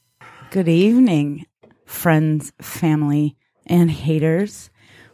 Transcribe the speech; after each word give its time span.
Good 0.51 0.67
evening, 0.67 1.45
friends, 1.85 2.51
family, 2.61 3.37
and 3.65 3.89
haters. 3.89 4.71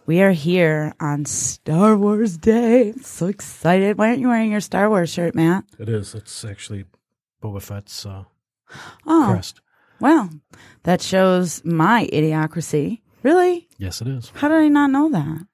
We 0.08 0.24
are 0.24 0.32
here 0.32 0.96
on 1.00 1.26
Star 1.26 1.96
Wars 1.96 2.36
Day. 2.36 2.94
I'm 2.94 3.04
so 3.04 3.28
excited. 3.28 4.00
Why 4.00 4.08
aren't 4.08 4.22
you 4.22 4.30
wearing 4.30 4.52
your 4.52 4.62
Star 4.62 4.90
Wars 4.90 5.14
shirt, 5.14 5.36
Matt? 5.36 5.66
It 5.78 5.88
is. 5.88 6.16
It's 6.16 6.44
actually 6.44 6.86
Boba 7.44 7.62
Fett's 7.62 8.08
uh, 8.08 8.24
Oh, 9.06 9.28
crest. 9.32 9.62
well, 10.00 10.30
that 10.84 11.02
shows 11.02 11.64
my 11.66 12.08
idiocracy. 12.12 13.02
Really? 13.24 13.68
Yes, 13.78 14.02
it 14.02 14.08
is. 14.08 14.32
How 14.36 14.48
did 14.48 14.58
I 14.58 14.68
not 14.68 14.92
know 14.92 15.10
that? 15.12 15.48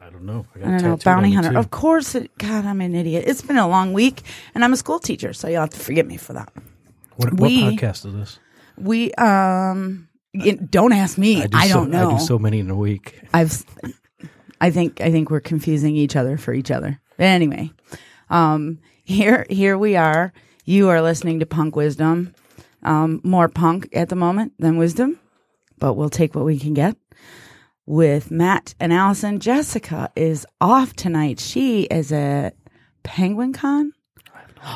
I 0.00 0.10
don't 0.10 0.24
know. 0.24 0.44
got 0.54 0.64
I 0.64 0.70
don't 0.78 0.82
know. 0.82 0.96
Bounty 0.96 1.32
hunter. 1.32 1.56
Of 1.56 1.70
course. 1.70 2.14
It, 2.16 2.36
God, 2.38 2.64
I'm 2.64 2.80
an 2.80 2.94
idiot. 2.94 3.24
It's 3.26 3.42
been 3.42 3.56
a 3.56 3.68
long 3.68 3.92
week, 3.92 4.22
and 4.54 4.64
I'm 4.64 4.72
a 4.72 4.76
school 4.76 4.98
teacher, 4.98 5.32
so 5.32 5.46
you'll 5.48 5.60
have 5.60 5.70
to 5.70 5.78
forgive 5.78 6.06
me 6.06 6.16
for 6.16 6.32
that. 6.32 6.52
What, 7.16 7.32
what 7.34 7.40
we- 7.42 7.62
podcast 7.76 8.06
is 8.06 8.14
this? 8.14 8.38
We 8.78 9.12
um, 9.14 10.08
y- 10.34 10.58
don't 10.70 10.92
ask 10.92 11.18
me. 11.18 11.44
I, 11.52 11.68
so, 11.68 11.74
don't 11.74 11.90
know. 11.90 12.10
I 12.10 12.18
do 12.18 12.24
so 12.24 12.38
many 12.38 12.58
in 12.58 12.70
a 12.70 12.74
week. 12.74 13.20
I've, 13.34 13.64
I 14.60 14.70
think, 14.70 15.00
I 15.00 15.10
think 15.10 15.30
we're 15.30 15.40
confusing 15.40 15.94
each 15.94 16.16
other 16.16 16.38
for 16.38 16.54
each 16.54 16.70
other. 16.70 16.98
But 17.18 17.24
anyway, 17.24 17.70
um, 18.30 18.78
here, 19.04 19.46
here 19.50 19.76
we 19.76 19.94
are. 19.94 20.32
You 20.64 20.90
are 20.90 21.02
listening 21.02 21.40
to 21.40 21.46
Punk 21.46 21.74
Wisdom. 21.74 22.34
Um, 22.84 23.20
more 23.24 23.48
punk 23.48 23.88
at 23.92 24.08
the 24.10 24.16
moment 24.16 24.52
than 24.60 24.76
wisdom, 24.76 25.18
but 25.78 25.94
we'll 25.94 26.08
take 26.08 26.36
what 26.36 26.44
we 26.44 26.56
can 26.56 26.72
get. 26.72 26.96
With 27.84 28.30
Matt 28.30 28.76
and 28.78 28.92
Allison, 28.92 29.40
Jessica 29.40 30.10
is 30.14 30.46
off 30.60 30.94
tonight. 30.94 31.40
She 31.40 31.82
is 31.82 32.12
at 32.12 32.54
Penguicon. 33.02 33.90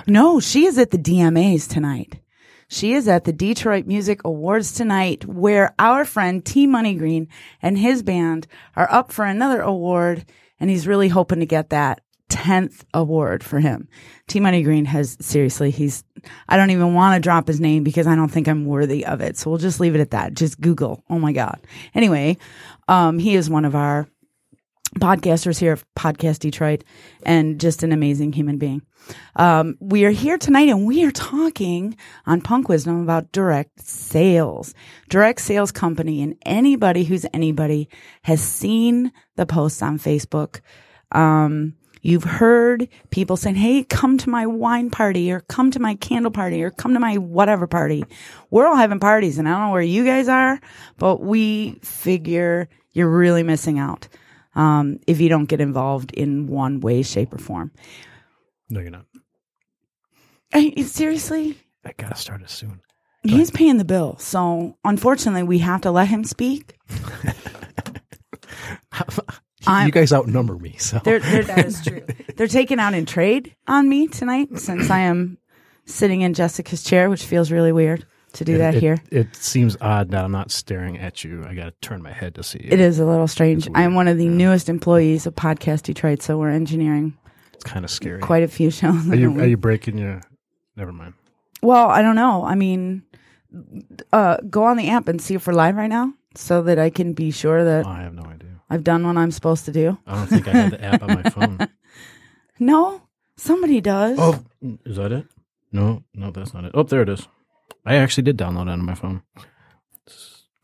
No, 0.09 0.41
she 0.41 0.67
is 0.67 0.77
at 0.77 0.91
the 0.91 0.99
DMAs 0.99 1.69
tonight. 1.69 2.21
She 2.67 2.93
is 2.93 3.07
at 3.07 3.23
the 3.23 3.33
Detroit 3.33 3.87
Music 3.87 4.23
Awards 4.25 4.73
tonight, 4.73 5.25
where 5.25 5.73
our 5.79 6.05
friend 6.05 6.45
T 6.45 6.67
Money 6.67 6.97
Green 6.97 7.29
and 7.63 7.79
his 7.79 8.03
band 8.03 8.49
are 8.75 8.91
up 8.91 9.13
for 9.13 9.25
another 9.25 9.61
award, 9.61 10.25
and 10.59 10.69
he's 10.69 10.89
really 10.89 11.09
hoping 11.09 11.39
to 11.39 11.47
get 11.47 11.71
that 11.71 12.01
10th 12.31 12.85
award 12.93 13.45
for 13.45 13.61
him. 13.61 13.89
T 14.29 14.41
Money 14.41 14.63
Green 14.63 14.85
has, 14.85 15.17
seriously, 15.21 15.71
he's, 15.71 16.05
I 16.49 16.57
don't 16.57 16.71
even 16.71 16.95
want 16.95 17.15
to 17.15 17.21
drop 17.21 17.47
his 17.47 17.61
name 17.61 17.85
because 17.85 18.07
I 18.07 18.17
don't 18.17 18.29
think 18.31 18.49
I'm 18.49 18.65
worthy 18.65 19.07
of 19.07 19.21
it. 19.21 19.37
So 19.37 19.51
we'll 19.51 19.59
just 19.59 19.81
leave 19.81 19.95
it 19.95 20.01
at 20.01 20.11
that. 20.11 20.35
Just 20.35 20.61
Google. 20.61 21.05
Oh 21.09 21.19
my 21.19 21.33
God. 21.33 21.61
Anyway, 21.95 22.37
um, 22.89 23.19
he 23.19 23.37
is 23.37 23.49
one 23.49 23.65
of 23.65 23.75
our 23.75 24.09
podcasters 24.99 25.59
here 25.59 25.73
of 25.73 25.85
Podcast 25.95 26.41
Detroit 26.41 26.85
and 27.25 27.61
just 27.61 27.83
an 27.83 27.93
amazing 27.93 28.33
human 28.33 28.59
being. 28.59 28.83
Um, 29.37 29.77
we 29.81 30.05
are 30.05 30.11
here 30.11 30.39
tonight 30.39 30.69
and 30.69 30.87
we 30.87 31.05
are 31.05 31.11
talking 31.11 31.97
on 32.27 32.41
Punk 32.41 32.69
Wisdom 32.69 33.03
about 33.03 33.33
direct 33.33 33.81
sales. 33.81 34.75
Direct 35.09 35.41
sales 35.41 35.71
company 35.71 36.23
and 36.23 36.37
anybody 36.45 37.05
who's 37.05 37.27
anybody 37.33 37.89
has 38.23 38.41
seen 38.41 39.13
the 39.37 39.47
posts 39.47 39.83
on 39.83 39.99
Facebook. 39.99 40.61
Um, 41.13 41.75
you've 42.07 42.25
heard 42.25 42.89
people 43.11 43.37
saying, 43.37 43.57
Hey, 43.57 43.83
come 43.83 44.17
to 44.19 44.31
my 44.31 44.47
wine 44.47 44.91
party 44.91 45.33
or 45.33 45.41
come 45.41 45.71
to 45.73 45.81
my 45.81 45.97
candle 45.97 46.31
party 46.31 46.63
or 46.63 46.71
come 46.71 46.95
to 46.95 47.01
my 47.01 47.17
whatever 47.17 47.67
party. 47.67 48.05
We're 48.51 48.67
all 48.67 48.77
having 48.77 49.01
parties 49.01 49.39
and 49.39 49.49
I 49.49 49.53
don't 49.53 49.61
know 49.63 49.73
where 49.73 49.83
you 49.83 50.05
guys 50.05 50.29
are, 50.29 50.61
but 50.99 51.21
we 51.21 51.81
figure 51.83 52.69
you're 52.93 53.11
really 53.11 53.43
missing 53.43 53.79
out. 53.79 54.09
Um, 54.55 55.01
if 55.07 55.21
you 55.21 55.29
don't 55.29 55.47
get 55.47 55.61
involved 55.61 56.13
in 56.13 56.47
one 56.47 56.81
way, 56.81 57.03
shape, 57.03 57.35
or 57.35 57.39
form. 57.39 57.73
No, 58.71 58.81
you're 58.81 58.91
not. 58.91 59.05
I, 60.55 60.71
seriously, 60.83 61.59
I 61.85 61.93
gotta 61.99 62.15
start 62.15 62.41
it 62.41 62.49
soon. 62.49 62.81
he's 63.23 63.51
paying 63.51 63.77
the 63.77 63.85
bill. 63.85 64.17
So 64.19 64.79
unfortunately, 64.83 65.43
we 65.43 65.59
have 65.59 65.83
to 65.83 65.91
let 65.91 66.09
him 66.09 66.25
speak. 66.25 66.79
I'm- 69.69 69.87
you 69.87 69.93
guys 69.93 70.13
outnumber 70.13 70.57
me, 70.57 70.77
so 70.79 71.01
They're, 71.05 71.21
they're, 71.21 71.43
that 71.45 71.67
is 71.67 71.83
true. 71.83 72.03
They're 72.37 72.47
taking 72.47 72.79
out 72.79 72.95
in 72.95 73.07
trade 73.07 73.55
on 73.67 73.89
me 73.89 74.07
tonight 74.09 74.59
since 74.59 74.91
I 74.91 75.01
am 75.01 75.39
sitting 75.85 76.21
in 76.23 76.35
Jessica's 76.35 76.83
chair, 76.83 77.09
which 77.11 77.25
feels 77.25 77.51
really 77.51 77.73
weird 77.73 78.05
to 78.35 78.45
do 78.45 78.57
it, 78.57 78.59
that 78.59 78.75
it- 78.75 78.81
here. 78.81 78.99
It 79.11 79.35
seems 79.37 79.77
odd 79.81 80.11
that 80.11 80.25
I'm 80.25 80.33
not 80.33 80.51
staring 80.51 80.99
at 80.99 81.25
you. 81.25 81.45
I 81.47 81.55
gotta 81.55 81.73
turn 81.81 82.03
my 82.03 82.13
head 82.13 82.35
to 82.37 82.43
see 82.43 82.61
you. 82.63 82.69
It 82.71 82.81
is 82.81 82.99
a 82.99 83.07
little 83.07 83.29
strange. 83.29 83.69
I'm 83.75 83.95
one 83.95 84.09
of 84.09 84.19
the 84.19 84.25
yeah. 84.25 84.31
newest 84.31 84.69
employees 84.69 85.27
of 85.27 85.35
Podcast 85.35 85.83
Detroit, 85.85 86.21
so 86.23 86.37
we're 86.39 86.51
engineering 86.51 87.17
It's 87.55 87.65
kind 87.65 87.85
of 87.85 87.91
scary. 87.91 88.21
quite 88.21 88.43
a 88.43 88.49
few 88.49 88.71
shows. 88.71 89.09
Are 89.11 89.17
you 89.17 89.31
are 89.41 89.47
you 89.47 89.57
breaking 89.57 89.97
your? 89.99 90.21
Never 90.77 90.93
mind. 90.93 91.15
Well, 91.63 91.89
I 91.89 92.03
don't 92.03 92.17
know. 92.17 92.45
I 92.45 92.55
mean, 92.55 93.03
uh, 94.13 94.37
go 94.51 94.65
on 94.65 94.77
the 94.77 94.91
app 94.91 95.09
and 95.09 95.21
see 95.21 95.35
if 95.35 95.47
we're 95.47 95.55
live 95.55 95.77
right 95.77 95.87
now, 95.89 96.13
so 96.35 96.63
that 96.63 96.79
I 96.79 96.91
can 96.91 97.15
be 97.15 97.31
sure 97.31 97.65
that 97.65 97.87
Oh, 97.87 97.91
I 97.91 98.03
have 98.03 98.13
no 98.15 98.25
idea. 98.25 98.46
I've 98.69 98.83
done 98.85 99.07
what 99.07 99.17
I'm 99.17 99.31
supposed 99.31 99.65
to 99.67 99.73
do. 99.73 99.97
I 100.07 100.15
don't 100.17 100.27
think 100.27 100.49
I 100.49 100.53
have 100.53 100.71
the 100.73 100.83
app 100.85 101.03
on 101.03 101.09
my 101.15 101.23
phone. 101.31 101.59
No, 102.59 103.03
somebody 103.37 103.83
does. 103.83 104.17
Oh, 104.19 104.43
is 104.87 104.97
that 104.97 105.13
it? 105.13 105.27
No, 105.73 106.03
no, 106.15 106.31
that's 106.31 106.55
not 106.55 106.65
it. 106.65 106.71
Oh, 106.73 106.85
there 106.85 107.03
it 107.03 107.09
is. 107.11 107.29
I 107.85 107.97
actually 107.97 108.23
did 108.23 108.39
download 108.39 108.63
it 108.63 108.71
on 108.71 108.83
my 108.85 108.95
phone. 108.95 109.21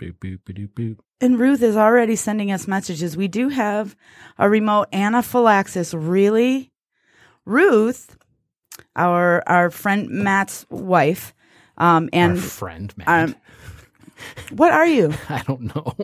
Boop, 0.01 0.15
boop, 0.19 0.39
boop, 0.47 0.69
boop. 0.73 0.99
And 1.21 1.39
Ruth 1.39 1.61
is 1.63 1.77
already 1.77 2.17
sending 2.17 2.51
us 2.51 2.67
messages. 2.67 3.15
We 3.15 3.29
do 3.29 3.51
have 3.51 3.95
a 4.39 4.49
remote 4.49 4.89
anaphylaxis. 4.93 5.93
Really, 5.93 6.73
Ruth, 7.45 8.17
our 8.97 9.43
our 9.47 9.71
friend 9.71 10.09
Matt's 10.09 10.65
wife, 10.71 11.35
um, 11.77 12.05
Our 12.05 12.21
and 12.21 12.41
friend, 12.43 12.93
man. 12.97 13.07
um, 13.07 13.37
what 14.57 14.73
are 14.73 14.87
you? 14.87 15.13
I 15.29 15.43
don't 15.47 15.75
know. 15.77 15.95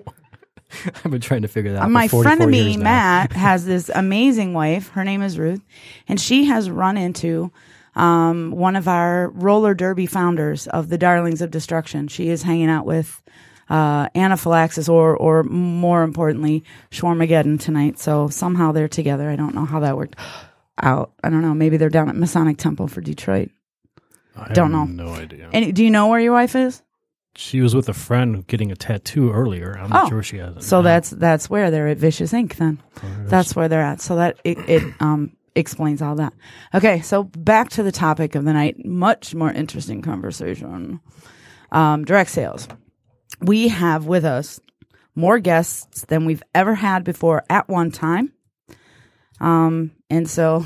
I've 1.05 1.11
been 1.11 1.21
trying 1.21 1.43
to 1.43 1.49
figure 1.49 1.73
that 1.73 1.83
out. 1.83 1.91
my 1.91 2.09
friend 2.09 2.43
of 2.43 2.49
me. 2.49 2.77
Matt, 2.77 3.33
has 3.49 3.65
this 3.65 3.91
amazing 3.95 4.53
wife. 4.55 4.89
Her 4.91 5.05
name 5.05 5.23
is 5.23 5.39
Ruth, 5.39 5.63
and 6.07 6.21
she 6.21 6.45
has 6.47 6.71
run 6.71 6.97
into 6.97 7.51
um, 7.95 8.53
one 8.53 8.77
of 8.77 8.87
our 8.87 9.31
roller 9.31 9.75
derby 9.75 10.07
founders 10.07 10.67
of 10.69 10.89
the 10.89 10.99
Darlings 10.99 11.41
of 11.41 11.51
Destruction. 11.51 12.09
She 12.09 12.29
is 12.29 12.43
hanging 12.43 12.69
out 12.69 12.87
with 12.87 13.23
uh, 13.71 14.09
anaphylaxis, 14.15 14.89
or 14.89 15.17
or 15.17 15.43
more 15.45 16.03
importantly, 16.03 16.65
Schwarmageddon 16.91 17.61
tonight. 17.61 17.99
So 17.99 18.29
somehow 18.29 18.73
they're 18.73 18.89
together. 18.89 19.31
I 19.31 19.37
don't 19.37 19.55
know 19.55 19.65
how 19.65 19.81
that 19.81 19.97
worked 19.97 20.17
out. 20.83 21.13
I 21.25 21.31
don't 21.31 21.43
know. 21.43 21.55
Maybe 21.55 21.77
they're 21.77 21.89
down 21.89 22.09
at 22.09 22.17
Masonic 22.17 22.59
Temple 22.59 22.89
for 22.89 23.01
Detroit. 23.01 23.51
I 24.37 24.53
don't 24.53 24.73
have 24.73 24.89
know. 24.89 25.05
No 25.05 25.13
idea. 25.15 25.51
And 25.53 25.75
do 25.75 25.83
you 25.83 25.91
know 25.91 26.09
where 26.09 26.21
your 26.21 26.33
wife 26.33 26.55
is? 26.55 26.83
She 27.39 27.61
was 27.61 27.75
with 27.75 27.89
a 27.89 27.95
friend 27.95 28.47
getting 28.47 28.73
a 28.73 28.77
tattoo 28.77 29.31
earlier. 29.33 29.79
I'm 29.79 29.91
not 29.91 30.07
Oh, 30.07 30.09
sure 30.09 30.23
she 30.23 30.39
has 30.39 30.57
it. 30.57 30.63
So 30.65 30.79
now. 30.79 30.83
that's 30.83 31.11
that's 31.11 31.49
where 31.49 31.71
they're 31.71 31.89
at 31.89 31.99
Vicious 31.99 32.33
Ink 32.33 32.57
Then. 32.57 32.83
There 33.01 33.11
it 33.21 33.25
is. 33.25 33.31
That's 33.31 33.55
where 33.57 33.69
they're 33.69 33.83
at. 33.83 34.01
So 34.01 34.17
that 34.17 34.39
it, 34.45 34.59
it 34.69 34.83
um 35.01 35.33
explains 35.55 36.03
all 36.03 36.17
that. 36.17 36.33
Okay, 36.75 37.01
so 37.01 37.25
back 37.25 37.71
to 37.71 37.83
the 37.83 37.93
topic 37.93 38.35
of 38.35 38.45
the 38.45 38.53
night. 38.53 38.85
Much 38.85 39.35
more 39.35 39.51
interesting 39.53 40.03
conversation. 40.03 41.01
Um, 41.73 42.05
direct 42.05 42.31
sales. 42.31 42.67
We 43.41 43.69
have 43.69 44.07
with 44.07 44.25
us 44.25 44.59
more 45.15 45.39
guests 45.39 46.05
than 46.07 46.25
we've 46.25 46.43
ever 46.55 46.75
had 46.75 47.05
before 47.05 47.45
at 47.51 47.69
one 47.69 47.91
time. 47.93 48.33
Um, 49.41 49.93
and 50.11 50.29
so 50.29 50.65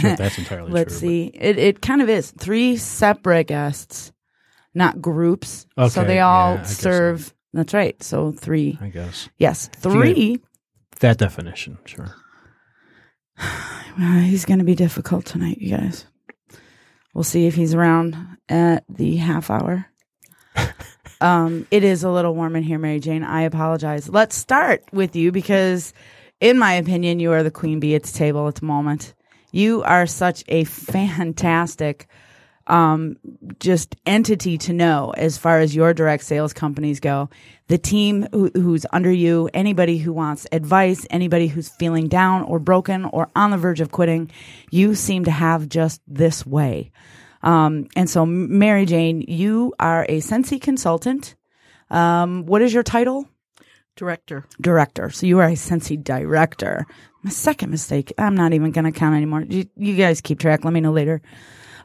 sure 0.00 0.14
that's 0.16 0.38
entirely 0.38 0.70
let's 0.70 0.98
true. 1.00 1.08
see. 1.08 1.30
It 1.34 1.58
it 1.58 1.82
kind 1.82 2.00
of 2.02 2.08
is 2.08 2.30
three 2.32 2.76
separate 2.76 3.48
guests, 3.48 4.11
not 4.74 5.00
groups. 5.00 5.66
So 5.88 6.04
they 6.04 6.20
all 6.20 6.52
yeah, 6.52 6.56
guess 6.58 6.76
so. 6.78 6.82
serve. 6.82 7.34
That's 7.52 7.74
right. 7.74 8.02
So 8.02 8.32
three. 8.32 8.78
I 8.80 8.88
guess 8.88 9.28
Yes, 9.38 9.68
three. 9.76 10.40
that 11.00 11.18
definition. 11.18 11.78
Sure. 11.84 12.14
Uh, 14.00 14.20
he's 14.20 14.46
going 14.46 14.58
to 14.58 14.64
be 14.64 14.74
difficult 14.74 15.26
tonight, 15.26 15.58
you 15.58 15.76
guys. 15.76 16.06
We'll 17.12 17.24
see 17.24 17.46
if 17.46 17.54
he's 17.54 17.74
around 17.74 18.16
at 18.48 18.84
the 18.88 19.16
half 19.16 19.50
hour. 19.50 19.84
um, 21.20 21.66
it 21.70 21.84
is 21.84 22.02
a 22.02 22.10
little 22.10 22.34
warm 22.34 22.56
in 22.56 22.62
here, 22.62 22.78
Mary 22.78 23.00
Jane. 23.00 23.22
I 23.22 23.42
apologize. 23.42 24.08
Let's 24.08 24.34
start 24.34 24.82
with 24.94 25.14
you 25.14 25.30
because, 25.30 25.92
in 26.40 26.58
my 26.58 26.72
opinion, 26.72 27.20
you 27.20 27.32
are 27.32 27.42
the 27.42 27.50
queen 27.50 27.80
bee 27.80 27.94
at 27.94 28.04
the 28.04 28.12
table 28.12 28.48
at 28.48 28.54
the 28.54 28.64
moment. 28.64 29.12
You 29.50 29.82
are 29.82 30.06
such 30.06 30.42
a 30.48 30.64
fantastic 30.64 32.06
um, 32.66 33.16
just 33.58 33.96
entity 34.06 34.58
to 34.58 34.72
know 34.72 35.12
as 35.16 35.38
far 35.38 35.60
as 35.60 35.74
your 35.74 35.94
direct 35.94 36.24
sales 36.24 36.52
companies 36.52 37.00
go. 37.00 37.28
The 37.68 37.78
team 37.78 38.26
who, 38.32 38.50
who's 38.54 38.86
under 38.92 39.10
you, 39.10 39.48
anybody 39.54 39.98
who 39.98 40.12
wants 40.12 40.46
advice, 40.52 41.06
anybody 41.10 41.46
who's 41.46 41.68
feeling 41.68 42.08
down 42.08 42.42
or 42.42 42.58
broken 42.58 43.04
or 43.06 43.30
on 43.34 43.50
the 43.50 43.56
verge 43.56 43.80
of 43.80 43.90
quitting, 43.90 44.30
you 44.70 44.94
seem 44.94 45.24
to 45.24 45.30
have 45.30 45.68
just 45.68 46.00
this 46.06 46.46
way. 46.46 46.92
Um, 47.42 47.88
and 47.96 48.08
so, 48.08 48.24
Mary 48.24 48.86
Jane, 48.86 49.22
you 49.22 49.74
are 49.80 50.04
a 50.08 50.20
Scentsy 50.20 50.60
consultant. 50.60 51.34
Um, 51.90 52.46
what 52.46 52.62
is 52.62 52.72
your 52.72 52.82
title? 52.82 53.28
Director. 53.96 54.44
Director. 54.60 55.10
So 55.10 55.26
you 55.26 55.38
are 55.40 55.48
a 55.48 55.52
Scentsy 55.52 56.02
director. 56.02 56.86
My 57.22 57.30
second 57.30 57.70
mistake. 57.70 58.12
I'm 58.16 58.34
not 58.34 58.52
even 58.52 58.70
going 58.70 58.84
to 58.84 58.92
count 58.92 59.14
anymore. 59.14 59.42
You, 59.42 59.66
you 59.76 59.96
guys 59.96 60.20
keep 60.20 60.38
track. 60.38 60.64
Let 60.64 60.72
me 60.72 60.80
know 60.80 60.92
later. 60.92 61.20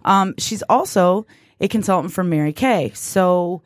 Um, 0.05 0.33
she's 0.37 0.63
also 0.63 1.25
a 1.59 1.67
consultant 1.67 2.13
for 2.13 2.23
Mary 2.23 2.53
Kay. 2.53 2.91
So, 2.93 3.63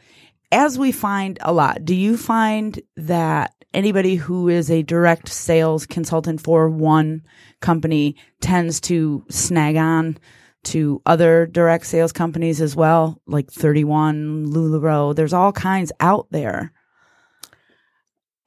as 0.51 0.78
we 0.78 0.92
find 0.92 1.38
a 1.42 1.54
lot, 1.54 1.86
do 1.86 1.95
you 1.95 2.18
find 2.18 2.81
that 2.98 3.54
anybody 3.74 4.16
who 4.16 4.50
is 4.50 4.69
a 4.69 4.83
direct 4.83 5.30
sales 5.30 5.86
consultant 5.86 6.42
for 6.42 6.69
one 6.69 7.24
company 7.62 8.16
tends 8.42 8.81
to 8.81 9.24
snag 9.30 9.78
on 9.78 10.18
to 10.63 11.01
other 11.06 11.45
direct 11.45 11.86
sales 11.86 12.12
companies 12.12 12.62
as 12.62 12.75
well, 12.75 13.22
like 13.28 13.50
31, 13.51 14.48
LuLaRoe? 14.48 15.16
There's 15.16 15.33
all 15.33 15.51
kinds 15.51 15.92
out 16.00 16.28
there. 16.31 16.74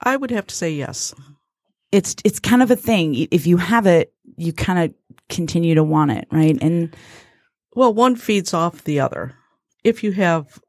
I 0.01 0.17
would 0.17 0.31
have 0.31 0.47
to 0.49 0.55
say 0.55 0.73
yes. 0.73 1.15
It's 1.91 2.17
it's 2.25 2.41
kind 2.41 2.63
of 2.63 2.71
a 2.71 2.77
thing. 2.77 3.15
If 3.31 3.47
you 3.47 3.57
have 3.57 3.87
it, 3.87 4.13
you 4.37 4.53
kind 4.53 4.79
of 4.79 4.95
continue 5.29 5.75
to 5.77 5.85
want 5.85 6.11
it, 6.11 6.27
right? 6.31 6.59
And 6.61 6.95
Well, 7.75 7.93
one 7.93 8.17
feeds 8.17 8.55
off 8.55 8.85
the 8.85 9.01
other. 9.01 9.35
If 9.83 10.03
you 10.05 10.13
have 10.13 10.61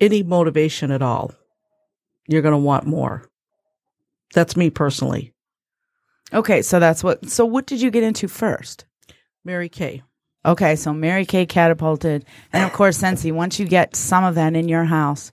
any 0.00 0.22
motivation 0.22 0.90
at 0.90 1.02
all, 1.02 1.32
you're 2.28 2.42
going 2.42 2.52
to 2.52 2.58
want 2.58 2.86
more. 2.86 3.28
That's 4.34 4.56
me 4.56 4.70
personally. 4.70 5.32
okay, 6.32 6.60
so 6.62 6.78
that's 6.80 7.02
what. 7.02 7.28
So 7.30 7.44
what 7.44 7.66
did 7.66 7.80
you 7.80 7.90
get 7.90 8.02
into 8.02 8.28
first? 8.28 8.84
Mary 9.44 9.68
Kay. 9.68 10.02
Okay, 10.44 10.76
so 10.76 10.92
Mary 10.92 11.24
Kay 11.24 11.46
catapulted, 11.46 12.24
and 12.52 12.64
of 12.64 12.72
course, 12.72 13.00
Scentsy. 13.00 13.32
Once 13.32 13.58
you 13.58 13.66
get 13.66 13.96
some 13.96 14.24
of 14.24 14.34
that 14.34 14.54
in 14.54 14.68
your 14.68 14.84
house, 14.84 15.32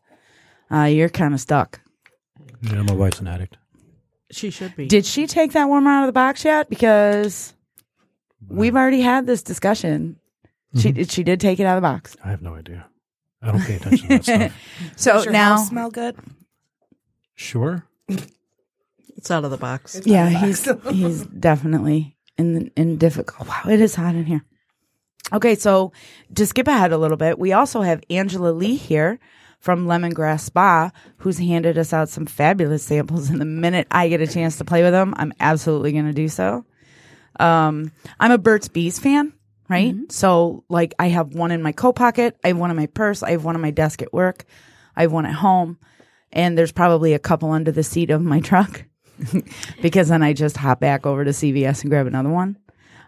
uh, 0.71 0.83
you're 0.83 1.09
kind 1.09 1.33
of 1.33 1.39
stuck. 1.39 1.81
Yeah, 2.61 2.81
my 2.83 2.93
wife's 2.93 3.19
an 3.19 3.27
addict. 3.27 3.57
She 4.31 4.49
should 4.49 4.75
be. 4.75 4.87
Did 4.87 5.05
she 5.05 5.27
take 5.27 5.51
that 5.53 5.67
warmer 5.67 5.89
out 5.91 6.03
of 6.03 6.07
the 6.07 6.13
box 6.13 6.45
yet? 6.45 6.69
Because 6.69 7.53
we've 8.47 8.75
already 8.75 9.01
had 9.01 9.25
this 9.25 9.43
discussion. 9.43 10.17
She 10.77 11.03
she 11.05 11.23
did 11.23 11.39
take 11.39 11.59
it 11.59 11.65
out 11.65 11.77
of 11.77 11.83
the 11.83 11.87
box. 11.87 12.15
I 12.23 12.29
have 12.29 12.41
no 12.41 12.55
idea. 12.55 12.85
I 13.41 13.51
don't 13.51 13.61
pay 13.61 13.75
attention 13.75 14.07
to 14.07 14.17
that 14.17 14.23
stuff. 14.23 14.53
So 14.95 15.13
Does 15.13 15.25
your 15.25 15.33
now, 15.33 15.57
house 15.57 15.67
smell 15.69 15.91
good? 15.91 16.15
Sure. 17.35 17.85
it's 18.07 19.29
out 19.31 19.43
of 19.45 19.51
the 19.51 19.57
box. 19.57 20.01
yeah, 20.05 20.29
he's 20.29 20.67
he's 20.89 21.25
definitely 21.39 22.15
in 22.37 22.71
in 22.75 22.97
difficult. 22.97 23.47
Wow, 23.47 23.61
it 23.69 23.81
is 23.81 23.95
hot 23.95 24.15
in 24.15 24.25
here. 24.25 24.43
Okay, 25.31 25.55
so 25.55 25.91
to 26.35 26.45
skip 26.45 26.67
ahead 26.67 26.91
a 26.91 26.97
little 26.97 27.17
bit, 27.17 27.39
we 27.39 27.53
also 27.53 27.81
have 27.81 28.01
Angela 28.09 28.49
Lee 28.51 28.75
here 28.75 29.19
from 29.59 29.85
Lemongrass 29.87 30.41
Spa, 30.41 30.91
who's 31.17 31.37
handed 31.37 31.77
us 31.77 31.93
out 31.93 32.09
some 32.09 32.25
fabulous 32.25 32.83
samples. 32.83 33.29
And 33.29 33.39
the 33.39 33.45
minute 33.45 33.87
I 33.89 34.09
get 34.09 34.19
a 34.21 34.27
chance 34.27 34.57
to 34.57 34.65
play 34.65 34.83
with 34.83 34.91
them, 34.91 35.13
I'm 35.17 35.31
absolutely 35.39 35.93
going 35.93 36.05
to 36.07 36.13
do 36.13 36.27
so. 36.27 36.65
Um, 37.39 37.91
I'm 38.19 38.31
a 38.31 38.37
Burt's 38.37 38.67
Bees 38.67 38.99
fan, 38.99 39.31
right? 39.73 39.95
So, 40.11 40.63
like, 40.69 40.93
I 40.99 41.07
have 41.07 41.33
one 41.33 41.51
in 41.51 41.61
my 41.61 41.71
coat 41.71 41.93
pocket, 41.93 42.37
I 42.43 42.49
have 42.49 42.57
one 42.57 42.69
in 42.69 42.77
my 42.77 42.85
purse, 42.85 43.23
I 43.23 43.31
have 43.31 43.43
one 43.43 43.55
on 43.55 43.61
my 43.61 43.71
desk 43.71 44.01
at 44.01 44.13
work, 44.13 44.45
I 44.95 45.01
have 45.01 45.11
one 45.11 45.25
at 45.25 45.33
home, 45.33 45.77
and 46.31 46.57
there's 46.57 46.71
probably 46.71 47.13
a 47.13 47.19
couple 47.19 47.51
under 47.51 47.71
the 47.71 47.83
seat 47.83 48.11
of 48.11 48.21
my 48.21 48.39
truck 48.49 48.85
because 49.81 50.09
then 50.09 50.21
I 50.21 50.33
just 50.33 50.57
hop 50.57 50.79
back 50.79 51.05
over 51.05 51.25
to 51.25 51.31
CVS 51.31 51.81
and 51.81 51.89
grab 51.89 52.07
another 52.07 52.29
one. 52.29 52.57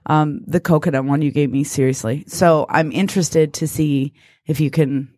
Um, 0.08 0.42
the 0.46 0.60
coconut 0.60 1.06
one 1.06 1.22
you 1.22 1.32
gave 1.32 1.52
me, 1.52 1.64
seriously. 1.64 2.26
So 2.28 2.66
I'm 2.70 2.92
interested 2.92 3.54
to 3.56 3.68
see 3.68 4.14
if 4.46 4.60
you 4.60 4.70
can. 4.70 5.12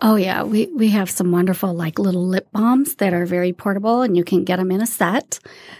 Oh 0.00 0.16
yeah, 0.16 0.42
we 0.42 0.66
we 0.74 0.88
have 0.90 1.08
some 1.08 1.30
wonderful 1.30 1.72
like 1.72 2.00
little 2.00 2.26
lip 2.26 2.48
balms 2.52 2.96
that 2.96 3.14
are 3.14 3.24
very 3.24 3.52
portable, 3.52 4.02
and 4.02 4.16
you 4.16 4.24
can 4.24 4.42
get 4.42 4.56
them 4.56 4.72
in 4.72 4.82
a 4.82 4.86
set, 4.86 5.38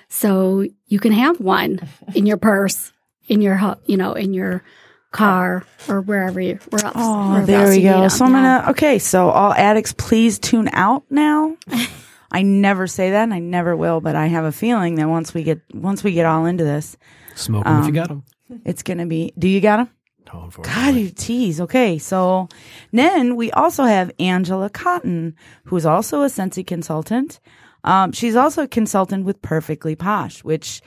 so 0.08 0.64
you 0.86 1.00
can 1.00 1.12
have 1.12 1.40
one 1.40 1.80
in 2.14 2.24
your 2.24 2.36
purse, 2.36 2.92
in 3.28 3.40
your 3.40 3.76
you 3.86 3.96
know 3.96 4.12
in 4.14 4.34
your 4.34 4.62
car 5.10 5.64
or 5.88 6.00
wherever 6.00 6.40
you 6.40 6.58
where 6.70 6.84
else. 6.84 6.94
Oh, 6.96 7.30
wherever 7.30 7.46
there 7.46 7.60
else 7.60 7.70
we 7.70 7.76
you 7.76 7.82
need 7.90 7.96
go. 7.96 8.02
'em. 8.04 8.10
So 8.10 8.24
I'm 8.24 8.32
Yeah. 8.32 8.58
gonna. 8.58 8.70
Okay, 8.72 8.98
so 8.98 9.28
all 9.30 9.52
addicts, 9.54 9.92
please 9.96 10.38
tune 10.38 10.68
out 10.72 11.04
now. 11.10 11.56
I 12.32 12.42
never 12.42 12.88
say 12.88 13.12
that, 13.12 13.22
and 13.22 13.32
I 13.32 13.38
never 13.38 13.76
will. 13.76 14.00
But 14.00 14.16
I 14.16 14.26
have 14.26 14.44
a 14.44 14.50
feeling 14.52 14.96
that 14.96 15.08
once 15.08 15.32
we 15.32 15.44
get 15.44 15.60
once 15.72 16.02
we 16.02 16.12
get 16.12 16.26
all 16.26 16.46
into 16.46 16.64
this, 16.64 16.96
Smoke 17.36 17.64
them 17.64 17.80
if 17.80 17.86
you 17.86 17.92
got 17.92 18.08
them. 18.08 18.24
it's 18.64 18.82
gonna 18.82 19.06
be. 19.06 19.32
Do 19.38 19.46
you 19.48 19.60
got 19.60 19.76
them? 19.76 19.88
No, 20.32 20.50
God, 20.62 20.96
you 20.96 21.10
tease. 21.10 21.60
Okay, 21.60 21.96
so 21.98 22.48
then 22.92 23.36
we 23.36 23.52
also 23.52 23.84
have 23.84 24.10
Angela 24.18 24.68
Cotton, 24.68 25.36
who's 25.66 25.86
also 25.86 26.22
a 26.22 26.26
Scentsy 26.26 26.66
consultant. 26.66 27.38
Um, 27.84 28.10
she's 28.10 28.34
also 28.34 28.62
a 28.64 28.66
consultant 28.68 29.24
with 29.26 29.40
Perfectly 29.42 29.94
Posh, 29.94 30.42
which 30.42 30.80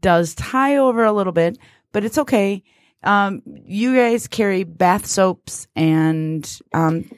does 0.00 0.34
tie 0.34 0.78
over 0.78 1.04
a 1.04 1.12
little 1.12 1.32
bit, 1.34 1.58
but 1.92 2.04
it's 2.04 2.18
okay. 2.18 2.62
Um, 3.02 3.42
you 3.66 3.94
guys 3.94 4.26
carry 4.26 4.64
bath 4.64 5.06
soaps 5.06 5.66
and 5.76 6.44
um, 6.74 7.10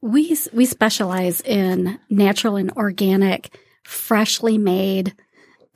We 0.00 0.36
we 0.52 0.64
specialize 0.66 1.40
in 1.40 1.98
natural 2.10 2.56
and 2.56 2.72
organic, 2.72 3.56
freshly 3.84 4.58
made 4.58 5.14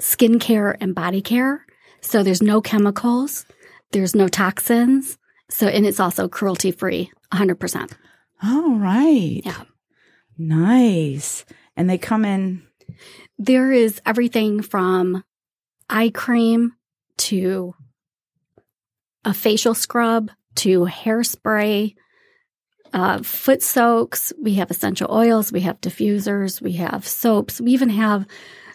skincare 0.00 0.76
and 0.81 0.94
body 0.94 1.22
care. 1.22 1.64
So 2.00 2.22
there's 2.22 2.43
no 2.43 2.60
chemicals, 2.60 3.46
there's 3.93 4.14
no 4.14 4.26
toxins. 4.28 5.16
So 5.48 5.66
and 5.69 5.87
it's 5.87 6.00
also 6.00 6.28
cruelty 6.28 6.72
free, 6.72 7.10
100%. 7.32 7.93
all 8.43 8.75
right, 8.76 9.40
Yeah. 9.44 9.62
nice. 10.38 11.44
And 11.76 11.88
they 11.88 11.98
come 11.98 12.25
in. 12.25 12.62
There 13.38 13.72
is 13.72 14.00
everything 14.05 14.62
from 14.62 15.25
eye 15.88 16.10
cream 16.10 16.72
to 17.19 17.75
a 19.24 19.34
facial 19.34 19.74
scrub 19.74 20.30
to 20.56 20.80
hairspray, 20.86 21.94
uh, 22.92 23.22
foot 23.22 23.62
soaks. 23.62 24.32
We 24.40 24.54
have 24.54 24.70
essential 24.70 25.10
oils. 25.10 25.52
We 25.52 25.60
have 25.60 25.80
diffusers. 25.80 26.60
We 26.60 26.72
have 26.72 27.06
soaps. 27.06 27.60
We 27.60 27.72
even 27.72 27.88
have 27.90 28.26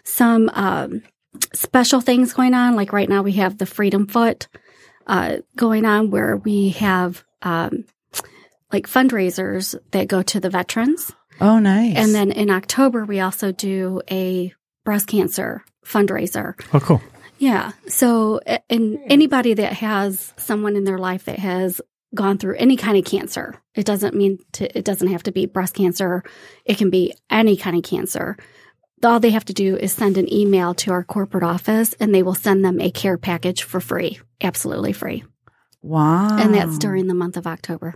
some 0.04 0.50
um, 0.54 1.02
special 1.52 2.00
things 2.00 2.32
going 2.32 2.54
on. 2.54 2.74
Like 2.74 2.92
right 2.92 3.08
now, 3.08 3.22
we 3.22 3.32
have 3.32 3.58
the 3.58 3.66
Freedom 3.66 4.06
Foot 4.06 4.48
uh, 5.06 5.38
going 5.56 5.84
on 5.84 6.10
where 6.10 6.36
we 6.36 6.70
have 6.70 7.24
um, 7.42 7.84
like 8.72 8.86
fundraisers 8.86 9.74
that 9.92 10.08
go 10.08 10.22
to 10.22 10.40
the 10.40 10.50
veterans. 10.50 11.12
Oh, 11.40 11.58
nice. 11.58 11.96
And 11.96 12.14
then 12.14 12.32
in 12.32 12.50
October, 12.50 13.04
we 13.04 13.20
also 13.20 13.52
do 13.52 14.02
a 14.10 14.52
breast 14.84 15.06
cancer 15.06 15.64
fundraiser. 15.84 16.54
Oh, 16.74 16.80
cool. 16.80 17.02
Yeah. 17.38 17.72
So, 17.86 18.40
and 18.68 18.98
hmm. 18.98 19.04
anybody 19.08 19.54
that 19.54 19.74
has 19.74 20.32
someone 20.36 20.76
in 20.76 20.84
their 20.84 20.98
life 20.98 21.24
that 21.24 21.38
has 21.38 21.80
gone 22.14 22.38
through 22.38 22.56
any 22.56 22.76
kind 22.76 22.98
of 22.98 23.04
cancer, 23.04 23.60
it 23.74 23.86
doesn't 23.86 24.14
mean 24.14 24.38
to, 24.52 24.78
it 24.78 24.84
doesn't 24.84 25.08
have 25.08 25.22
to 25.24 25.32
be 25.32 25.46
breast 25.46 25.74
cancer. 25.74 26.22
It 26.64 26.78
can 26.78 26.90
be 26.90 27.14
any 27.30 27.56
kind 27.56 27.76
of 27.76 27.82
cancer. 27.82 28.36
All 29.04 29.20
they 29.20 29.30
have 29.30 29.44
to 29.46 29.54
do 29.54 29.76
is 29.76 29.92
send 29.92 30.18
an 30.18 30.32
email 30.32 30.74
to 30.74 30.90
our 30.90 31.04
corporate 31.04 31.44
office 31.44 31.94
and 32.00 32.14
they 32.14 32.22
will 32.22 32.34
send 32.34 32.64
them 32.64 32.80
a 32.80 32.90
care 32.90 33.16
package 33.16 33.62
for 33.62 33.80
free, 33.80 34.18
absolutely 34.40 34.92
free. 34.92 35.24
wow, 35.82 36.36
And 36.36 36.52
that's 36.52 36.78
during 36.78 37.06
the 37.06 37.14
month 37.14 37.36
of 37.36 37.46
October. 37.46 37.94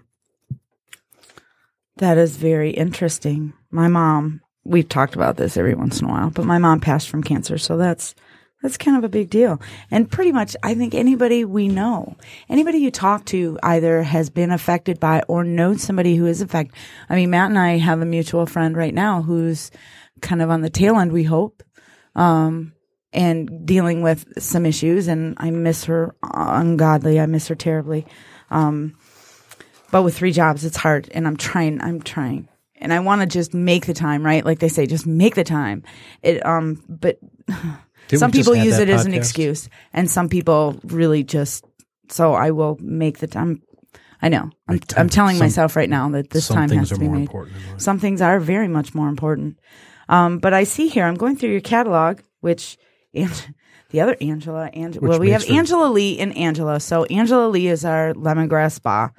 That 1.97 2.19
is 2.19 2.37
very 2.37 2.71
interesting. 2.71 3.53
My 3.71 3.89
mom, 3.89 4.41
we've 4.65 4.89
talked 4.89 5.15
about 5.15 5.37
this 5.37 5.57
every 5.57 5.75
once 5.75 6.01
in 6.01 6.09
a 6.09 6.11
while, 6.11 6.31
but 6.31 6.47
my 6.47 6.59
mom 6.59 6.81
passed 6.81 7.09
from 7.09 7.23
cancer, 7.23 7.59
so 7.59 7.77
that's 7.77 8.15
that's 8.63 8.77
kind 8.77 8.97
of 8.97 9.05
a 9.05 9.09
big 9.09 9.29
deal. 9.31 9.61
And 9.91 10.11
pretty 10.11 10.33
much 10.33 10.57
I 10.63 10.75
think 10.75 10.95
anybody 10.95 11.45
we 11.45 11.69
know, 11.69 12.17
anybody 12.49 12.79
you 12.79 12.91
talk 12.91 13.25
to 13.27 13.59
either 13.63 14.03
has 14.03 14.31
been 14.31 14.51
affected 14.51 15.01
by 15.01 15.23
or 15.29 15.45
knows 15.45 15.83
somebody 15.83 16.17
who 16.17 16.27
is 16.27 16.41
affected. 16.41 16.77
I 17.11 17.17
mean, 17.17 17.31
Matt 17.31 17.51
and 17.51 17.59
I 17.59 17.79
have 17.79 18.01
a 18.01 18.07
mutual 18.07 18.47
friend 18.47 18.77
right 18.77 18.95
now 18.95 19.23
who's 19.23 19.71
kind 20.21 20.41
of 20.41 20.51
on 20.51 20.61
the 20.61 20.71
tail 20.71 20.99
end, 20.99 21.13
we 21.13 21.25
hope. 21.25 21.63
Um 22.15 22.73
and 23.15 23.67
dealing 23.67 24.01
with 24.01 24.25
some 24.43 24.65
issues 24.65 25.07
and 25.07 25.35
I 25.37 25.51
miss 25.51 25.85
her 25.85 26.15
ungodly. 26.23 27.21
I 27.21 27.27
miss 27.27 27.49
her 27.49 27.55
terribly. 27.55 28.07
Um 28.51 28.97
but 29.93 30.03
with 30.03 30.17
three 30.17 30.33
jobs 30.33 30.65
it's 30.65 30.79
hard 30.79 31.09
and 31.15 31.29
i'm 31.29 31.37
trying 31.37 31.81
i'm 31.81 32.03
trying 32.03 32.49
and 32.77 32.93
i 32.93 32.99
want 32.99 33.21
to 33.21 33.27
just 33.27 33.55
make 33.55 33.87
the 33.87 33.95
time 33.95 34.27
right 34.27 34.45
like 34.45 34.59
they 34.59 34.69
say 34.69 34.87
just 34.87 35.07
make 35.07 35.37
the 35.37 35.45
time 35.45 35.85
it 36.23 36.45
um 36.45 36.83
but 36.89 37.19
Didn't 38.09 38.21
some 38.21 38.31
people 38.31 38.55
use 38.55 38.79
it 38.79 38.89
as 38.89 39.07
an 39.07 39.15
excuse 39.15 39.69
and 39.93 40.11
some 40.11 40.29
people 40.29 40.79
really 40.85 41.25
just 41.25 41.65
so 42.09 42.35
i 42.35 42.51
will 42.51 42.77
make 42.81 43.19
the 43.19 43.27
time 43.27 43.63
i 44.21 44.29
know 44.29 44.51
i'm, 44.69 44.79
time. 44.79 45.01
I'm 45.03 45.09
telling 45.09 45.37
Some- 45.37 45.47
myself 45.47 45.77
right 45.77 45.89
now 45.89 46.09
that 46.11 46.31
this 46.31 46.49
time 46.49 46.69
has 46.71 46.91
to 46.91 46.99
be 46.99 47.09
made 47.09 47.31
some 47.79 47.99
things 47.99 48.21
are 48.21 48.39
very 48.41 48.69
much 48.69 48.95
more 48.95 49.09
important. 49.09 49.59
Um, 50.09 50.39
but 50.39 50.53
I 50.53 50.65
see 50.65 50.89
here, 50.89 51.05
I'm 51.05 51.15
going 51.15 51.37
through 51.37 51.51
your 51.51 51.61
catalog, 51.61 52.21
which 52.41 52.77
and 53.15 53.31
the 53.91 54.01
other 54.01 54.17
Angela, 54.21 54.67
Ang- 54.73 54.93
Which 54.93 55.03
well, 55.03 55.19
we 55.19 55.31
have 55.31 55.49
Angela 55.51 55.87
Lee 55.87 56.19
and 56.19 56.37
Angela. 56.37 56.81
So 56.81 57.05
Angela 57.05 57.49
Lee 57.49 57.69
is 57.69 57.85
our 57.85 58.13
lemongrass 58.15 58.73
spa. 58.73 59.11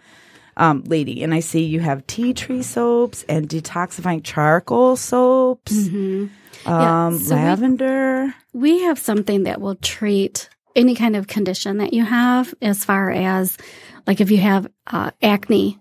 Um, 0.58 0.84
lady, 0.86 1.24
and 1.24 1.34
I 1.34 1.40
see 1.40 1.64
you 1.64 1.80
have 1.80 2.06
tea 2.08 2.34
tree 2.34 2.62
soaps 2.64 3.24
and 3.30 3.48
detoxifying 3.50 4.24
charcoal 4.24 4.96
soaps, 4.96 5.74
Mhm. 5.74 6.30
Yeah, 6.66 7.08
um, 7.08 7.18
so 7.20 7.36
lavender. 7.36 8.34
We 8.54 8.84
have 8.84 8.98
something 9.00 9.44
that 9.44 9.60
will 9.60 9.76
treat 9.76 10.50
any 10.76 10.96
kind 10.96 11.16
of 11.16 11.28
condition 11.28 11.78
that 11.78 11.94
you 11.94 12.04
have, 12.04 12.54
as 12.62 12.86
far 12.86 13.12
as 13.12 13.58
like 14.08 14.22
if 14.22 14.32
you 14.32 14.38
have 14.38 14.68
uh, 14.88 15.12
acne, 15.22 15.80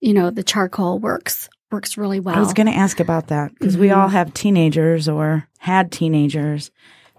you 0.00 0.14
know, 0.14 0.30
the 0.30 0.42
charcoal 0.42 0.98
works 0.98 1.48
works 1.72 1.96
really 1.98 2.20
well. 2.20 2.36
I 2.36 2.40
was 2.40 2.52
going 2.54 2.68
to 2.68 2.76
ask 2.76 3.00
about 3.00 3.26
that 3.28 3.52
because 3.54 3.76
we 3.76 3.88
Mhm. 3.88 3.96
all 3.96 4.08
have 4.08 4.32
teenagers 4.32 5.08
or 5.08 5.48
had 5.58 5.90
teenagers, 5.92 6.70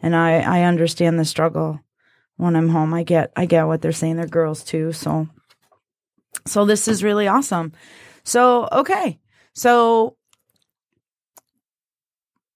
and 0.02 0.16
I 0.16 0.40
I 0.40 0.64
understand 0.64 1.20
the 1.20 1.26
struggle. 1.26 1.80
When 2.38 2.56
I'm 2.56 2.70
home, 2.70 2.94
I 2.94 3.04
get 3.04 3.32
I 3.36 3.46
get 3.46 3.68
what 3.68 3.82
they're 3.82 3.92
saying. 3.92 4.16
They're 4.18 4.26
girls 4.28 4.64
too, 4.64 4.92
so 4.94 5.28
so 6.46 6.66
this 6.66 6.88
is 6.88 7.04
really 7.04 7.28
awesome. 7.28 7.74
So 8.24 8.68
okay, 8.72 9.20
so 9.54 10.16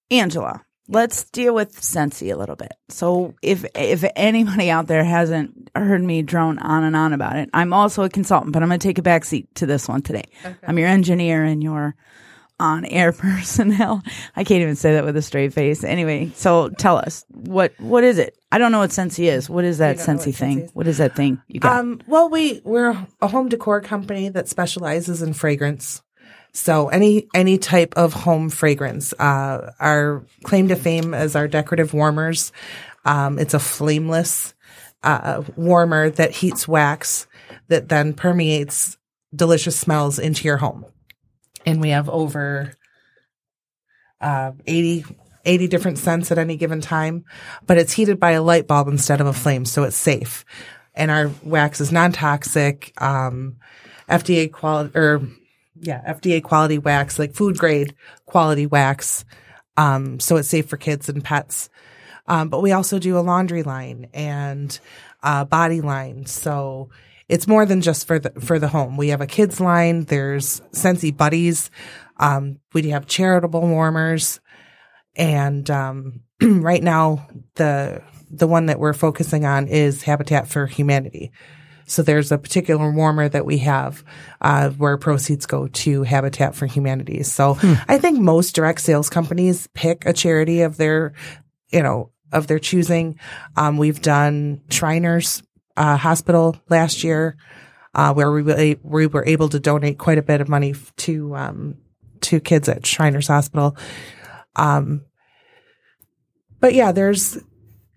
Angela, 0.10 0.64
let's 0.88 1.24
deal 1.24 1.56
with 1.56 1.80
Scentsy 1.80 2.34
a 2.34 2.38
little 2.38 2.56
bit. 2.56 2.74
So 2.90 3.34
if 3.42 3.66
if 3.76 4.04
anybody 4.16 4.70
out 4.70 4.88
there 4.88 5.04
hasn't 5.04 5.72
heard 5.76 6.04
me 6.04 6.22
drone 6.22 6.60
on 6.60 6.84
and 6.84 6.96
on 6.96 7.14
about 7.14 7.38
it, 7.38 7.50
I'm 7.54 7.74
also 7.74 8.04
a 8.04 8.10
consultant, 8.10 8.54
but 8.54 8.62
I'm 8.62 8.70
going 8.70 8.80
to 8.80 8.88
take 8.88 8.98
a 8.98 9.04
back 9.04 9.26
seat 9.26 9.48
to 9.56 9.66
this 9.66 9.88
one 9.88 10.02
today. 10.02 10.26
I'm 10.68 10.78
your 10.78 10.90
engineer 10.90 11.44
and 11.44 11.64
your 11.64 11.96
on 12.62 12.86
air 12.86 13.12
personnel. 13.12 14.02
I 14.36 14.44
can't 14.44 14.62
even 14.62 14.76
say 14.76 14.94
that 14.94 15.04
with 15.04 15.18
a 15.18 15.22
straight 15.22 15.54
face. 15.54 15.84
Anyway, 15.84 16.32
so 16.36 16.70
tell 16.70 16.98
us 16.98 17.26
what 17.30 17.74
what 17.80 18.04
is 18.04 18.18
it? 18.18 18.38
I 18.52 18.58
don't 18.58 18.72
know 18.72 18.80
what 18.80 18.92
Scentsy 18.92 19.26
is. 19.26 19.50
What 19.50 19.66
is 19.66 19.80
that 19.80 19.98
Scentsy 19.98 20.28
what 20.28 20.36
thing? 20.36 20.60
Scentsy 20.60 20.64
is? 20.66 20.76
What 20.76 20.88
is 20.88 20.98
that 21.00 21.16
thing 21.16 21.42
you 21.48 21.60
got? 21.60 21.80
Um, 21.80 22.02
well, 22.08 22.30
we 22.30 22.62
we're 22.64 22.96
a 23.22 23.28
home 23.28 23.50
decor 23.50 23.82
company 23.82 24.30
that 24.30 24.48
specializes 24.48 25.22
in 25.22 25.34
fragrance. 25.34 26.02
So 26.54 26.90
any 26.90 27.28
any 27.34 27.58
type 27.58 27.94
of 27.98 28.14
home 28.14 28.50
fragrance. 28.50 29.14
Uh, 29.14 29.72
our 29.80 30.24
claim 30.44 30.68
to 30.68 30.76
fame 30.76 31.14
is 31.14 31.36
our 31.36 31.48
decorative 31.48 31.94
warmers. 31.94 32.52
Um, 33.06 33.40
it's 33.40 33.54
a 33.56 33.60
flameless 33.60 34.54
uh, 35.02 35.42
warmer 35.56 36.10
that 36.12 36.32
heats 36.32 36.68
wax 36.68 37.28
that 37.70 37.90
then 37.90 38.14
permeates 38.14 38.98
delicious 39.34 39.80
smells 39.80 40.20
into 40.20 40.44
your 40.44 40.58
home. 40.58 40.86
And 41.66 41.82
we 41.82 41.90
have 41.90 42.10
over 42.10 42.74
uh, 44.20 44.52
80, 44.66 45.06
80 45.46 45.68
different 45.68 45.98
scents 45.98 46.32
at 46.32 46.38
any 46.38 46.58
given 46.58 46.82
time, 46.82 47.26
but 47.66 47.78
it's 47.78 47.94
heated 47.94 48.20
by 48.20 48.32
a 48.32 48.42
light 48.42 48.68
bulb 48.68 48.88
instead 48.88 49.22
of 49.22 49.28
a 49.28 49.34
flame, 49.34 49.66
so 49.66 49.84
it's 49.84 49.96
safe. 49.96 50.46
And 50.94 51.10
our 51.10 51.32
wax 51.44 51.82
is 51.82 51.92
non-toxic, 51.92 52.94
um, 53.02 53.58
FDA 54.10 54.52
quality, 54.52 54.98
or 54.98 55.22
yeah, 55.80 56.14
FDA 56.14 56.44
quality 56.44 56.78
wax, 56.78 57.18
like 57.18 57.34
food 57.34 57.58
grade 57.58 57.96
quality 58.26 58.66
wax. 58.66 59.26
Um, 59.78 60.20
so 60.20 60.36
it's 60.36 60.50
safe 60.50 60.68
for 60.68 60.78
kids 60.78 61.10
and 61.10 61.24
pets. 61.24 61.70
Um, 62.28 62.50
but 62.50 62.62
we 62.62 62.72
also 62.72 63.00
do 63.00 63.18
a 63.18 63.22
laundry 63.22 63.64
line 63.64 64.10
and 64.14 64.78
a 65.24 65.46
body 65.46 65.82
line. 65.82 66.26
So 66.26 66.90
it's 67.32 67.48
more 67.48 67.66
than 67.66 67.82
just 67.82 68.06
for 68.06 68.20
the, 68.20 68.30
for 68.42 68.60
the 68.60 68.68
home. 68.68 68.98
We 68.98 69.08
have 69.08 69.22
a 69.22 69.26
kids 69.28 69.62
line. 69.62 70.04
There's 70.04 70.60
Scentsy 70.74 71.16
Buddies. 71.16 71.72
Um, 72.18 72.60
we 72.74 72.90
have 72.90 73.08
charitable 73.08 73.62
warmers. 73.62 74.42
And, 75.16 75.70
um, 75.72 76.24
right 76.42 76.84
now 76.84 77.30
the, 77.56 78.04
the 78.30 78.48
one 78.48 78.66
that 78.66 78.80
we're 78.80 78.94
focusing 78.94 79.46
on 79.46 79.70
is 79.70 80.04
Habitat 80.04 80.50
for 80.50 80.68
Humanity. 80.68 81.32
So 81.86 82.04
there's 82.04 82.34
a 82.34 82.38
particular 82.38 82.92
warmer 82.92 83.30
that 83.30 83.46
we 83.46 83.60
have 83.60 84.04
uh, 84.42 84.70
where 84.72 84.98
proceeds 84.98 85.46
go 85.46 85.68
to 85.68 86.04
Habitat 86.04 86.54
for 86.54 86.66
Humanity. 86.66 87.24
So 87.24 87.58
I 87.88 87.98
think 87.98 88.20
most 88.20 88.56
direct 88.56 88.82
sales 88.82 89.10
companies 89.10 89.68
pick 89.74 90.06
a 90.06 90.14
charity 90.14 90.62
of 90.62 90.76
their, 90.76 91.14
you 91.72 91.82
know, 91.82 92.12
of 92.32 92.48
their 92.48 92.60
choosing. 92.60 93.20
Um, 93.56 93.78
we've 93.78 94.02
done 94.02 94.62
Shriners 94.70 95.44
uh, 95.78 95.98
Hospital 95.98 96.56
last 96.70 97.04
year, 97.04 97.38
uh, 97.96 98.14
where 98.14 98.32
we 98.32 98.44
were, 98.44 98.58
a- 98.58 98.80
we 98.84 99.08
were 99.08 99.26
able 99.26 99.50
to 99.50 99.60
donate 99.60 99.98
quite 99.98 100.18
a 100.18 100.22
bit 100.24 100.42
of 100.42 100.50
money 100.50 100.72
f- 100.72 100.96
to 100.98 101.36
um, 101.36 101.76
to 102.22 102.40
kids 102.40 102.70
at 102.70 102.86
Shriners 102.86 103.28
Hospital. 103.28 103.76
Um, 104.56 105.06
but 106.60 106.74
yeah, 106.74 106.92
there's 106.92 107.38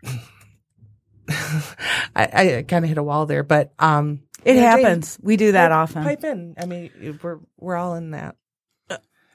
I, 1.28 2.59
I 2.59 2.64
kind 2.69 2.85
of 2.85 2.88
hit 2.88 2.99
a 2.99 3.02
wall 3.02 3.26
there, 3.26 3.43
but 3.43 3.73
um, 3.78 4.21
it 4.45 4.57
yeah, 4.57 4.76
Jane, 4.76 4.85
happens. 4.85 5.19
We 5.23 5.37
do 5.37 5.52
that 5.52 5.69
pipe- 5.71 5.76
often. 5.76 6.02
Pipe 6.04 6.25
in. 6.25 6.54
I 6.59 6.66
mean, 6.66 7.19
we're 7.23 7.38
we're 7.59 7.76
all 7.76 7.95
in 7.95 8.11
that. 8.12 8.37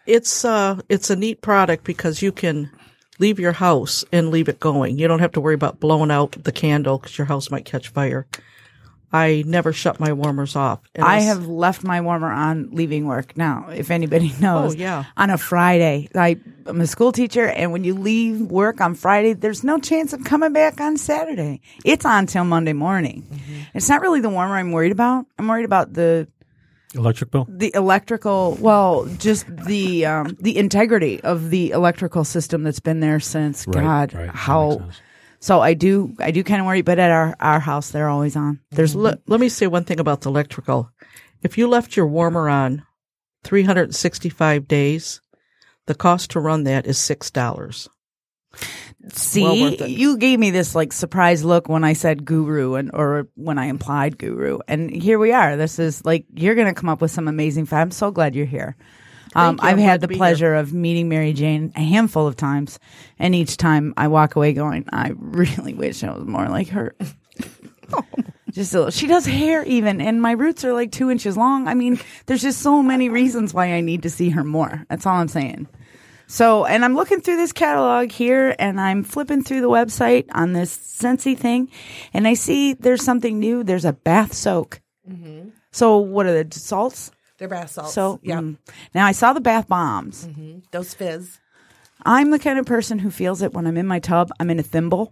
It's 0.05 0.43
uh 0.43 0.79
it's 0.89 1.09
a 1.11 1.15
neat 1.15 1.41
product 1.41 1.83
because 1.83 2.21
you 2.21 2.31
can 2.31 2.71
leave 3.19 3.39
your 3.39 3.51
house 3.53 4.03
and 4.11 4.29
leave 4.31 4.49
it 4.49 4.59
going. 4.59 4.97
You 4.97 5.07
don't 5.07 5.19
have 5.19 5.33
to 5.33 5.41
worry 5.41 5.55
about 5.55 5.79
blowing 5.79 6.09
out 6.11 6.31
the 6.43 6.51
candle 6.51 6.97
because 6.97 7.17
your 7.17 7.25
house 7.27 7.51
might 7.51 7.65
catch 7.65 7.89
fire. 7.89 8.25
I 9.11 9.43
never 9.47 9.73
shut 9.73 9.99
my 9.99 10.13
warmers 10.13 10.55
off. 10.55 10.81
And 10.93 11.03
I 11.03 11.21
have 11.21 11.47
left 11.47 11.83
my 11.83 11.99
warmer 11.99 12.31
on 12.31 12.69
leaving 12.71 13.07
work. 13.07 13.35
Now, 13.35 13.67
if 13.73 13.89
anybody 13.89 14.31
knows, 14.39 14.75
Oh, 14.75 14.77
yeah. 14.77 15.05
on 15.17 15.31
a 15.31 15.37
Friday, 15.39 16.09
I, 16.13 16.37
I'm 16.67 16.79
a 16.79 16.85
school 16.85 17.11
teacher, 17.11 17.47
and 17.47 17.71
when 17.71 17.83
you 17.83 17.95
leave 17.95 18.39
work 18.39 18.79
on 18.81 18.93
Friday, 18.93 19.33
there's 19.33 19.63
no 19.63 19.79
chance 19.79 20.13
of 20.13 20.23
coming 20.25 20.53
back 20.53 20.79
on 20.79 20.95
Saturday. 20.95 21.61
It's 21.83 22.05
on 22.05 22.27
till 22.27 22.43
Monday 22.43 22.73
morning. 22.73 23.23
Mm-hmm. 23.31 23.61
It's 23.73 23.89
not 23.89 24.01
really 24.01 24.21
the 24.21 24.29
warmer 24.29 24.55
I'm 24.55 24.71
worried 24.71 24.91
about. 24.91 25.25
I'm 25.39 25.47
worried 25.47 25.65
about 25.65 25.91
the 25.93 26.27
Electric 26.95 27.29
bill? 27.29 27.45
the 27.47 27.71
electrical. 27.75 28.57
Well, 28.59 29.05
just 29.17 29.45
the 29.65 30.05
um, 30.05 30.37
the 30.39 30.57
integrity 30.57 31.21
of 31.21 31.49
the 31.51 31.71
electrical 31.71 32.23
system 32.23 32.63
that's 32.63 32.79
been 32.79 32.99
there 32.99 33.19
since 33.19 33.65
God. 33.65 34.13
right. 34.13 34.29
How 34.29 34.89
so? 35.39 35.61
I 35.61 35.75
do 35.75 36.15
I 36.19 36.31
do 36.31 36.43
kind 36.43 36.59
of 36.61 36.65
worry, 36.65 36.81
but 36.81 36.97
at 36.97 37.11
our 37.11 37.35
our 37.39 37.59
house, 37.59 37.91
they're 37.91 38.09
always 38.09 38.35
on. 38.35 38.59
There's 38.71 38.95
let, 38.95 39.19
let 39.27 39.39
me 39.39 39.49
say 39.49 39.67
one 39.67 39.83
thing 39.83 39.99
about 39.99 40.21
the 40.21 40.29
electrical. 40.29 40.89
If 41.43 41.57
you 41.57 41.67
left 41.67 41.95
your 41.95 42.07
warmer 42.07 42.49
on 42.49 42.83
365 43.43 44.67
days, 44.67 45.21
the 45.85 45.95
cost 45.95 46.31
to 46.31 46.39
run 46.39 46.63
that 46.65 46.85
is 46.85 46.97
$6. 46.97 47.87
See, 49.13 49.43
Well 49.43 49.89
you 49.89 50.17
gave 50.17 50.39
me 50.39 50.51
this 50.51 50.75
like 50.75 50.93
surprise 50.93 51.43
look 51.43 51.69
when 51.69 51.83
I 51.83 51.93
said 51.93 52.25
guru 52.25 52.75
and 52.75 52.91
or 52.93 53.27
when 53.35 53.57
I 53.57 53.65
implied 53.65 54.17
guru, 54.17 54.59
and 54.67 54.89
here 54.89 55.19
we 55.19 55.31
are. 55.31 55.57
This 55.57 55.79
is 55.79 56.03
like 56.05 56.25
you're 56.33 56.55
going 56.55 56.73
to 56.73 56.79
come 56.79 56.89
up 56.89 57.01
with 57.01 57.11
some 57.11 57.27
amazing. 57.27 57.65
Fa- 57.65 57.77
I'm 57.77 57.91
so 57.91 58.11
glad 58.11 58.35
you're 58.35 58.45
here. 58.45 58.75
Um. 59.35 59.59
I've 59.61 59.73
I'm 59.73 59.79
had 59.79 60.01
the 60.01 60.07
pleasure 60.07 60.55
of 60.55 60.73
meeting 60.73 61.09
Mary 61.09 61.33
Jane 61.33 61.71
a 61.75 61.81
handful 61.81 62.27
of 62.27 62.35
times, 62.35 62.79
and 63.17 63.35
each 63.35 63.57
time 63.57 63.93
I 63.97 64.07
walk 64.07 64.35
away 64.35 64.53
going, 64.53 64.85
I 64.91 65.13
really 65.15 65.73
wish 65.73 66.03
I 66.03 66.11
was 66.11 66.25
more 66.25 66.47
like 66.47 66.69
her. 66.69 66.95
just 68.51 68.73
a 68.73 68.77
little. 68.77 68.91
She 68.91 69.07
does 69.07 69.25
hair 69.25 69.63
even, 69.63 70.01
and 70.01 70.21
my 70.21 70.31
roots 70.31 70.65
are 70.65 70.73
like 70.73 70.91
two 70.91 71.09
inches 71.09 71.37
long. 71.37 71.67
I 71.67 71.73
mean, 71.73 71.99
there's 72.25 72.41
just 72.41 72.61
so 72.61 72.81
many 72.81 73.09
reasons 73.09 73.53
why 73.53 73.73
I 73.73 73.81
need 73.81 74.03
to 74.03 74.09
see 74.09 74.29
her 74.29 74.43
more. 74.43 74.85
That's 74.89 75.05
all 75.05 75.15
I'm 75.15 75.27
saying. 75.27 75.67
So, 76.31 76.63
and 76.63 76.85
I'm 76.85 76.95
looking 76.95 77.21
through 77.21 77.37
this 77.37 77.51
catalog 77.51 78.11
here 78.11 78.55
and 78.59 78.79
I'm 78.79 79.03
flipping 79.03 79.43
through 79.43 79.61
the 79.61 79.69
website 79.69 80.27
on 80.31 80.53
this 80.53 80.77
Scentsy 80.77 81.35
thing 81.35 81.69
and 82.13 82.27
I 82.27 82.35
see 82.35 82.73
there's 82.73 83.03
something 83.03 83.39
new. 83.39 83.63
There's 83.63 83.83
a 83.83 83.93
bath 83.93 84.33
soak. 84.33 84.79
So, 85.71 85.97
what 85.97 86.27
are 86.27 86.43
the 86.43 86.59
salts? 86.59 87.09
They're 87.39 87.47
bath 87.47 87.71
salts. 87.71 87.93
So, 87.93 88.19
yeah, 88.21 88.41
mm. 88.41 88.57
now 88.93 89.07
I 89.07 89.11
saw 89.11 89.33
the 89.33 89.41
bath 89.41 89.67
bombs. 89.67 90.27
those 90.69 90.93
fizz. 90.93 91.39
I'm 92.05 92.29
the 92.29 92.39
kind 92.39 92.59
of 92.59 92.65
person 92.67 92.99
who 92.99 93.09
feels 93.09 93.41
it 93.41 93.53
when 93.53 93.65
I'm 93.65 93.77
in 93.77 93.87
my 93.87 93.99
tub, 93.99 94.29
I'm 94.39 94.51
in 94.51 94.59
a 94.59 94.63
thimble. 94.63 95.11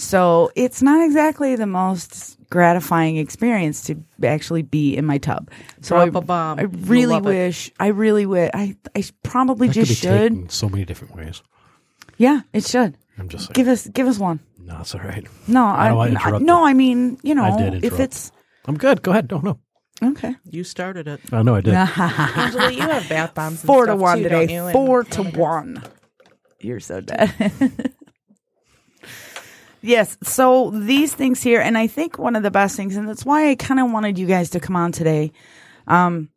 So, 0.00 0.50
it's 0.56 0.82
not 0.82 1.04
exactly 1.04 1.56
the 1.56 1.66
most 1.66 2.36
gratifying 2.50 3.16
experience 3.18 3.84
to 3.84 3.96
actually 4.24 4.62
be 4.62 4.96
in 4.96 5.04
my 5.04 5.18
tub. 5.18 5.50
So, 5.82 5.96
Drop 5.96 6.16
I, 6.16 6.18
a 6.18 6.22
bomb. 6.22 6.58
I 6.58 6.62
really 6.62 7.06
love 7.14 7.26
it. 7.26 7.30
wish, 7.30 7.70
I 7.78 7.88
really 7.88 8.26
wish, 8.26 8.50
I, 8.54 8.76
I 8.96 9.04
probably 9.22 9.68
That 9.68 9.74
could 9.74 9.86
just 9.86 10.02
be 10.02 10.08
should. 10.08 10.32
taken 10.32 10.48
so 10.48 10.68
many 10.68 10.84
different 10.84 11.14
ways. 11.14 11.42
Yeah, 12.16 12.40
it 12.52 12.64
should. 12.66 12.96
I'm 13.18 13.28
just 13.28 13.44
saying. 13.46 13.52
Give 13.54 13.68
us 13.68 13.86
give 13.88 14.06
us 14.06 14.18
one. 14.18 14.40
no, 14.58 14.78
it's 14.80 14.94
all 14.94 15.00
right. 15.02 15.26
No, 15.46 15.64
I 15.66 15.86
I, 15.86 15.88
don't 15.88 15.96
wanna 15.98 16.10
no, 16.12 16.20
interrupt 16.20 16.44
no, 16.44 16.58
you. 16.60 16.64
I 16.66 16.72
mean, 16.74 17.18
you 17.22 17.34
know, 17.34 17.44
I 17.44 17.56
did 17.56 17.84
if 17.84 18.00
it's 18.00 18.32
I'm 18.66 18.76
good. 18.76 19.02
Go 19.02 19.10
ahead. 19.10 19.28
Don't 19.28 19.44
know. 19.44 19.58
okay. 20.02 20.34
You 20.44 20.64
started 20.64 21.06
it. 21.08 21.20
I 21.32 21.42
know 21.42 21.54
I 21.56 21.60
did. 21.60 21.74
Angela, 21.74 22.70
you 22.70 22.80
have 22.82 23.08
bath 23.08 23.34
bombs. 23.34 23.60
And 23.62 23.66
Four 23.66 23.86
to 23.86 23.96
one 23.96 24.18
too, 24.18 24.24
today. 24.24 24.46
don't 24.46 24.50
you? 24.50 24.64
And- 24.64 24.72
Four 24.72 25.00
oh 25.00 25.02
to 25.02 25.22
one. 25.38 25.82
You're 26.60 26.80
so 26.80 27.00
dead. 27.00 27.92
yes. 29.82 30.16
So 30.22 30.70
these 30.70 31.14
things 31.14 31.42
here, 31.42 31.60
and 31.60 31.76
I 31.76 31.86
think 31.86 32.18
one 32.18 32.36
of 32.36 32.42
the 32.42 32.50
best 32.50 32.76
things, 32.76 32.96
and 32.96 33.08
that's 33.08 33.24
why 33.24 33.50
I 33.50 33.54
kind 33.54 33.80
of 33.80 33.90
wanted 33.90 34.18
you 34.18 34.26
guys 34.26 34.50
to 34.50 34.60
come 34.60 34.76
on 34.76 34.92
today, 34.92 35.32
um, 35.86 36.30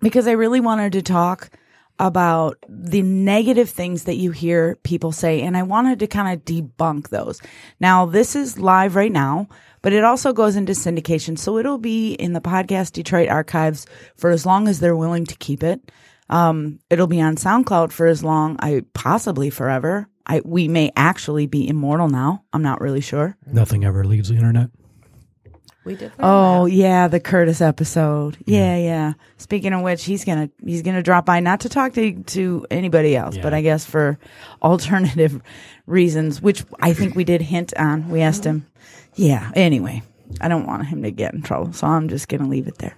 because 0.00 0.26
I 0.26 0.32
really 0.32 0.60
wanted 0.60 0.92
to 0.92 1.02
talk 1.02 1.50
about 1.98 2.58
the 2.68 3.02
negative 3.02 3.70
things 3.70 4.04
that 4.04 4.16
you 4.16 4.30
hear 4.30 4.76
people 4.82 5.12
say, 5.12 5.40
and 5.40 5.56
I 5.56 5.62
wanted 5.62 5.98
to 6.00 6.06
kind 6.06 6.34
of 6.34 6.44
debunk 6.44 7.08
those. 7.08 7.40
Now, 7.80 8.04
this 8.04 8.36
is 8.36 8.58
live 8.58 8.96
right 8.96 9.12
now, 9.12 9.48
but 9.80 9.92
it 9.92 10.04
also 10.04 10.32
goes 10.32 10.56
into 10.56 10.72
syndication. 10.72 11.38
So 11.38 11.58
it'll 11.58 11.78
be 11.78 12.12
in 12.12 12.32
the 12.32 12.40
podcast 12.40 12.92
Detroit 12.92 13.28
archives 13.28 13.86
for 14.16 14.30
as 14.30 14.44
long 14.44 14.68
as 14.68 14.80
they're 14.80 14.96
willing 14.96 15.24
to 15.26 15.36
keep 15.36 15.62
it. 15.62 15.90
Um, 16.28 16.80
it'll 16.90 17.06
be 17.06 17.20
on 17.20 17.36
SoundCloud 17.36 17.92
for 17.92 18.06
as 18.06 18.24
long, 18.24 18.56
I 18.58 18.82
possibly 18.92 19.48
forever. 19.48 20.08
I, 20.26 20.42
we 20.44 20.66
may 20.68 20.90
actually 20.96 21.46
be 21.46 21.68
immortal 21.68 22.08
now. 22.08 22.42
I'm 22.52 22.62
not 22.62 22.80
really 22.80 23.00
sure. 23.00 23.36
Nothing 23.46 23.84
ever 23.84 24.04
leaves 24.04 24.28
the 24.28 24.34
internet. 24.34 24.70
We 25.84 25.94
did. 25.94 26.10
Oh 26.18 26.66
yeah, 26.66 27.06
the 27.06 27.20
Curtis 27.20 27.60
episode. 27.60 28.36
Yeah, 28.44 28.76
yeah. 28.76 29.12
Speaking 29.36 29.72
of 29.72 29.82
which, 29.82 30.04
he's 30.04 30.24
gonna 30.24 30.50
he's 30.64 30.82
gonna 30.82 31.02
drop 31.02 31.24
by 31.26 31.38
not 31.38 31.60
to 31.60 31.68
talk 31.68 31.92
to 31.92 32.22
to 32.24 32.66
anybody 32.72 33.14
else, 33.14 33.36
Yeah. 33.36 33.42
but 33.42 33.54
I 33.54 33.62
guess 33.62 33.84
for 33.84 34.18
alternative 34.62 35.40
reasons, 35.86 36.42
which 36.42 36.64
I 36.80 36.92
think 36.92 37.14
we 37.14 37.22
did 37.22 37.40
hint 37.40 37.72
on. 37.76 38.08
We 38.08 38.20
asked 38.20 38.42
him. 38.42 38.66
Yeah. 39.14 39.52
Anyway, 39.54 40.02
I 40.40 40.48
don't 40.48 40.66
want 40.66 40.86
him 40.86 41.04
to 41.04 41.12
get 41.12 41.34
in 41.34 41.42
trouble, 41.42 41.72
so 41.72 41.86
I'm 41.86 42.08
just 42.08 42.26
gonna 42.26 42.48
leave 42.48 42.66
it 42.66 42.78
there. 42.78 42.96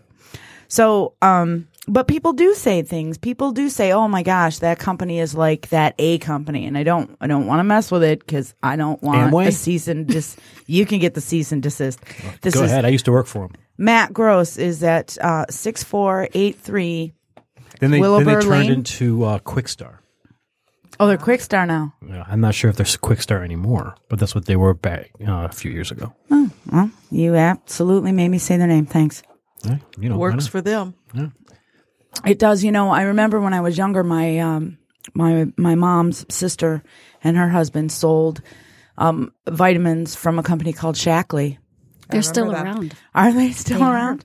So, 0.68 1.12
um, 1.20 1.67
but 1.88 2.07
people 2.07 2.33
do 2.33 2.54
say 2.54 2.83
things. 2.83 3.18
People 3.18 3.52
do 3.52 3.68
say, 3.68 3.92
"Oh 3.92 4.09
my 4.09 4.23
gosh, 4.23 4.59
that 4.59 4.78
company 4.78 5.18
is 5.18 5.35
like 5.35 5.68
that 5.71 5.95
A 5.99 6.18
company," 6.18 6.66
and 6.66 6.76
I 6.76 6.83
don't, 6.83 7.16
I 7.21 7.26
don't 7.26 7.47
want 7.47 7.61
to 7.61 7.64
mess 7.64 7.90
with 7.90 8.02
it 8.02 8.21
because 8.21 8.54
I 8.62 8.76
don't 8.76 9.02
want 9.02 9.33
Amway? 9.33 9.49
a 9.49 9.52
cease 9.52 9.88
and 9.88 10.09
just. 10.09 10.38
you 10.66 10.85
can 10.87 10.99
get 10.99 11.14
the 11.14 11.21
cease 11.21 11.50
and 11.52 11.62
desist. 11.62 11.99
This 12.42 12.54
Go 12.54 12.62
is 12.62 12.71
ahead. 12.71 12.85
I 12.85 12.88
used 12.88 13.07
to 13.07 13.12
work 13.12 13.26
for 13.26 13.47
him. 13.47 13.52
Matt 13.78 14.12
Gross 14.12 14.57
is 14.57 14.83
at 14.83 15.16
uh, 15.18 15.47
six 15.50 15.83
four 15.83 16.28
eight 16.35 16.59
three. 16.59 17.14
Then 17.80 17.90
they 17.90 18.00
Willowbur 18.00 18.25
then 18.25 18.26
they 18.26 18.33
turned 18.35 18.49
Lane? 18.50 18.73
into 18.73 19.25
uh, 19.25 19.38
Quixtar. 19.38 19.99
Oh, 21.00 21.07
they're 21.07 21.16
Quixtar 21.16 21.66
now. 21.66 21.95
Yeah, 22.07 22.25
I'm 22.26 22.40
not 22.40 22.54
sure 22.54 22.71
if 22.71 22.76
they're 22.76 22.87
Quixtar 22.87 23.45
anymore, 23.45 23.95
but 24.09 24.18
that's 24.18 24.35
what 24.35 24.47
they 24.47 24.57
were 24.57 24.75
back 24.75 25.11
uh, 25.21 25.45
a 25.45 25.52
few 25.52 25.71
years 25.71 25.92
ago. 25.92 26.12
Well, 26.28 26.90
you 27.11 27.37
absolutely 27.37 28.12
made 28.12 28.28
me 28.28 28.38
say 28.38 28.57
their 28.57 28.66
name. 28.66 28.87
Thanks. 28.87 29.23
Yeah, 29.64 29.78
you 29.99 30.09
know, 30.09 30.18
Works 30.18 30.47
for 30.47 30.61
them. 30.61 30.95
It 32.26 32.38
does. 32.38 32.64
You 32.64 32.72
know, 32.72 32.90
I 32.90 33.02
remember 33.02 33.40
when 33.40 33.54
I 33.54 33.60
was 33.60 33.78
younger, 33.78 34.02
my 34.02 34.38
um, 34.38 34.78
my 35.14 35.46
my 35.56 35.75
mom's 35.75 36.26
sister 36.34 36.82
and 37.22 37.37
her 37.37 37.48
husband 37.48 37.92
sold 37.92 38.40
um, 38.96 39.32
vitamins 39.48 40.14
from 40.14 40.38
a 40.38 40.42
company 40.42 40.72
called 40.72 40.96
Shaklee. 40.96 41.58
They're 42.10 42.22
still 42.22 42.50
that. 42.52 42.64
around. 42.64 42.94
Are 43.14 43.32
they 43.32 43.52
still 43.52 43.80
They 43.80 43.84
around? 43.84 44.25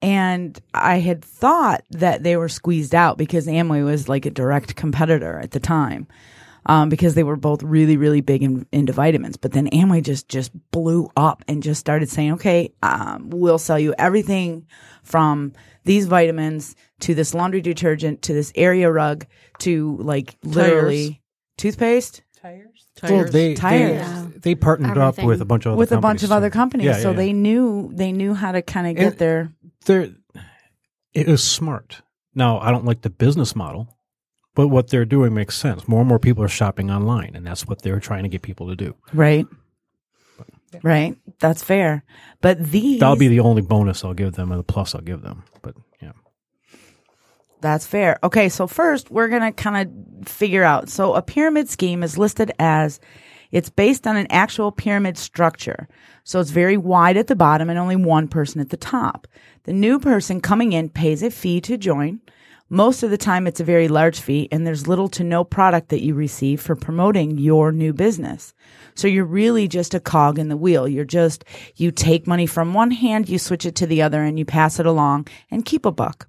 And 0.00 0.58
I 0.72 0.98
had 1.00 1.22
thought 1.22 1.84
that 1.90 2.22
they 2.22 2.36
were 2.36 2.48
squeezed 2.48 2.94
out 2.94 3.18
because 3.18 3.46
Amway 3.46 3.84
was 3.84 4.08
like 4.08 4.24
a 4.24 4.30
direct 4.30 4.76
competitor 4.76 5.38
at 5.38 5.50
the 5.50 5.60
time. 5.60 6.06
Um, 6.66 6.90
because 6.90 7.14
they 7.14 7.22
were 7.22 7.36
both 7.36 7.62
really, 7.62 7.96
really 7.96 8.20
big 8.20 8.42
in, 8.42 8.66
into 8.72 8.92
vitamins. 8.92 9.38
But 9.38 9.52
then 9.52 9.70
Amway 9.70 10.02
just, 10.02 10.28
just 10.28 10.52
blew 10.70 11.10
up 11.16 11.42
and 11.48 11.62
just 11.62 11.80
started 11.80 12.10
saying, 12.10 12.32
okay, 12.32 12.74
um, 12.82 13.30
we'll 13.30 13.58
sell 13.58 13.78
you 13.78 13.94
everything 13.96 14.66
from 15.02 15.54
these 15.84 16.06
vitamins 16.06 16.76
to 17.00 17.14
this 17.14 17.34
laundry 17.34 17.60
detergent 17.60 18.22
to 18.22 18.32
this 18.32 18.52
area 18.54 18.90
rug 18.90 19.26
to 19.60 19.96
like 20.00 20.36
literally 20.42 21.20
toothpaste 21.56 22.22
Tires. 22.40 22.86
Well, 23.02 23.10
Tires. 23.10 23.30
they, 23.32 23.54
Tires. 23.54 23.90
they 23.90 23.94
Yeah. 23.96 24.26
they 24.36 24.54
partnered 24.54 24.96
up 24.98 25.14
Everything. 25.14 25.26
with 25.26 25.40
a 25.40 25.44
bunch 25.44 25.66
of 25.66 25.72
other 25.72 25.78
with 25.78 25.90
a 25.92 25.96
bunch 25.96 26.20
companies, 26.20 26.24
of 26.24 26.32
other 26.32 26.50
companies. 26.50 26.86
Yeah, 26.86 26.98
so 26.98 27.10
yeah, 27.10 27.16
they 27.16 27.32
knew, 27.32 27.90
they 27.92 28.12
knew 28.12 28.32
how 28.34 28.52
to 28.52 28.62
kind 28.62 28.86
of 28.86 28.94
get 28.96 29.06
And- 29.12 29.18
their, 29.18 29.52
they're 29.84 30.08
it 31.14 31.28
is 31.28 31.42
smart. 31.42 32.02
Now, 32.34 32.60
I 32.60 32.70
don't 32.70 32.84
like 32.84 33.00
the 33.02 33.10
business 33.10 33.56
model, 33.56 33.96
but 34.54 34.68
what 34.68 34.88
they're 34.90 35.04
doing 35.04 35.34
makes 35.34 35.56
sense. 35.56 35.88
More 35.88 36.00
and 36.00 36.08
more 36.08 36.20
people 36.20 36.44
are 36.44 36.48
shopping 36.48 36.90
online, 36.92 37.34
and 37.34 37.44
that's 37.44 37.66
what 37.66 37.82
they're 37.82 37.98
trying 37.98 38.22
to 38.22 38.28
get 38.28 38.42
people 38.42 38.68
to 38.68 38.76
do. 38.76 38.94
Right. 39.12 39.46
Right. 40.82 41.16
That's 41.40 41.62
fair. 41.62 42.04
But 42.40 42.70
these 42.70 43.00
That'll 43.00 43.16
be 43.16 43.28
the 43.28 43.40
only 43.40 43.62
bonus 43.62 44.04
I'll 44.04 44.14
give 44.14 44.34
them, 44.34 44.52
and 44.52 44.58
the 44.60 44.64
plus 44.64 44.94
I'll 44.94 45.00
give 45.00 45.22
them. 45.22 45.42
But 45.62 45.74
yeah, 45.76 45.82
That's 47.60 47.86
fair. 47.86 48.18
Okay, 48.22 48.48
so 48.48 48.66
first 48.66 49.10
we're 49.10 49.28
going 49.28 49.42
to 49.42 49.52
kind 49.52 49.88
of 50.22 50.28
figure 50.28 50.64
out. 50.64 50.88
So 50.88 51.14
a 51.14 51.22
pyramid 51.22 51.68
scheme 51.68 52.02
is 52.02 52.18
listed 52.18 52.52
as 52.58 53.00
it's 53.50 53.70
based 53.70 54.06
on 54.06 54.16
an 54.16 54.26
actual 54.30 54.70
pyramid 54.70 55.18
structure. 55.18 55.88
So 56.24 56.40
it's 56.40 56.50
very 56.50 56.76
wide 56.76 57.16
at 57.16 57.26
the 57.26 57.36
bottom 57.36 57.70
and 57.70 57.78
only 57.78 57.96
one 57.96 58.28
person 58.28 58.60
at 58.60 58.68
the 58.68 58.76
top. 58.76 59.26
The 59.64 59.72
new 59.72 59.98
person 59.98 60.40
coming 60.40 60.72
in 60.72 60.90
pays 60.90 61.22
a 61.22 61.30
fee 61.30 61.60
to 61.62 61.78
join. 61.78 62.20
Most 62.70 63.02
of 63.02 63.08
the 63.08 63.16
time 63.16 63.46
it's 63.46 63.60
a 63.60 63.64
very 63.64 63.88
large 63.88 64.20
fee 64.20 64.46
and 64.52 64.66
there's 64.66 64.86
little 64.86 65.08
to 65.08 65.24
no 65.24 65.42
product 65.42 65.88
that 65.88 66.02
you 66.02 66.14
receive 66.14 66.60
for 66.60 66.76
promoting 66.76 67.38
your 67.38 67.72
new 67.72 67.94
business. 67.94 68.52
So 68.94 69.08
you're 69.08 69.24
really 69.24 69.68
just 69.68 69.94
a 69.94 70.00
cog 70.00 70.38
in 70.38 70.50
the 70.50 70.56
wheel. 70.56 70.86
You're 70.86 71.06
just, 71.06 71.46
you 71.76 71.90
take 71.90 72.26
money 72.26 72.44
from 72.44 72.74
one 72.74 72.90
hand, 72.90 73.30
you 73.30 73.38
switch 73.38 73.64
it 73.64 73.74
to 73.76 73.86
the 73.86 74.02
other 74.02 74.22
and 74.22 74.38
you 74.38 74.44
pass 74.44 74.78
it 74.78 74.84
along 74.84 75.28
and 75.50 75.64
keep 75.64 75.86
a 75.86 75.90
buck. 75.90 76.28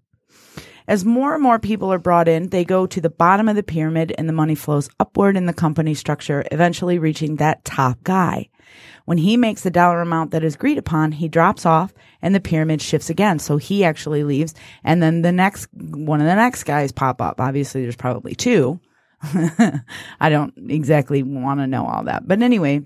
As 0.89 1.05
more 1.05 1.35
and 1.35 1.43
more 1.43 1.59
people 1.59 1.93
are 1.93 1.99
brought 1.99 2.27
in, 2.27 2.49
they 2.49 2.65
go 2.65 2.87
to 2.87 2.99
the 2.99 3.11
bottom 3.11 3.47
of 3.47 3.55
the 3.55 3.61
pyramid 3.61 4.11
and 4.17 4.27
the 4.27 4.33
money 4.33 4.55
flows 4.55 4.89
upward 4.99 5.37
in 5.37 5.45
the 5.45 5.53
company 5.53 5.93
structure, 5.93 6.43
eventually 6.51 6.97
reaching 6.97 7.35
that 7.35 7.63
top 7.63 7.99
guy. 8.03 8.49
When 9.05 9.19
he 9.19 9.37
makes 9.37 9.61
the 9.61 9.69
dollar 9.69 10.01
amount 10.01 10.31
that 10.31 10.43
is 10.43 10.55
agreed 10.55 10.79
upon, 10.79 11.11
he 11.11 11.27
drops 11.27 11.63
off 11.63 11.93
and 12.23 12.33
the 12.33 12.39
pyramid 12.39 12.81
shifts 12.81 13.07
again. 13.07 13.37
So 13.37 13.57
he 13.57 13.83
actually 13.83 14.23
leaves 14.23 14.55
and 14.83 14.99
then 14.99 15.21
the 15.21 15.31
next, 15.31 15.67
one 15.73 16.21
of 16.21 16.25
the 16.25 16.33
next 16.33 16.63
guys 16.63 16.91
pop 16.91 17.21
up. 17.21 17.39
Obviously 17.39 17.83
there's 17.83 17.95
probably 17.95 18.33
two. 18.33 18.79
I 20.19 20.29
don't 20.29 20.55
exactly 20.71 21.21
want 21.21 21.59
to 21.59 21.67
know 21.67 21.85
all 21.85 22.03
that. 22.05 22.27
But 22.27 22.41
anyway, 22.41 22.81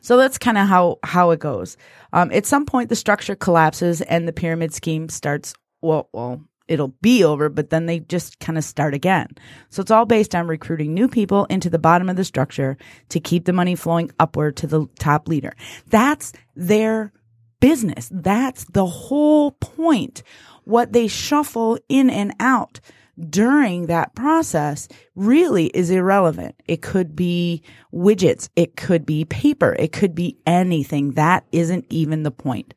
so 0.00 0.16
that's 0.16 0.38
kind 0.38 0.56
of 0.56 0.66
how 0.66 0.98
how 1.02 1.32
it 1.32 1.40
goes. 1.40 1.76
Um, 2.14 2.32
at 2.32 2.46
some 2.46 2.64
point, 2.64 2.88
the 2.88 2.96
structure 2.96 3.34
collapses 3.34 4.00
and 4.00 4.26
the 4.26 4.32
pyramid 4.32 4.72
scheme 4.72 5.10
starts. 5.10 5.52
Well, 5.82 6.08
well, 6.12 6.42
it'll 6.68 6.94
be 7.02 7.24
over, 7.24 7.48
but 7.48 7.70
then 7.70 7.86
they 7.86 8.00
just 8.00 8.40
kind 8.40 8.58
of 8.58 8.64
start 8.64 8.94
again. 8.94 9.28
So 9.70 9.82
it's 9.82 9.90
all 9.90 10.06
based 10.06 10.34
on 10.34 10.46
recruiting 10.46 10.94
new 10.94 11.08
people 11.08 11.44
into 11.46 11.70
the 11.70 11.78
bottom 11.78 12.08
of 12.08 12.16
the 12.16 12.24
structure 12.24 12.76
to 13.10 13.20
keep 13.20 13.44
the 13.44 13.52
money 13.52 13.74
flowing 13.74 14.10
upward 14.18 14.56
to 14.58 14.66
the 14.66 14.86
top 14.98 15.28
leader. 15.28 15.54
That's 15.88 16.32
their 16.54 17.12
business. 17.60 18.08
That's 18.12 18.64
the 18.72 18.86
whole 18.86 19.52
point. 19.52 20.22
What 20.64 20.92
they 20.92 21.06
shuffle 21.08 21.78
in 21.88 22.10
and 22.10 22.34
out 22.40 22.80
during 23.28 23.86
that 23.86 24.14
process 24.14 24.88
really 25.14 25.66
is 25.66 25.90
irrelevant. 25.90 26.54
It 26.66 26.82
could 26.82 27.14
be 27.14 27.62
widgets. 27.92 28.48
It 28.56 28.76
could 28.76 29.04
be 29.04 29.24
paper. 29.24 29.76
It 29.78 29.92
could 29.92 30.14
be 30.14 30.38
anything. 30.46 31.12
That 31.12 31.44
isn't 31.52 31.86
even 31.90 32.22
the 32.22 32.30
point. 32.30 32.74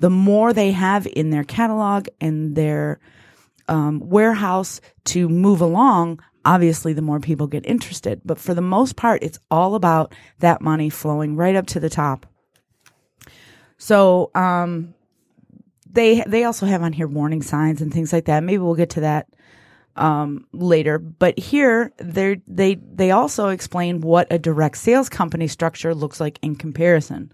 The 0.00 0.10
more 0.10 0.52
they 0.52 0.72
have 0.72 1.06
in 1.06 1.30
their 1.30 1.44
catalog 1.44 2.08
and 2.20 2.56
their 2.56 3.00
um, 3.72 4.00
warehouse 4.00 4.80
to 5.04 5.28
move 5.28 5.60
along, 5.60 6.20
obviously 6.44 6.92
the 6.92 7.02
more 7.02 7.20
people 7.20 7.46
get 7.46 7.64
interested. 7.66 8.20
But 8.24 8.38
for 8.38 8.54
the 8.54 8.60
most 8.60 8.96
part, 8.96 9.22
it's 9.22 9.38
all 9.50 9.74
about 9.74 10.14
that 10.40 10.60
money 10.60 10.90
flowing 10.90 11.36
right 11.36 11.56
up 11.56 11.66
to 11.68 11.80
the 11.80 11.90
top. 11.90 12.26
So, 13.78 14.30
um, 14.34 14.94
they 15.90 16.22
they 16.26 16.44
also 16.44 16.66
have 16.66 16.82
on 16.82 16.92
here 16.92 17.06
warning 17.06 17.42
signs 17.42 17.82
and 17.82 17.92
things 17.92 18.12
like 18.12 18.26
that. 18.26 18.42
Maybe 18.42 18.58
we'll 18.58 18.74
get 18.74 18.90
to 18.90 19.00
that 19.00 19.28
um, 19.96 20.46
later. 20.52 20.98
But 20.98 21.38
here 21.38 21.92
they 21.98 22.40
they 22.46 22.76
they 22.76 23.10
also 23.10 23.48
explain 23.48 24.00
what 24.00 24.26
a 24.30 24.38
direct 24.38 24.78
sales 24.78 25.08
company 25.08 25.48
structure 25.48 25.94
looks 25.94 26.18
like 26.20 26.38
in 26.42 26.56
comparison. 26.56 27.32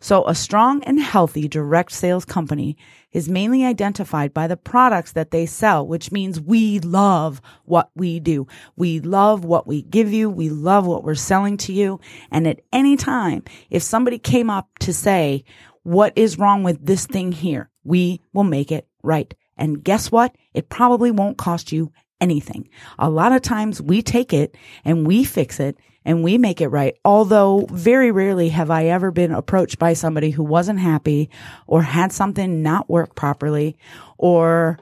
So 0.00 0.26
a 0.26 0.34
strong 0.34 0.82
and 0.82 0.98
healthy 0.98 1.46
direct 1.46 1.92
sales 1.92 2.24
company 2.24 2.76
is 3.12 3.28
mainly 3.28 3.64
identified 3.64 4.32
by 4.32 4.46
the 4.46 4.56
products 4.56 5.12
that 5.12 5.30
they 5.30 5.46
sell, 5.46 5.86
which 5.86 6.12
means 6.12 6.40
we 6.40 6.78
love 6.80 7.40
what 7.64 7.90
we 7.94 8.20
do. 8.20 8.46
We 8.76 9.00
love 9.00 9.44
what 9.44 9.66
we 9.66 9.82
give 9.82 10.12
you. 10.12 10.30
We 10.30 10.48
love 10.48 10.86
what 10.86 11.04
we're 11.04 11.14
selling 11.14 11.56
to 11.58 11.72
you. 11.72 12.00
And 12.30 12.46
at 12.46 12.60
any 12.72 12.96
time, 12.96 13.44
if 13.70 13.82
somebody 13.82 14.18
came 14.18 14.50
up 14.50 14.68
to 14.80 14.92
say, 14.92 15.44
what 15.82 16.12
is 16.16 16.38
wrong 16.38 16.62
with 16.62 16.84
this 16.84 17.06
thing 17.06 17.32
here? 17.32 17.70
We 17.84 18.20
will 18.32 18.44
make 18.44 18.70
it 18.70 18.86
right. 19.02 19.34
And 19.56 19.82
guess 19.84 20.10
what? 20.10 20.34
It 20.54 20.68
probably 20.68 21.10
won't 21.10 21.38
cost 21.38 21.72
you 21.72 21.92
anything. 22.20 22.68
A 22.98 23.10
lot 23.10 23.32
of 23.32 23.42
times 23.42 23.82
we 23.82 24.00
take 24.00 24.32
it 24.32 24.56
and 24.84 25.06
we 25.06 25.24
fix 25.24 25.60
it 25.60 25.76
and 26.04 26.22
we 26.22 26.38
make 26.38 26.60
it 26.60 26.68
right. 26.68 26.96
Although 27.04 27.66
very 27.70 28.10
rarely 28.10 28.48
have 28.50 28.70
I 28.70 28.86
ever 28.86 29.10
been 29.10 29.32
approached 29.32 29.78
by 29.78 29.92
somebody 29.92 30.30
who 30.30 30.42
wasn't 30.42 30.80
happy 30.80 31.30
or 31.66 31.82
had 31.82 32.12
something 32.12 32.62
not 32.62 32.88
work 32.88 33.14
properly 33.14 33.76
or 34.18 34.78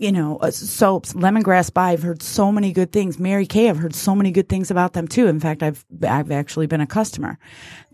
you 0.00 0.12
know, 0.12 0.38
uh, 0.38 0.50
soaps, 0.50 1.12
lemongrass 1.12 1.72
by. 1.72 1.90
I've 1.90 2.02
heard 2.02 2.22
so 2.22 2.50
many 2.50 2.72
good 2.72 2.90
things. 2.90 3.18
Mary 3.18 3.44
Kay, 3.44 3.68
I've 3.68 3.76
heard 3.76 3.94
so 3.94 4.16
many 4.16 4.30
good 4.30 4.48
things 4.48 4.70
about 4.70 4.94
them 4.94 5.06
too. 5.06 5.26
In 5.26 5.38
fact, 5.38 5.62
I've 5.62 5.84
I've 6.02 6.30
actually 6.30 6.66
been 6.66 6.80
a 6.80 6.86
customer. 6.86 7.38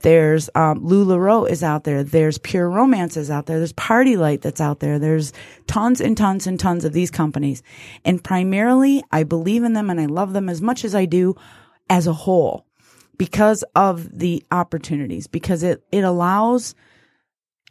There's 0.03 0.49
um, 0.55 0.85
Lularoe 0.87 1.51
is 1.51 1.65
out 1.65 1.83
there. 1.83 2.05
There's 2.05 2.39
Pure 2.39 2.71
Romance 2.71 3.17
is 3.17 3.29
out 3.29 3.47
there. 3.47 3.59
There's 3.59 3.73
PartyLite 3.73 4.41
that's 4.41 4.61
out 4.61 4.79
there. 4.79 5.01
There's 5.01 5.33
tons 5.67 6.01
and 6.01 6.17
tons 6.17 6.47
and 6.47 6.61
tons 6.61 6.85
of 6.85 6.93
these 6.93 7.11
companies, 7.11 7.65
and 8.05 8.23
primarily 8.23 9.03
I 9.11 9.25
believe 9.25 9.65
in 9.65 9.73
them 9.73 9.91
and 9.91 10.01
I 10.01 10.07
love 10.07 10.33
them 10.33 10.49
as 10.49 10.63
much 10.63 10.85
as 10.85 10.95
I 10.95 11.07
do 11.07 11.35
as 11.89 12.07
a 12.07 12.13
whole 12.13 12.67
because 13.19 13.65
of 13.75 14.19
the 14.19 14.45
opportunities. 14.51 15.27
Because 15.27 15.63
it 15.63 15.83
it 15.93 16.05
allows 16.05 16.75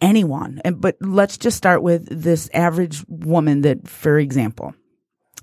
anyone. 0.02 0.62
And, 0.64 0.80
but 0.80 0.98
let's 1.02 1.38
just 1.38 1.58
start 1.58 1.82
with 1.82 2.08
this 2.10 2.50
average 2.54 3.04
woman 3.08 3.62
that, 3.62 3.88
for 3.88 4.20
example, 4.20 4.74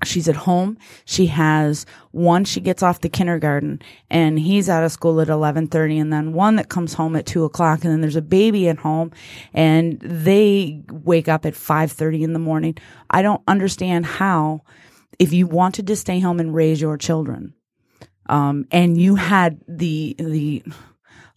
she's 0.05 0.29
at 0.29 0.37
home. 0.37 0.79
She 1.05 1.27
has 1.27 1.87
one, 2.11 2.45
she 2.45 2.61
gets 2.61 2.83
off 2.83 3.01
the 3.01 3.09
kindergarten 3.09 3.81
and 4.11 4.39
he's 4.39 4.69
out 4.69 4.85
of 4.85 4.93
school 4.93 5.13
at 5.13 5.29
1130 5.29 5.99
and 5.99 6.13
then 6.13 6.33
one 6.33 6.57
that 6.57 6.69
comes 6.69 6.95
home 6.95 7.17
at 7.17 7.27
two 7.27 7.45
o'clock 7.45 7.85
and 7.85 7.93
then 7.93 8.01
there's 8.01 8.17
a 8.17 8.23
baby 8.23 8.69
at 8.69 8.79
home 8.79 9.13
and 9.53 10.01
they 10.01 10.83
wake 10.91 11.29
up 11.29 11.47
at 11.47 11.55
530 11.55 12.23
in 12.23 12.33
the 12.33 12.39
morning. 12.39 12.77
I 13.11 13.23
don't 13.23 13.43
understand 13.47 14.07
how, 14.07 14.63
if 15.19 15.33
you 15.33 15.47
wanted 15.47 15.87
to 15.87 15.97
stay 15.97 16.21
home 16.21 16.41
and 16.41 16.55
raise 16.55 16.81
your 16.81 16.97
children, 16.97 17.55
um, 18.27 18.67
and 18.71 18.99
you 18.99 19.15
had 19.15 19.61
the, 19.69 20.15
the, 20.19 20.63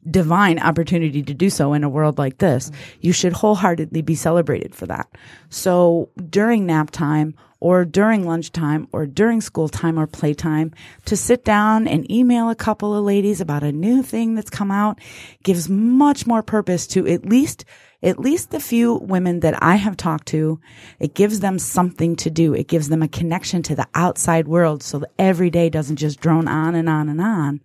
divine 0.10 0.60
opportunity 0.60 1.24
to 1.24 1.34
do 1.34 1.50
so 1.50 1.74
in 1.74 1.84
a 1.84 1.90
world 1.90 2.18
like 2.18 2.38
this. 2.38 2.72
You 3.02 3.12
should 3.12 3.34
wholeheartedly 3.34 4.04
be 4.04 4.16
celebrated 4.16 4.76
for 4.76 4.86
that. 4.86 5.10
So 5.50 6.10
during 6.30 6.66
nap 6.66 6.92
time 6.92 7.36
or 7.60 7.86
during 7.86 8.26
lunchtime 8.26 8.88
or 8.92 9.06
during 9.06 9.42
school 9.42 9.70
time 9.70 9.98
or 9.98 10.06
playtime 10.06 10.74
to 11.06 11.18
sit 11.18 11.44
down 11.44 11.88
and 11.88 12.10
email 12.12 12.50
a 12.50 12.56
couple 12.56 12.96
of 12.96 13.04
ladies 13.04 13.42
about 13.42 13.64
a 13.64 13.72
new 13.72 14.04
thing 14.04 14.36
that's 14.36 14.50
come 14.50 14.72
out 14.72 15.00
gives 15.44 15.70
much 15.70 16.28
more 16.28 16.44
purpose 16.44 16.86
to 16.88 17.08
at 17.08 17.26
least 17.26 17.66
at 18.04 18.20
least 18.20 18.52
the 18.52 18.60
few 18.60 18.96
women 18.96 19.40
that 19.40 19.62
I 19.64 19.76
have 19.76 19.98
talked 19.98 20.28
to, 20.28 20.60
it 21.00 21.14
gives 21.16 21.40
them 21.40 21.60
something 21.60 22.16
to 22.18 22.30
do. 22.30 22.54
It 22.54 22.68
gives 22.68 22.90
them 22.90 23.02
a 23.02 23.08
connection 23.08 23.64
to 23.64 23.76
the 23.76 23.88
outside 23.96 24.48
world 24.48 24.84
so 24.84 25.00
that 25.00 25.12
every 25.18 25.50
day 25.50 25.70
doesn't 25.70 25.96
just 25.96 26.20
drone 26.20 26.48
on 26.48 26.76
and 26.76 26.90
on 26.90 27.10
and 27.10 27.22
on 27.22 27.62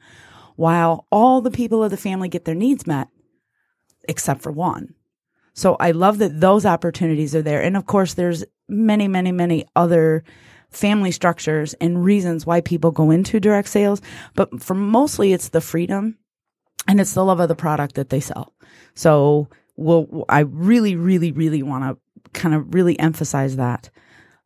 while 0.56 1.06
all 1.10 1.40
the 1.40 1.50
people 1.50 1.82
of 1.82 1.90
the 1.90 1.96
family 1.96 2.28
get 2.28 2.44
their 2.44 2.54
needs 2.54 2.86
met, 2.86 3.08
except 4.08 4.42
for 4.42 4.52
one. 4.52 4.94
So 5.54 5.76
I 5.80 5.90
love 5.92 6.18
that 6.18 6.40
those 6.40 6.66
opportunities 6.66 7.34
are 7.34 7.42
there. 7.42 7.62
And 7.62 7.76
of 7.76 7.86
course, 7.86 8.14
there's 8.14 8.44
many, 8.68 9.08
many, 9.08 9.32
many 9.32 9.66
other 9.74 10.24
family 10.70 11.10
structures 11.10 11.74
and 11.74 12.04
reasons 12.04 12.46
why 12.46 12.60
people 12.60 12.90
go 12.90 13.10
into 13.10 13.40
direct 13.40 13.68
sales. 13.68 14.00
But 14.34 14.62
for 14.62 14.74
mostly 14.74 15.32
it's 15.32 15.48
the 15.48 15.60
freedom 15.60 16.18
and 16.86 17.00
it's 17.00 17.14
the 17.14 17.24
love 17.24 17.40
of 17.40 17.48
the 17.48 17.54
product 17.54 17.94
that 17.96 18.10
they 18.10 18.20
sell. 18.20 18.54
So 18.94 19.48
we'll, 19.80 20.24
I 20.28 20.40
really, 20.40 20.94
really, 20.94 21.32
really 21.32 21.62
want 21.62 21.84
to 21.84 22.30
kind 22.32 22.54
of 22.54 22.74
really 22.74 22.98
emphasize 22.98 23.56
that. 23.56 23.90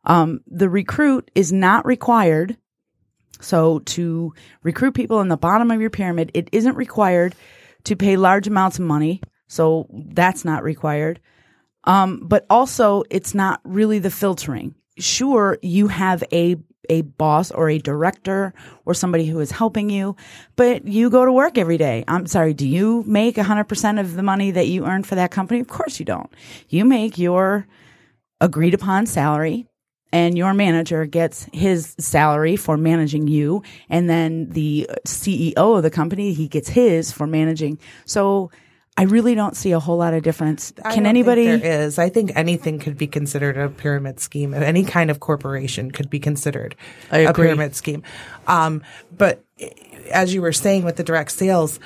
Um, 0.03 0.41
the 0.47 0.69
recruit 0.69 1.29
is 1.35 1.51
not 1.51 1.85
required 1.85 2.57
so 3.41 3.79
to 3.79 4.33
recruit 4.63 4.93
people 4.93 5.21
in 5.21 5.27
the 5.27 5.37
bottom 5.37 5.71
of 5.71 5.81
your 5.81 5.89
pyramid, 5.89 6.31
it 6.33 6.49
isn't 6.51 6.75
required 6.75 7.35
to 7.83 7.95
pay 7.95 8.17
large 8.17 8.47
amounts 8.47 8.79
of 8.79 8.85
money. 8.85 9.21
So 9.47 9.87
that's 9.91 10.45
not 10.45 10.63
required. 10.63 11.19
Um, 11.83 12.21
but 12.23 12.45
also 12.49 13.03
it's 13.11 13.35
not 13.35 13.61
really 13.63 13.99
the 13.99 14.09
filtering. 14.09 14.73
Sure, 14.97 15.57
you 15.61 15.87
have 15.87 16.23
a 16.31 16.55
a 16.89 17.01
boss 17.01 17.51
or 17.51 17.69
a 17.69 17.77
director 17.77 18.53
or 18.85 18.93
somebody 18.93 19.25
who 19.25 19.39
is 19.39 19.51
helping 19.51 19.89
you, 19.89 20.15
but 20.55 20.85
you 20.85 21.09
go 21.09 21.25
to 21.25 21.31
work 21.31 21.57
every 21.57 21.77
day. 21.77 22.03
I'm 22.07 22.27
sorry, 22.27 22.53
do 22.53 22.67
you 22.67 23.03
make 23.05 23.35
100% 23.35 23.99
of 23.99 24.15
the 24.15 24.23
money 24.23 24.51
that 24.51 24.67
you 24.67 24.85
earn 24.85 25.03
for 25.03 25.15
that 25.15 25.31
company? 25.31 25.59
Of 25.59 25.67
course 25.67 25.99
you 25.99 26.05
don't. 26.05 26.31
You 26.69 26.85
make 26.85 27.17
your 27.17 27.67
agreed 28.41 28.73
upon 28.73 29.05
salary 29.05 29.67
and 30.11 30.37
your 30.37 30.53
manager 30.53 31.05
gets 31.05 31.47
his 31.51 31.95
salary 31.99 32.55
for 32.55 32.77
managing 32.77 33.27
you 33.27 33.63
and 33.89 34.09
then 34.09 34.49
the 34.49 34.89
CEO 35.05 35.53
of 35.57 35.83
the 35.83 35.89
company 35.89 36.33
he 36.33 36.47
gets 36.47 36.69
his 36.69 37.11
for 37.11 37.27
managing 37.27 37.79
so 38.05 38.51
I 38.97 39.03
really 39.03 39.35
don't 39.35 39.57
see 39.57 39.71
a 39.73 39.79
whole 39.79 39.97
lot 39.97 40.13
of 40.13 40.23
difference. 40.23 40.71
I 40.83 40.93
Can 40.93 41.03
don't 41.03 41.09
anybody 41.09 41.45
think 41.47 41.63
there 41.63 41.81
is. 41.81 41.99
I 41.99 42.07
think 42.09 42.31
anything 42.35 42.79
could 42.79 42.97
be 42.97 43.07
considered 43.07 43.57
a 43.57 43.67
pyramid 43.69 44.21
scheme. 44.21 44.53
Any 44.53 44.85
kind 44.85 45.11
of 45.11 45.19
corporation 45.19 45.91
could 45.91 46.09
be 46.09 46.19
considered 46.19 46.75
I 47.11 47.19
a 47.19 47.29
agree. 47.29 47.47
pyramid 47.47 47.75
scheme. 47.75 48.03
Um, 48.47 48.83
but 49.11 49.43
as 50.11 50.33
you 50.33 50.41
were 50.41 50.53
saying 50.53 50.85
with 50.85 50.95
the 50.95 51.03
direct 51.03 51.31
sales, 51.31 51.79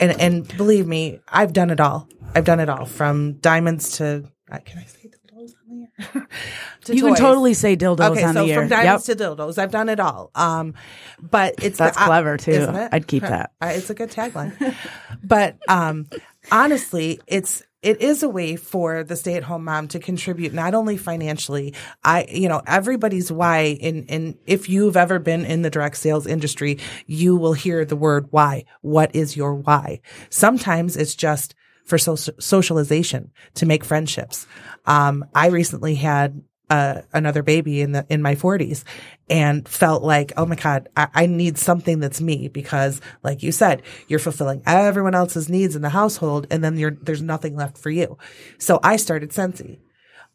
and 0.00 0.18
and 0.20 0.56
believe 0.56 0.86
me, 0.86 1.20
I've 1.28 1.52
done 1.52 1.70
it 1.70 1.80
all. 1.80 2.08
I've 2.34 2.44
done 2.44 2.60
it 2.60 2.68
all 2.70 2.86
from 2.86 3.34
diamonds 3.34 3.96
to 3.98 4.24
uh, 4.50 4.58
can 4.64 4.78
I 4.78 4.84
say 4.84 5.10
dildos 5.10 5.52
on 5.70 5.78
the 5.78 5.86
air? 6.14 6.26
to 6.84 6.96
you 6.96 7.02
can 7.02 7.14
totally 7.16 7.52
say 7.54 7.76
dildos 7.76 8.12
Okay, 8.12 8.22
on 8.24 8.34
so 8.34 8.44
the 8.44 8.52
air. 8.52 8.60
from 8.60 8.68
diamonds 8.68 9.08
Yep. 9.08 9.18
to 9.18 9.24
dildos, 9.24 9.58
I've 9.58 9.70
done 9.70 9.88
it 9.88 9.98
all. 10.00 10.30
Um, 10.34 10.74
but 11.20 11.54
it's 11.62 11.78
That's 11.78 11.96
the, 11.96 12.02
uh, 12.02 12.06
clever, 12.06 12.36
too. 12.36 12.52
isn't 12.52 12.76
it? 12.76 12.88
I'd 12.92 13.06
keep 13.06 13.22
that. 13.22 13.52
Uh, 13.60 13.72
it's 13.74 13.90
a 13.90 13.94
good 13.94 14.10
tagline. 14.10 14.74
but 15.24 15.56
um, 15.68 16.06
honestly, 16.50 17.20
it's 17.26 17.62
it 17.82 18.00
is 18.00 18.22
a 18.22 18.28
way 18.28 18.56
for 18.56 19.04
the 19.04 19.14
stay 19.14 19.34
at 19.34 19.44
home 19.44 19.64
mom 19.64 19.86
to 19.88 20.00
contribute 20.00 20.52
not 20.52 20.74
only 20.74 20.96
financially. 20.96 21.74
I 22.02 22.26
you 22.30 22.48
know 22.48 22.62
everybody's 22.66 23.30
why. 23.30 23.76
in 23.80 24.04
in 24.06 24.38
if 24.46 24.68
you've 24.68 24.96
ever 24.96 25.18
been 25.18 25.44
in 25.44 25.62
the 25.62 25.70
direct 25.70 25.96
sales 25.96 26.26
industry, 26.26 26.78
you 27.06 27.36
will 27.36 27.52
hear 27.52 27.84
the 27.84 27.96
word 27.96 28.26
why. 28.30 28.64
What 28.80 29.14
is 29.14 29.36
your 29.36 29.54
why? 29.54 30.00
Sometimes 30.30 30.96
it's 30.96 31.14
just 31.14 31.54
for 31.84 31.98
so- 31.98 32.16
socialization 32.16 33.30
to 33.54 33.66
make 33.66 33.84
friendships. 33.84 34.46
Um, 34.86 35.24
I 35.34 35.48
recently 35.48 35.94
had 35.94 36.42
uh, 36.68 37.02
another 37.12 37.42
baby 37.42 37.80
in 37.80 37.92
the 37.92 38.04
in 38.08 38.20
my 38.20 38.34
40s 38.34 38.82
and 39.30 39.68
felt 39.68 40.02
like 40.02 40.32
oh 40.36 40.46
my 40.46 40.56
god 40.56 40.88
I, 40.96 41.08
I 41.14 41.26
need 41.26 41.58
something 41.58 42.00
that's 42.00 42.20
me 42.20 42.48
because 42.48 43.00
like 43.22 43.42
you 43.42 43.52
said 43.52 43.82
you're 44.08 44.18
fulfilling 44.18 44.62
everyone 44.66 45.14
else's 45.14 45.48
needs 45.48 45.76
in 45.76 45.82
the 45.82 45.90
household 45.90 46.46
and 46.50 46.64
then 46.64 46.98
there's 47.02 47.22
nothing 47.22 47.54
left 47.56 47.78
for 47.78 47.90
you. 47.90 48.18
So 48.58 48.80
i 48.82 48.96
started 48.96 49.30
Scentsy. 49.30 49.78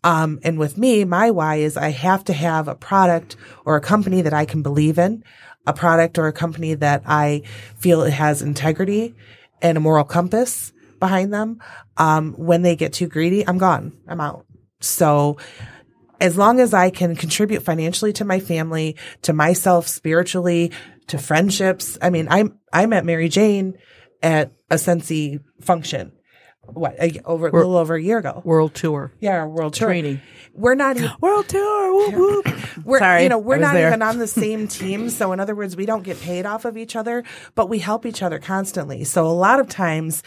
Um, 0.03 0.39
and 0.43 0.57
with 0.57 0.77
me 0.77 1.03
my 1.03 1.31
why 1.31 1.57
is 1.57 1.75
i 1.75 1.89
have 1.89 2.23
to 2.25 2.33
have 2.33 2.67
a 2.67 2.75
product 2.75 3.35
or 3.65 3.75
a 3.75 3.81
company 3.81 4.21
that 4.21 4.33
i 4.33 4.45
can 4.45 4.61
believe 4.61 4.97
in 4.97 5.23
a 5.67 5.73
product 5.73 6.17
or 6.17 6.27
a 6.27 6.33
company 6.33 6.73
that 6.75 7.03
i 7.05 7.41
feel 7.75 8.03
it 8.03 8.13
has 8.13 8.41
integrity 8.41 9.15
and 9.61 9.77
a 9.77 9.81
moral 9.81 10.05
compass 10.05 10.71
behind 10.99 11.33
them. 11.33 11.59
Um, 11.97 12.33
when 12.33 12.61
they 12.61 12.77
get 12.77 12.93
too 12.93 13.07
greedy 13.07 13.45
i'm 13.45 13.57
gone. 13.57 13.91
I'm 14.07 14.21
out. 14.21 14.45
So 14.79 15.37
as 16.21 16.37
long 16.37 16.59
as 16.59 16.73
I 16.73 16.89
can 16.91 17.15
contribute 17.15 17.63
financially 17.63 18.13
to 18.13 18.25
my 18.25 18.39
family, 18.39 18.95
to 19.23 19.33
myself 19.33 19.87
spiritually, 19.87 20.71
to 21.07 21.17
friendships. 21.17 21.97
I 22.01 22.09
mean, 22.09 22.27
I'm 22.29 22.57
I 22.71 22.85
met 22.85 23.03
Mary 23.05 23.27
Jane 23.27 23.77
at 24.23 24.53
a 24.69 24.75
Scentsy 24.75 25.39
function. 25.61 26.13
What 26.63 26.95
a, 27.01 27.19
over 27.25 27.47
a 27.47 27.51
little 27.51 27.75
over 27.75 27.95
a 27.95 28.01
year 28.01 28.19
ago? 28.19 28.41
World 28.45 28.75
tour. 28.75 29.11
Yeah, 29.19 29.31
our 29.39 29.49
world 29.49 29.73
tour. 29.73 29.87
Training. 29.87 30.21
We're 30.53 30.75
not. 30.75 30.97
e- 30.97 31.09
World 31.19 31.49
tour. 31.49 31.93
Whoop, 31.93 32.13
whoop. 32.45 32.85
We're, 32.85 32.99
Sorry, 32.99 33.23
you 33.23 33.29
know, 33.29 33.39
we're 33.39 33.57
not 33.57 33.73
there. 33.73 33.87
even 33.87 34.01
on 34.01 34.19
the 34.19 34.27
same 34.27 34.67
team. 34.67 35.09
So 35.09 35.31
in 35.33 35.39
other 35.39 35.55
words, 35.55 35.75
we 35.75 35.85
don't 35.85 36.03
get 36.03 36.21
paid 36.21 36.45
off 36.45 36.63
of 36.65 36.77
each 36.77 36.95
other, 36.95 37.23
but 37.55 37.67
we 37.67 37.79
help 37.79 38.05
each 38.05 38.21
other 38.21 38.37
constantly. 38.37 39.03
So 39.05 39.25
a 39.25 39.29
lot 39.33 39.59
of 39.59 39.67
times 39.69 40.23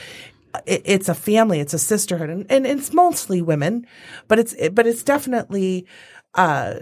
it, 0.67 0.83
it's 0.85 1.09
a 1.09 1.15
family, 1.15 1.61
it's 1.61 1.75
a 1.75 1.79
sisterhood 1.79 2.31
and, 2.31 2.47
and 2.51 2.67
it's 2.67 2.93
mostly 2.93 3.43
women, 3.43 3.87
but 4.29 4.39
it's, 4.39 4.55
but 4.71 4.87
it's 4.87 5.03
definitely, 5.03 5.87
uh, 6.35 6.75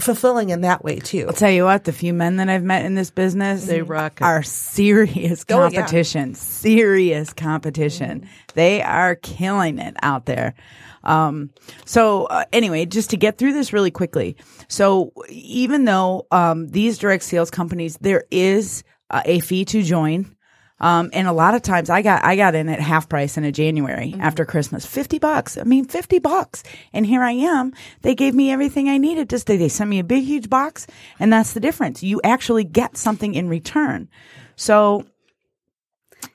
fulfilling 0.00 0.50
in 0.50 0.62
that 0.62 0.82
way 0.82 0.98
too. 0.98 1.24
I'll 1.28 1.32
tell 1.32 1.50
you 1.50 1.64
what, 1.66 1.84
the 1.84 1.92
few 1.92 2.12
men 2.12 2.36
that 2.38 2.48
I've 2.48 2.64
met 2.64 2.84
in 2.84 2.96
this 2.96 3.10
business 3.10 3.66
They 3.66 3.80
rock 3.80 4.18
are 4.20 4.42
serious 4.42 5.44
Oh, 5.48 5.68
yeah. 5.68 5.70
competition. 5.70 6.34
Serious 6.34 7.32
competition. 7.32 8.28
They 8.54 8.82
are 8.82 9.14
killing 9.14 9.78
it 9.78 9.94
out 10.02 10.26
there. 10.26 10.54
Um, 11.04 11.50
so 11.84 12.24
uh, 12.24 12.44
anyway, 12.52 12.86
just 12.86 13.10
to 13.10 13.16
get 13.16 13.38
through 13.38 13.52
this 13.52 13.72
really 13.72 13.92
quickly. 13.92 14.36
So 14.68 15.12
even 15.28 15.84
though 15.84 16.26
um, 16.32 16.66
these 16.68 16.98
direct 16.98 17.22
sales 17.22 17.50
companies, 17.50 17.96
there 18.00 18.24
is 18.32 18.82
uh, 19.10 19.22
a 19.24 19.38
fee 19.40 19.64
to 19.66 19.82
join. 19.82 20.33
Um, 20.84 21.08
and 21.14 21.26
a 21.26 21.32
lot 21.32 21.54
of 21.54 21.62
times 21.62 21.88
I 21.88 22.02
got, 22.02 22.22
I 22.22 22.36
got 22.36 22.54
in 22.54 22.68
at 22.68 22.78
half 22.78 23.08
price 23.08 23.38
in 23.38 23.44
a 23.44 23.50
January 23.50 24.14
after 24.20 24.44
Christmas, 24.44 24.84
50 24.84 25.18
bucks. 25.18 25.56
I 25.56 25.62
mean, 25.62 25.86
50 25.86 26.18
bucks. 26.18 26.62
And 26.92 27.06
here 27.06 27.22
I 27.22 27.30
am. 27.30 27.72
They 28.02 28.14
gave 28.14 28.34
me 28.34 28.52
everything 28.52 28.90
I 28.90 28.98
needed 28.98 29.30
to 29.30 29.38
stay. 29.38 29.56
They 29.56 29.70
sent 29.70 29.88
me 29.88 29.98
a 29.98 30.04
big, 30.04 30.24
huge 30.24 30.50
box. 30.50 30.86
And 31.18 31.32
that's 31.32 31.54
the 31.54 31.60
difference. 31.60 32.02
You 32.02 32.20
actually 32.22 32.64
get 32.64 32.98
something 32.98 33.32
in 33.32 33.48
return. 33.48 34.10
So, 34.56 35.06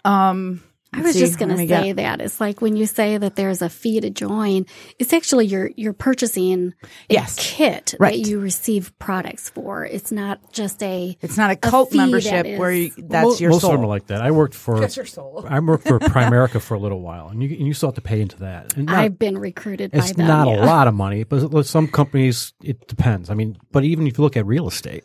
um, 0.04 0.64
I 0.92 0.98
let's 0.98 1.08
was 1.10 1.14
see, 1.16 1.20
just 1.20 1.38
going 1.38 1.50
to 1.50 1.56
do 1.56 1.62
we 1.62 1.68
say 1.68 1.92
that 1.92 2.20
it's 2.20 2.42
like 2.42 2.62
when 2.62 2.76
you 2.76 2.88
say 2.88 3.18
that 3.18 3.36
there's 3.36 3.62
a 3.62 3.70
fee 3.70 4.00
to 4.02 4.10
join, 4.10 4.66
it's 4.98 5.14
actually 5.14 5.46
you're 5.46 5.70
you're 5.78 5.94
purchasing 5.94 6.74
a 7.10 7.14
Yes. 7.14 7.36
kit 7.40 7.94
Right. 8.00 8.14
that 8.24 8.28
you 8.28 8.40
receive 8.40 8.98
products 8.98 9.50
for. 9.52 9.86
It's 9.86 10.12
not 10.12 10.52
just 10.52 10.82
a 10.82 11.16
It's 11.22 11.38
not 11.38 11.52
a 11.52 11.56
cult 11.56 11.92
fee 11.92 11.98
that 12.00 12.04
membership 12.06 12.58
where 12.60 12.72
you, 12.72 12.92
that's 12.98 13.24
Mo- 13.24 13.36
your 13.36 13.52
most 13.52 13.62
soul. 13.62 13.72
of 13.72 13.78
them 13.78 13.86
are 13.86 13.88
like 13.88 14.08
that. 14.08 14.22
I 14.24 14.32
worked 14.32 14.56
for 14.56 14.80
That's 14.80 14.98
your 14.98 15.06
soul. 15.06 15.46
I 15.48 15.60
worked 15.60 15.88
for 15.88 16.00
Primerica 16.00 16.60
for 16.60 16.74
a 16.74 16.80
little 16.80 17.02
while, 17.02 17.28
and 17.30 17.44
you 17.44 17.50
and 17.56 17.68
you 17.68 17.74
still 17.76 17.90
have 17.90 17.96
to 17.96 18.02
pay 18.02 18.20
into 18.22 18.38
that. 18.40 18.76
And 18.76 18.88
not- 18.88 18.96
I've 18.98 19.20
been 19.20 19.38
recruited 19.38 19.92
by 19.92 20.00
it's 20.00 20.14
them. 20.14 20.26
not 20.28 20.48
yeah. 20.48 20.64
a 20.64 20.66
lot 20.66 20.88
of 20.88 20.96
money, 20.96 21.24
but 21.24 21.64
some 21.68 21.88
companies 21.88 22.54
it 22.64 22.88
depends. 22.88 23.30
I 23.30 23.36
mean, 23.36 23.58
but 23.72 23.84
even 23.84 24.08
if 24.08 24.18
you 24.18 24.24
look 24.24 24.36
at 24.36 24.46
real 24.48 24.68
estate, 24.68 25.04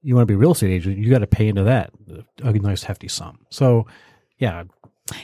you 0.00 0.14
want 0.14 0.22
to 0.22 0.26
be 0.32 0.34
a 0.34 0.38
real 0.38 0.52
estate 0.52 0.70
agent, 0.70 0.96
you 0.96 1.10
got 1.10 1.18
to 1.18 1.26
pay 1.26 1.48
into 1.48 1.64
that 1.64 1.90
a 2.42 2.52
nice 2.52 2.84
hefty 2.84 3.08
sum. 3.08 3.40
So, 3.50 3.86
yeah, 4.38 4.62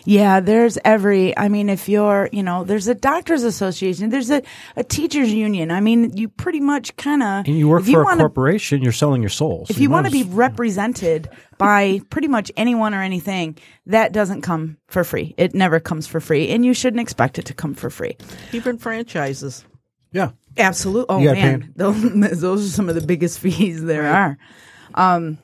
Yeah, 0.04 0.40
there's 0.40 0.78
every, 0.84 1.36
I 1.36 1.48
mean, 1.48 1.68
if 1.68 1.88
you're, 1.88 2.28
you 2.32 2.42
know, 2.42 2.64
there's 2.64 2.88
a 2.88 2.94
doctor's 2.94 3.42
association, 3.42 4.10
there's 4.10 4.30
a, 4.30 4.42
a 4.76 4.84
teacher's 4.84 5.32
union. 5.32 5.70
I 5.70 5.80
mean, 5.80 6.16
you 6.16 6.28
pretty 6.28 6.60
much 6.60 6.96
kind 6.96 7.22
of. 7.22 7.46
And 7.46 7.58
you 7.58 7.68
work 7.68 7.82
if 7.82 7.90
for 7.90 8.02
a 8.02 8.04
wanna- 8.04 8.22
corporation, 8.22 8.82
you're 8.82 8.92
selling 8.92 9.22
your 9.22 9.28
soul. 9.30 9.66
If 9.68 9.78
you 9.78 9.90
want 9.90 10.06
to 10.06 10.12
be 10.12 10.22
represented 10.24 11.28
by 11.58 12.00
pretty 12.10 12.28
much 12.28 12.50
anyone 12.56 12.94
or 12.94 13.02
anything, 13.02 13.58
that 13.86 14.12
doesn't 14.12 14.42
come 14.42 14.78
for 14.88 15.04
free. 15.04 15.34
It 15.36 15.54
never 15.54 15.80
comes 15.80 16.06
for 16.06 16.20
free, 16.20 16.48
and 16.50 16.64
you 16.64 16.74
shouldn't 16.74 17.00
expect 17.00 17.38
it 17.38 17.46
to 17.46 17.54
come 17.54 17.74
for 17.74 17.90
free. 17.90 18.16
Even 18.52 18.78
franchises. 18.78 19.64
yeah, 20.12 20.30
Absolutely. 20.56 21.14
Oh 21.14 21.20
man, 21.20 21.72
those, 21.76 22.40
those 22.40 22.66
are 22.66 22.70
some 22.70 22.88
of 22.88 22.94
the 22.94 23.06
biggest 23.06 23.38
fees 23.40 23.82
there 23.82 24.06
are. 24.06 24.38
Um, 24.94 25.38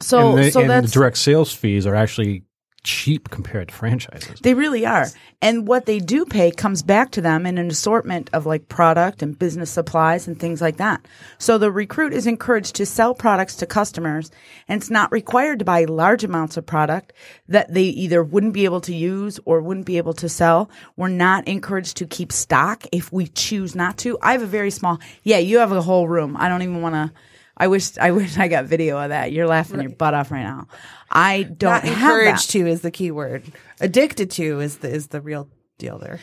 so 0.00 0.30
and, 0.30 0.38
the, 0.38 0.50
so 0.50 0.60
and 0.60 0.84
the 0.84 0.90
direct 0.90 1.18
sales 1.18 1.52
fees 1.52 1.86
are 1.86 1.94
actually 1.94 2.44
cheap 2.82 3.28
compared 3.30 3.68
to 3.68 3.74
franchises. 3.74 4.40
They 4.40 4.54
really 4.54 4.86
are. 4.86 5.06
And 5.42 5.68
what 5.68 5.86
they 5.86 5.98
do 5.98 6.24
pay 6.24 6.50
comes 6.50 6.82
back 6.82 7.10
to 7.12 7.20
them 7.20 7.44
in 7.44 7.58
an 7.58 7.70
assortment 7.70 8.30
of 8.32 8.46
like 8.46 8.68
product 8.68 9.22
and 9.22 9.38
business 9.38 9.70
supplies 9.70 10.26
and 10.26 10.38
things 10.38 10.60
like 10.60 10.78
that. 10.78 11.06
So 11.38 11.58
the 11.58 11.70
recruit 11.70 12.12
is 12.12 12.26
encouraged 12.26 12.74
to 12.76 12.86
sell 12.86 13.14
products 13.14 13.56
to 13.56 13.66
customers 13.66 14.30
and 14.68 14.80
it's 14.80 14.90
not 14.90 15.12
required 15.12 15.58
to 15.58 15.64
buy 15.64 15.84
large 15.84 16.24
amounts 16.24 16.56
of 16.56 16.66
product 16.66 17.12
that 17.48 17.72
they 17.72 17.84
either 17.84 18.22
wouldn't 18.22 18.54
be 18.54 18.64
able 18.64 18.80
to 18.82 18.94
use 18.94 19.38
or 19.44 19.60
wouldn't 19.60 19.86
be 19.86 19.98
able 19.98 20.14
to 20.14 20.28
sell. 20.28 20.70
We're 20.96 21.08
not 21.08 21.46
encouraged 21.48 21.96
to 21.98 22.06
keep 22.06 22.32
stock 22.32 22.86
if 22.92 23.12
we 23.12 23.26
choose 23.26 23.74
not 23.74 23.98
to. 23.98 24.18
I 24.22 24.32
have 24.32 24.42
a 24.42 24.46
very 24.46 24.70
small, 24.70 24.98
yeah, 25.22 25.38
you 25.38 25.58
have 25.58 25.72
a 25.72 25.82
whole 25.82 26.08
room. 26.08 26.36
I 26.38 26.48
don't 26.48 26.62
even 26.62 26.82
want 26.82 26.94
to. 26.94 27.12
I 27.60 27.66
wish 27.66 27.98
I 27.98 28.12
wish 28.12 28.38
I 28.38 28.48
got 28.48 28.64
video 28.64 28.98
of 28.98 29.10
that. 29.10 29.32
You're 29.32 29.46
laughing 29.46 29.82
your 29.82 29.90
butt 29.90 30.14
off 30.14 30.30
right 30.30 30.42
now. 30.42 30.66
I 31.10 31.42
don't 31.42 31.70
Not 31.70 31.84
have 31.84 31.92
encouraged 31.92 32.48
that. 32.48 32.52
to 32.52 32.66
is 32.66 32.80
the 32.80 32.90
key 32.90 33.10
word. 33.10 33.44
Addicted 33.80 34.30
to 34.32 34.60
is 34.60 34.78
the 34.78 34.88
is 34.88 35.08
the 35.08 35.20
real 35.20 35.46
deal 35.78 35.98
there. 35.98 36.20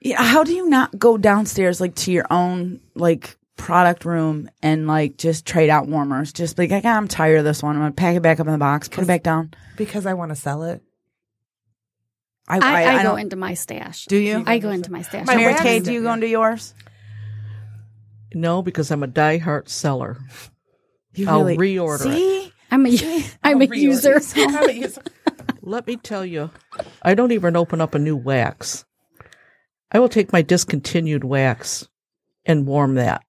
Yeah, 0.00 0.22
how 0.22 0.44
do 0.44 0.54
you 0.54 0.68
not 0.68 0.96
go 0.96 1.18
downstairs 1.18 1.80
like 1.80 1.96
to 1.96 2.12
your 2.12 2.26
own 2.30 2.78
like 2.94 3.36
product 3.56 4.04
room 4.04 4.48
and 4.62 4.86
like 4.86 5.16
just 5.16 5.44
trade 5.44 5.68
out 5.68 5.88
warmers? 5.88 6.32
Just 6.32 6.56
like, 6.58 6.70
like 6.70 6.84
I'm 6.84 7.08
tired 7.08 7.40
of 7.40 7.44
this 7.44 7.60
one. 7.60 7.74
I'm 7.74 7.82
gonna 7.82 7.92
pack 7.92 8.14
it 8.14 8.22
back 8.22 8.38
up 8.38 8.46
in 8.46 8.52
the 8.52 8.58
box, 8.58 8.86
put 8.86 9.02
it 9.02 9.08
back 9.08 9.24
down. 9.24 9.52
Because 9.76 10.06
I 10.06 10.14
want 10.14 10.30
to 10.30 10.36
sell 10.36 10.62
it. 10.62 10.80
I, 12.46 12.58
I, 12.60 12.98
I, 13.00 13.02
go 13.02 13.16
into 13.16 13.34
my 13.34 13.54
stash. 13.54 14.06
Do 14.06 14.16
you? 14.16 14.44
I 14.46 14.58
go 14.58 14.70
into 14.70 14.92
my 14.92 15.02
stash. 15.02 15.26
My 15.26 15.34
Mary 15.34 15.54
Kay, 15.54 15.80
do 15.80 15.92
you 15.92 16.02
go 16.02 16.12
into 16.12 16.28
yours? 16.28 16.72
No, 18.32 18.62
because 18.62 18.92
I'm 18.92 19.02
a 19.02 19.08
diehard 19.08 19.68
seller. 19.68 20.18
You 21.14 21.28
I'll 21.28 21.44
reorder 21.44 22.06
it. 22.06 22.12
See? 22.12 22.52
I'm 22.70 22.86
a 22.86 23.24
I'm 23.42 23.62
a 23.62 23.74
user. 23.74 24.20
Let 25.62 25.86
me 25.86 25.96
tell 25.96 26.24
you, 26.24 26.50
I 27.02 27.14
don't 27.14 27.32
even 27.32 27.56
open 27.56 27.80
up 27.80 27.94
a 27.94 27.98
new 27.98 28.16
wax. 28.16 28.84
I 29.90 29.98
will 29.98 30.08
take 30.08 30.32
my 30.32 30.42
discontinued 30.42 31.24
wax 31.24 31.88
and 32.44 32.66
warm 32.66 32.94
that. 32.94 33.24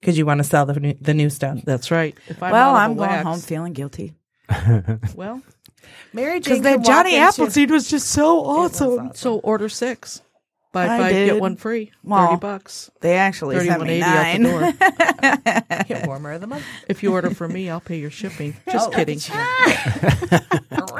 Because 0.00 0.18
you 0.18 0.26
want 0.26 0.38
to 0.38 0.44
sell 0.44 0.66
the 0.66 0.78
new, 0.80 0.94
the 1.00 1.14
new 1.14 1.30
stuff. 1.30 1.60
That's 1.64 1.90
right. 1.90 2.16
If 2.26 2.42
I'm 2.42 2.52
well, 2.52 2.74
I'm 2.74 2.96
going 2.96 3.08
wax, 3.08 3.22
home 3.24 3.38
feeling 3.40 3.72
guilty 3.72 4.14
Well, 5.14 5.40
Mary 6.12 6.40
Jane. 6.40 6.40
because 6.40 6.60
that 6.62 6.84
Johnny 6.84 7.12
walk 7.18 7.28
into- 7.28 7.42
Appleseed 7.42 7.70
was 7.70 7.88
just 7.88 8.08
so 8.08 8.44
awesome. 8.44 8.88
awesome. 8.92 9.10
so 9.14 9.38
order 9.38 9.68
six. 9.68 10.20
Buy 10.72 10.84
I 10.84 10.98
five, 10.98 11.12
did. 11.12 11.26
get 11.26 11.40
one 11.40 11.56
free. 11.56 11.92
Well, 12.02 12.28
Thirty 12.28 12.40
bucks. 12.40 12.90
They 13.02 13.16
actually 13.16 13.56
sent 13.56 13.68
Thirty-one 13.82 13.86
me 13.88 13.92
eighty 13.94 14.02
out 14.02 14.14
nine. 14.14 14.42
the 14.42 15.76
door. 15.76 15.84
Get 15.86 16.06
warmer 16.06 16.32
of 16.32 16.40
the 16.40 16.46
month. 16.46 16.64
if 16.88 17.02
you 17.02 17.12
order 17.12 17.28
from 17.30 17.52
me, 17.52 17.68
I'll 17.68 17.80
pay 17.80 17.98
your 17.98 18.10
shipping. 18.10 18.56
Just 18.72 18.88
Oh. 18.88 18.92
kidding. 18.92 19.20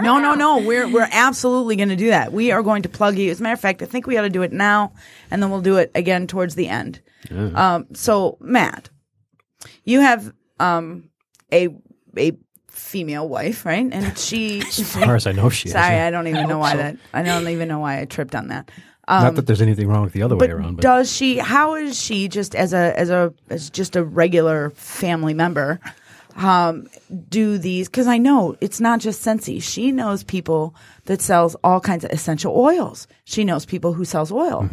No, 0.01 0.19
no, 0.19 0.35
no. 0.35 0.59
We're 0.59 0.89
we're 0.91 1.09
absolutely 1.11 1.77
going 1.77 1.91
to 1.91 1.97
do 1.97 2.09
that. 2.09 2.33
We 2.33 2.51
are 2.51 2.63
going 2.63 2.83
to 2.83 2.89
plug 2.89 3.17
you. 3.19 3.31
As 3.31 3.41
a 3.41 3.43
matter 3.43 3.53
of 3.55 3.61
fact, 3.61 3.83
I 3.83 3.87
think 3.87 4.07
we 4.07 4.17
ought 4.17 4.23
to 4.23 4.31
do 4.31 4.43
it 4.43 4.53
now, 4.53 4.93
and 5.31 5.43
then 5.43 5.51
we'll 5.51 5.61
do 5.61 5.77
it 5.77 5.91
again 5.95 6.27
towards 6.27 6.55
the 6.55 6.69
end. 6.69 7.01
Um, 7.31 7.87
so, 7.95 8.37
Matt, 8.41 8.91
you 9.85 10.01
have 10.01 10.33
um, 10.59 11.11
a 11.53 11.69
a 12.19 12.33
female 12.69 13.29
wife, 13.29 13.65
right? 13.65 13.87
And 13.93 14.19
she. 14.19 14.61
As 14.61 14.93
far 14.95 15.15
as 15.15 15.27
I 15.27 15.33
know, 15.33 15.51
she 15.51 15.69
is. 15.69 15.73
sorry, 15.73 15.95
yeah. 15.95 16.07
I 16.07 16.11
don't 16.11 16.27
even 16.27 16.49
know 16.49 16.59
why 16.59 16.75
that. 16.77 16.97
I 17.13 17.23
don't 17.23 17.47
even 17.49 17.69
know 17.69 17.79
why 17.79 18.01
I 18.01 18.05
tripped 18.07 18.35
on 18.35 18.49
that. 18.49 18.71
Um, 19.09 19.25
Not 19.25 19.35
that 19.35 19.47
there's 19.47 19.61
anything 19.63 19.89
wrong 19.89 20.03
with 20.05 20.13
the 20.13 20.23
other 20.23 20.37
way 20.37 20.49
around, 20.49 20.77
but 20.77 20.83
does 20.83 21.11
she? 21.13 21.39
How 21.39 21.75
is 21.75 22.01
she 22.01 22.29
just 22.29 22.55
as 22.55 22.73
a 22.73 22.99
as 22.99 23.11
a 23.11 23.35
as 23.51 23.69
just 23.71 23.97
a 23.97 24.05
regular 24.05 24.71
family 24.71 25.35
member? 25.35 25.81
Um, 26.37 26.87
do 27.29 27.59
these 27.59 27.89
because 27.89 28.07
I 28.07 28.17
know 28.19 28.57
it's 28.61 28.81
not 28.81 29.01
just 29.01 29.23
Scentsy. 29.25 29.63
She 29.63 29.93
knows 29.93 30.23
people 30.25 30.75
that 31.07 31.21
sells 31.21 31.55
all 31.65 31.81
kinds 31.81 32.05
of 32.05 32.11
essential 32.11 32.57
oils. 32.57 33.07
She 33.25 33.45
knows 33.45 33.67
people 33.67 33.93
who 33.93 34.05
sells 34.05 34.31
oil. 34.33 34.69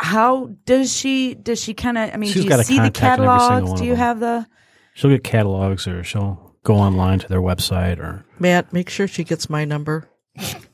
How 0.00 0.50
does 0.64 0.94
she? 0.94 1.34
Does 1.34 1.60
she 1.60 1.74
kind 1.74 1.98
of? 1.98 2.10
I 2.14 2.16
mean, 2.16 2.30
Mm-hmm. 2.30 2.40
She's 2.42 2.44
do 2.44 2.56
you 2.56 2.62
see 2.62 2.74
the 2.78 2.90
contact 2.90 3.18
in 3.20 3.24
every 3.24 3.40
single 3.40 3.56
catalogs? 3.56 3.80
Do 3.80 3.86
you 3.86 3.94
have 3.96 4.20
the? 4.20 4.46
she'll 4.94 5.10
get 5.10 5.24
catalogs 5.24 5.88
or 5.88 6.04
she'll 6.04 6.54
go 6.64 6.74
online 6.76 7.18
to 7.20 7.28
their 7.28 7.40
website 7.40 7.98
or 7.98 8.24
Matt, 8.38 8.72
make 8.72 8.88
sure 8.90 9.08
she 9.08 9.24
gets 9.24 9.48
my 9.50 9.64
number. 9.64 10.08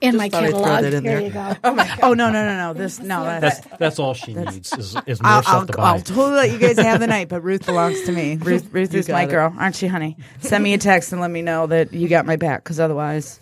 in 0.00 0.16
my 0.16 0.28
thought 0.28 0.44
I'd 0.44 0.50
throw 0.50 0.62
catalog. 0.62 0.82
that 0.82 0.94
in 0.94 1.04
Here 1.04 1.18
there. 1.18 1.26
you 1.26 1.32
go. 1.32 1.56
Oh 1.64 1.74
my 1.74 1.84
oh, 1.84 1.88
God. 1.88 1.98
oh 2.02 2.14
no 2.14 2.30
no 2.30 2.44
no 2.44 2.56
no! 2.56 2.74
This 2.74 3.00
no. 3.00 3.24
That's, 3.24 3.60
that's 3.60 3.78
that's 3.78 3.98
all 3.98 4.14
she 4.14 4.34
needs 4.34 4.72
is, 4.72 4.96
is 5.06 5.22
more 5.22 5.32
I'll, 5.32 5.42
stuff 5.42 5.54
I'll, 5.54 5.66
to 5.66 5.80
I'll 5.80 6.00
totally 6.00 6.34
let 6.34 6.50
you 6.50 6.58
guys 6.58 6.78
have 6.78 7.00
the 7.00 7.06
night, 7.06 7.28
but 7.28 7.42
Ruth 7.42 7.66
belongs 7.66 8.02
to 8.02 8.12
me. 8.12 8.36
Ruth, 8.40 8.68
Ruth 8.72 8.94
is 8.94 9.08
my 9.08 9.24
it. 9.24 9.30
girl, 9.30 9.54
aren't 9.58 9.80
you, 9.80 9.88
honey? 9.88 10.16
Send 10.40 10.62
me 10.62 10.74
a 10.74 10.78
text 10.78 11.12
and 11.12 11.20
let 11.20 11.30
me 11.30 11.42
know 11.42 11.66
that 11.66 11.92
you 11.92 12.08
got 12.08 12.26
my 12.26 12.36
back, 12.36 12.62
because 12.62 12.78
otherwise, 12.80 13.40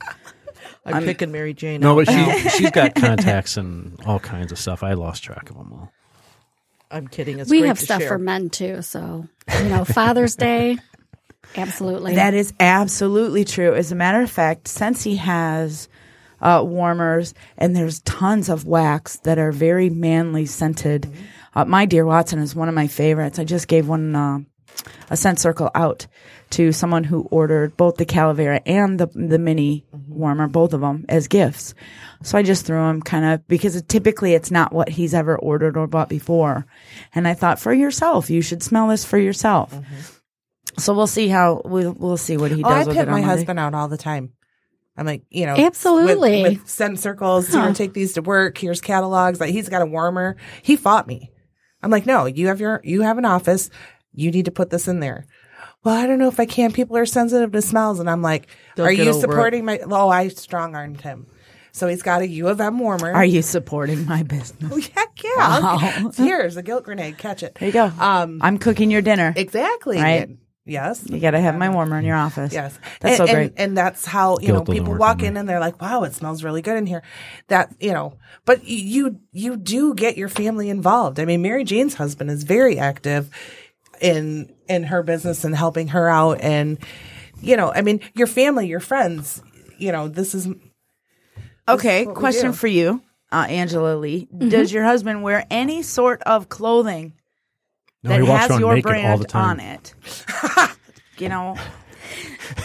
I'm, 0.87 1.05
picking 1.05 1.33
Mary 1.33 1.55
Jane. 1.55 1.81
no, 1.81 1.99
out 1.99 2.07
but 2.07 2.15
she 2.15 2.49
she's 2.57 2.71
got 2.71 2.95
contacts 2.95 3.57
and 3.57 3.99
all 4.07 4.21
kinds 4.21 4.53
of 4.53 4.59
stuff. 4.59 4.83
I 4.83 4.93
lost 4.93 5.25
track 5.25 5.51
of 5.51 5.57
them 5.57 5.73
all. 5.73 5.93
I'm 6.91 7.09
kidding. 7.09 7.41
It's 7.41 7.51
we 7.51 7.61
great 7.61 7.69
have 7.69 7.79
to 7.79 7.85
stuff 7.85 8.01
share. 8.01 8.09
for 8.09 8.19
men 8.19 8.51
too. 8.51 8.83
So 8.83 9.27
you 9.59 9.69
know, 9.69 9.85
Father's 9.85 10.37
Day, 10.37 10.79
absolutely. 11.57 12.15
that 12.15 12.35
is 12.35 12.53
absolutely 12.61 13.45
true. 13.45 13.75
As 13.75 13.91
a 13.91 13.95
matter 13.97 14.23
of 14.23 14.31
fact, 14.31 14.67
Scentsy 14.67 15.17
has 15.17 15.89
uh, 16.45 16.63
warmers, 16.65 17.35
and 17.59 17.75
there's 17.75 18.01
tons 18.01 18.49
of 18.49 18.67
wax 18.67 19.17
that 19.25 19.39
are 19.39 19.51
very 19.51 19.91
manly 19.91 20.47
scented. 20.47 21.11
Uh, 21.55 21.65
my 21.65 21.87
dear 21.87 22.05
Watson 22.05 22.39
is 22.39 22.55
one 22.55 22.69
of 22.69 22.75
my 22.75 22.87
favorites. 22.87 23.39
I 23.41 23.45
just 23.45 23.67
gave 23.67 23.89
one 23.89 24.15
uh, 24.15 24.39
a 25.11 25.17
scent 25.17 25.41
circle 25.41 25.71
out 25.75 26.07
to 26.51 26.71
someone 26.71 27.03
who 27.05 27.23
ordered 27.31 27.77
both 27.77 27.97
the 27.97 28.05
Calavera 28.07 28.61
and 28.67 29.01
the 29.01 29.07
the 29.07 29.39
mini 29.39 29.85
warmer, 30.09 30.47
both 30.47 30.73
of 30.75 30.81
them 30.83 31.05
as 31.09 31.27
gifts. 31.29 31.75
So 32.23 32.37
I 32.39 32.43
just 32.43 32.67
threw 32.67 32.77
them 32.77 33.01
kind 33.03 33.25
of 33.25 33.49
because 33.49 33.75
it, 33.77 33.89
typically 33.89 34.35
it's 34.35 34.51
not 34.51 34.73
what 34.73 34.89
he's 34.89 35.15
ever 35.15 35.37
ordered 35.39 35.77
or 35.77 35.87
bought 35.87 36.09
before, 36.09 36.67
and 37.15 37.27
I 37.27 37.35
thought 37.35 37.59
for 37.59 37.73
yourself 37.73 38.31
you 38.31 38.43
should 38.43 38.63
smell 38.63 38.89
this 38.89 39.05
for 39.05 39.19
yourself. 39.19 39.75
So 40.79 40.93
we'll 40.93 41.07
see 41.07 41.29
how 41.29 41.63
we'll 41.65 41.93
we'll 41.93 42.17
see 42.17 42.37
what 42.37 42.51
he 42.51 42.63
Oh, 42.63 42.69
does 42.69 42.85
I 42.85 42.89
with 42.89 42.97
pimp 42.97 43.09
it 43.09 43.11
my 43.11 43.21
Monday. 43.21 43.27
husband 43.29 43.59
out 43.59 43.75
all 43.75 43.89
the 43.89 43.97
time. 43.97 44.33
I'm 44.97 45.07
like, 45.07 45.23
you 45.31 45.45
know, 45.47 45.57
Absolutely. 45.57 46.43
with, 46.43 46.59
with 46.61 46.69
scent 46.69 46.99
circles. 47.01 47.53
You 47.53 47.61
know, 47.61 47.73
take 47.75 47.95
these 47.95 48.13
to 48.15 48.23
work. 48.23 48.57
Here's 48.59 48.81
catalogs. 48.81 49.41
Like 49.41 49.51
he's 49.51 49.69
got 49.69 49.83
a 49.83 49.87
warmer. 49.87 50.37
He 50.63 50.77
fought 50.77 51.07
me. 51.07 51.33
I'm 51.83 51.91
like, 51.91 52.07
no, 52.07 52.27
you 52.27 52.47
have 52.47 52.61
your, 52.61 52.81
you 52.85 53.03
have 53.03 53.19
an 53.19 53.25
office. 53.25 53.71
You 54.13 54.31
need 54.31 54.45
to 54.45 54.51
put 54.53 54.71
this 54.71 54.87
in 54.89 55.01
there. 55.01 55.27
Well, 55.83 55.95
I 55.95 56.07
don't 56.07 56.19
know 56.19 56.29
if 56.29 56.41
I 56.41 56.47
can. 56.47 56.73
People 56.73 56.97
are 56.97 57.05
sensitive 57.05 57.53
to 57.53 57.61
smells, 57.61 57.99
and 58.01 58.09
I'm 58.09 58.23
like, 58.23 58.47
They'll 58.77 58.87
are 58.87 58.93
you 58.93 59.03
over 59.11 59.19
it. 59.19 59.21
supporting 59.21 59.65
my? 59.67 59.81
Oh, 59.81 60.09
I 60.09 60.29
strong 60.29 60.75
armed 60.75 61.01
him. 61.03 61.27
So 61.73 61.89
he's 61.89 62.01
got 62.03 62.23
a 62.23 62.29
U 62.29 62.49
of 62.49 62.61
M 62.61 62.79
warmer. 62.79 63.13
Are 63.13 63.25
you 63.25 63.43
supporting 63.43 64.07
my 64.07 64.23
business? 64.23 64.73
Oh, 64.73 64.81
heck 64.95 65.23
yeah! 65.23 66.11
Here's 66.17 66.57
a 66.57 66.63
guilt 66.63 66.85
grenade. 66.85 67.19
Catch 67.19 67.43
it. 67.43 67.57
There 67.57 67.67
you 67.69 67.73
go. 67.73 67.91
Um, 67.99 68.39
I'm 68.41 68.57
cooking 68.59 68.91
your 68.91 69.03
dinner. 69.03 69.35
exactly. 69.37 69.99
Right. 70.01 70.31
Yes. 70.67 71.03
You 71.09 71.21
got 71.21 71.33
to 71.33 71.41
have 71.41 71.57
my 71.57 71.69
warmer 71.69 71.99
in 71.99 72.07
your 72.07 72.17
office. 72.17 72.53
Yes, 72.53 72.79
That's 73.01 73.21
and, 73.21 73.29
so 73.29 73.35
great. 73.35 73.51
And, 73.51 73.59
and 73.59 73.77
that's 73.77 74.07
how 74.07 74.39
you 74.39 74.47
Guilt 74.49 74.69
know 74.69 74.73
people 74.73 74.95
walk 74.97 75.21
in 75.21 75.29
in 75.29 75.37
and 75.37 75.49
they're 75.49 75.61
like, 75.61 75.81
"Wow, 75.81 76.05
it 76.05 76.15
smells 76.15 76.43
really 76.43 76.63
good 76.63 76.79
in 76.79 76.87
here." 76.87 77.03
That 77.49 77.75
you 77.81 77.93
know, 77.93 78.17
but 78.47 78.65
you 78.65 79.21
you 79.33 79.57
do 79.57 79.95
get 79.95 80.17
your 80.17 80.31
family 80.31 80.71
involved. 80.71 81.21
I 81.21 81.27
mean, 81.27 81.43
Mary 81.43 81.65
Jane's 81.65 81.95
husband 81.95 82.31
is 82.31 82.45
very 82.45 82.79
active 82.79 83.29
in 84.01 84.55
in 84.67 84.85
her 84.85 85.03
business 85.03 85.45
and 85.45 85.55
helping 85.55 85.89
her 85.89 86.09
out, 86.09 86.41
and 86.41 86.79
you 87.43 87.59
know, 87.59 87.71
I 87.71 87.83
mean, 87.83 88.01
your 88.15 88.27
family, 88.27 88.67
your 88.67 88.81
friends. 88.81 89.43
You 89.77 89.93
know, 89.93 90.09
this 90.09 90.35
is 90.35 90.49
okay, 91.69 92.07
what 92.07 92.15
we 92.15 92.21
question 92.21 92.55
for 92.55 92.69
you, 92.69 93.03
uh, 93.31 93.47
Angela 93.51 93.97
Lee. 93.97 94.29
Does 94.37 94.73
your 94.73 94.85
husband 94.85 95.23
wear 95.23 95.47
any 95.51 95.83
sort 95.83 96.23
of 96.23 96.49
clothing 96.49 97.13
No, 98.05 98.11
that 98.11 98.21
he 98.21 98.29
walks 98.29 98.43
has 98.43 98.51
around 98.51 98.61
your 98.61 98.75
naked 98.75 98.87
all 98.87 98.93
brand 98.93 99.21
the 99.23 99.27
time. 99.27 99.51
on 99.51 99.61
it? 99.61 99.95
you 101.19 101.29
know, 101.29 101.57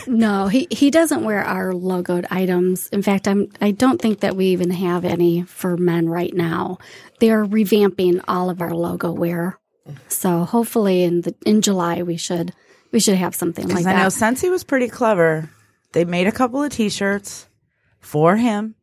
No, 0.08 0.48
he 0.48 0.68
he 0.70 0.92
doesn't 0.92 1.24
wear 1.24 1.44
our 1.44 1.72
logoed 1.72 2.26
items. 2.30 2.88
In 2.90 3.02
fact, 3.02 3.28
I'm 3.28 3.48
I 3.62 3.72
don't 3.72 4.00
think 4.02 4.20
that 4.20 4.36
we 4.36 4.48
even 4.48 4.70
have 4.72 5.06
any 5.06 5.44
for 5.44 5.78
men 5.78 6.10
right 6.10 6.34
now. 6.34 6.78
They're 7.20 7.46
revamping 7.46 8.24
all 8.28 8.50
of 8.50 8.62
our 8.62 8.74
logo 8.74 9.12
wear. 9.12 9.58
So 10.08 10.44
hopefully 10.44 11.04
in 11.04 11.22
the 11.22 11.34
in 11.46 11.62
July 11.62 12.04
we 12.04 12.18
should 12.18 12.54
we 12.92 13.00
should 13.00 13.16
have 13.16 13.36
something 13.36 13.68
like 13.68 13.84
that. 13.86 13.96
I 13.96 14.04
know 14.04 14.10
that. 14.10 14.12
Scentsy 14.12 14.50
was 14.50 14.64
pretty 14.64 14.88
clever. 14.88 15.50
They 15.94 16.06
made 16.06 16.28
a 16.28 16.32
couple 16.32 16.62
of 16.62 16.72
T-shirts. 16.72 17.48
for 18.00 18.36
him 18.36 18.76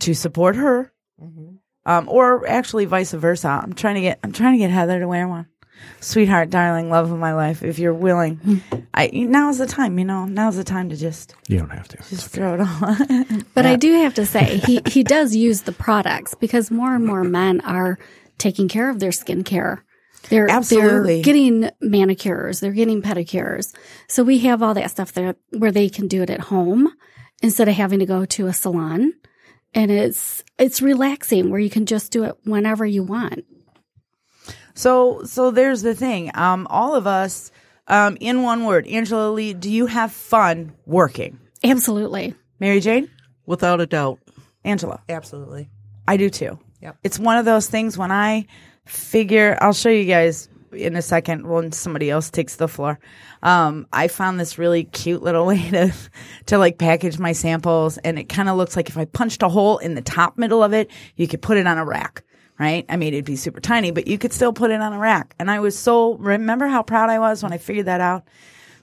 to 0.00 0.12
support 0.14 0.56
her, 0.56 0.92
mm-hmm. 1.22 1.55
Um, 1.86 2.08
or 2.10 2.46
actually 2.46 2.84
vice 2.84 3.12
versa. 3.12 3.48
I'm 3.62 3.72
trying 3.72 3.94
to 3.94 4.00
get 4.02 4.18
I'm 4.22 4.32
trying 4.32 4.52
to 4.52 4.58
get 4.58 4.70
Heather 4.70 5.00
to 5.00 5.08
wear 5.08 5.26
one. 5.26 5.46
Sweetheart, 6.00 6.50
darling, 6.50 6.90
love 6.90 7.10
of 7.12 7.18
my 7.18 7.34
life. 7.34 7.62
If 7.62 7.78
you're 7.78 7.94
willing, 7.94 8.62
I 8.94 9.08
now's 9.12 9.58
the 9.58 9.66
time. 9.66 9.98
You 9.98 10.04
know, 10.04 10.24
now's 10.24 10.56
the 10.56 10.64
time 10.64 10.88
to 10.90 10.96
just 10.96 11.34
You 11.48 11.58
don't 11.58 11.70
have 11.70 11.88
to. 11.88 11.96
just 12.08 12.28
throw 12.28 12.54
it 12.54 12.60
all. 12.60 12.96
But 13.54 13.64
I 13.66 13.76
do 13.76 13.92
have 13.94 14.14
to 14.14 14.26
say, 14.26 14.58
he, 14.58 14.82
he 14.86 15.02
does 15.02 15.34
use 15.34 15.62
the 15.62 15.72
products 15.72 16.34
because 16.34 16.70
more 16.70 16.94
and 16.94 17.06
more 17.06 17.24
men 17.24 17.60
are 17.62 17.98
taking 18.36 18.68
care 18.68 18.90
of 18.90 19.00
their 19.00 19.10
skincare. 19.10 19.80
They're, 20.28 20.50
Absolutely. 20.50 21.16
they're 21.16 21.22
getting 21.22 21.70
manicures, 21.80 22.60
they're 22.60 22.72
getting 22.72 23.00
pedicures. 23.00 23.74
So 24.08 24.24
we 24.24 24.38
have 24.40 24.62
all 24.62 24.74
that 24.74 24.90
stuff 24.90 25.12
there 25.12 25.36
where 25.50 25.72
they 25.72 25.88
can 25.88 26.06
do 26.08 26.22
it 26.22 26.30
at 26.30 26.40
home 26.40 26.92
instead 27.42 27.68
of 27.68 27.74
having 27.74 28.00
to 28.00 28.06
go 28.06 28.24
to 28.26 28.46
a 28.46 28.52
salon. 28.52 29.14
And 29.76 29.90
it's 29.90 30.42
it's 30.58 30.80
relaxing 30.82 31.50
where 31.50 31.60
you 31.60 31.70
can 31.70 31.86
just 31.86 32.10
do 32.10 32.24
it 32.24 32.36
whenever 32.44 32.84
you 32.84 33.04
want. 33.04 33.44
So 34.74 35.22
so 35.24 35.50
there's 35.50 35.82
the 35.82 35.94
thing. 35.94 36.30
Um, 36.34 36.66
all 36.70 36.94
of 36.94 37.06
us, 37.06 37.52
um, 37.86 38.16
in 38.18 38.42
one 38.42 38.64
word, 38.64 38.86
Angela 38.86 39.30
Lee, 39.30 39.52
do 39.52 39.70
you 39.70 39.86
have 39.86 40.12
fun 40.12 40.72
working? 40.86 41.38
Absolutely. 41.62 42.34
Mary 42.58 42.80
Jane, 42.80 43.10
Without 43.44 43.80
a 43.80 43.86
doubt. 43.86 44.18
Angela, 44.64 45.02
Absolutely. 45.08 45.68
I 46.08 46.16
do 46.16 46.30
too. 46.30 46.58
Yep. 46.80 46.96
It's 47.04 47.18
one 47.18 47.36
of 47.36 47.44
those 47.44 47.68
things 47.68 47.98
when 47.98 48.10
I 48.10 48.46
figure. 48.86 49.58
I'll 49.60 49.72
show 49.72 49.90
you 49.90 50.04
guys 50.04 50.48
in 50.76 50.96
a 50.96 51.02
second 51.02 51.46
when 51.46 51.72
somebody 51.72 52.10
else 52.10 52.30
takes 52.30 52.56
the 52.56 52.68
floor. 52.68 52.98
Um, 53.42 53.86
I 53.92 54.08
found 54.08 54.38
this 54.38 54.58
really 54.58 54.84
cute 54.84 55.22
little 55.22 55.46
way 55.46 55.70
to 55.70 55.92
to 56.46 56.58
like 56.58 56.78
package 56.78 57.18
my 57.18 57.32
samples, 57.32 57.98
and 57.98 58.18
it 58.18 58.28
kind 58.28 58.48
of 58.48 58.56
looks 58.56 58.76
like 58.76 58.88
if 58.88 58.96
I 58.96 59.04
punched 59.04 59.42
a 59.42 59.48
hole 59.48 59.78
in 59.78 59.94
the 59.94 60.02
top 60.02 60.38
middle 60.38 60.62
of 60.62 60.72
it, 60.72 60.90
you 61.16 61.28
could 61.28 61.42
put 61.42 61.56
it 61.58 61.66
on 61.66 61.78
a 61.78 61.84
rack. 61.84 62.22
Right? 62.58 62.86
I 62.88 62.96
mean, 62.96 63.12
it'd 63.12 63.26
be 63.26 63.36
super 63.36 63.60
tiny, 63.60 63.90
but 63.90 64.06
you 64.06 64.16
could 64.16 64.32
still 64.32 64.52
put 64.52 64.70
it 64.70 64.80
on 64.80 64.94
a 64.94 64.98
rack. 64.98 65.34
And 65.38 65.50
I 65.50 65.60
was 65.60 65.78
so 65.78 66.14
remember 66.14 66.66
how 66.66 66.82
proud 66.82 67.10
I 67.10 67.18
was 67.18 67.42
when 67.42 67.52
I 67.52 67.58
figured 67.58 67.84
that 67.84 68.00
out. 68.00 68.24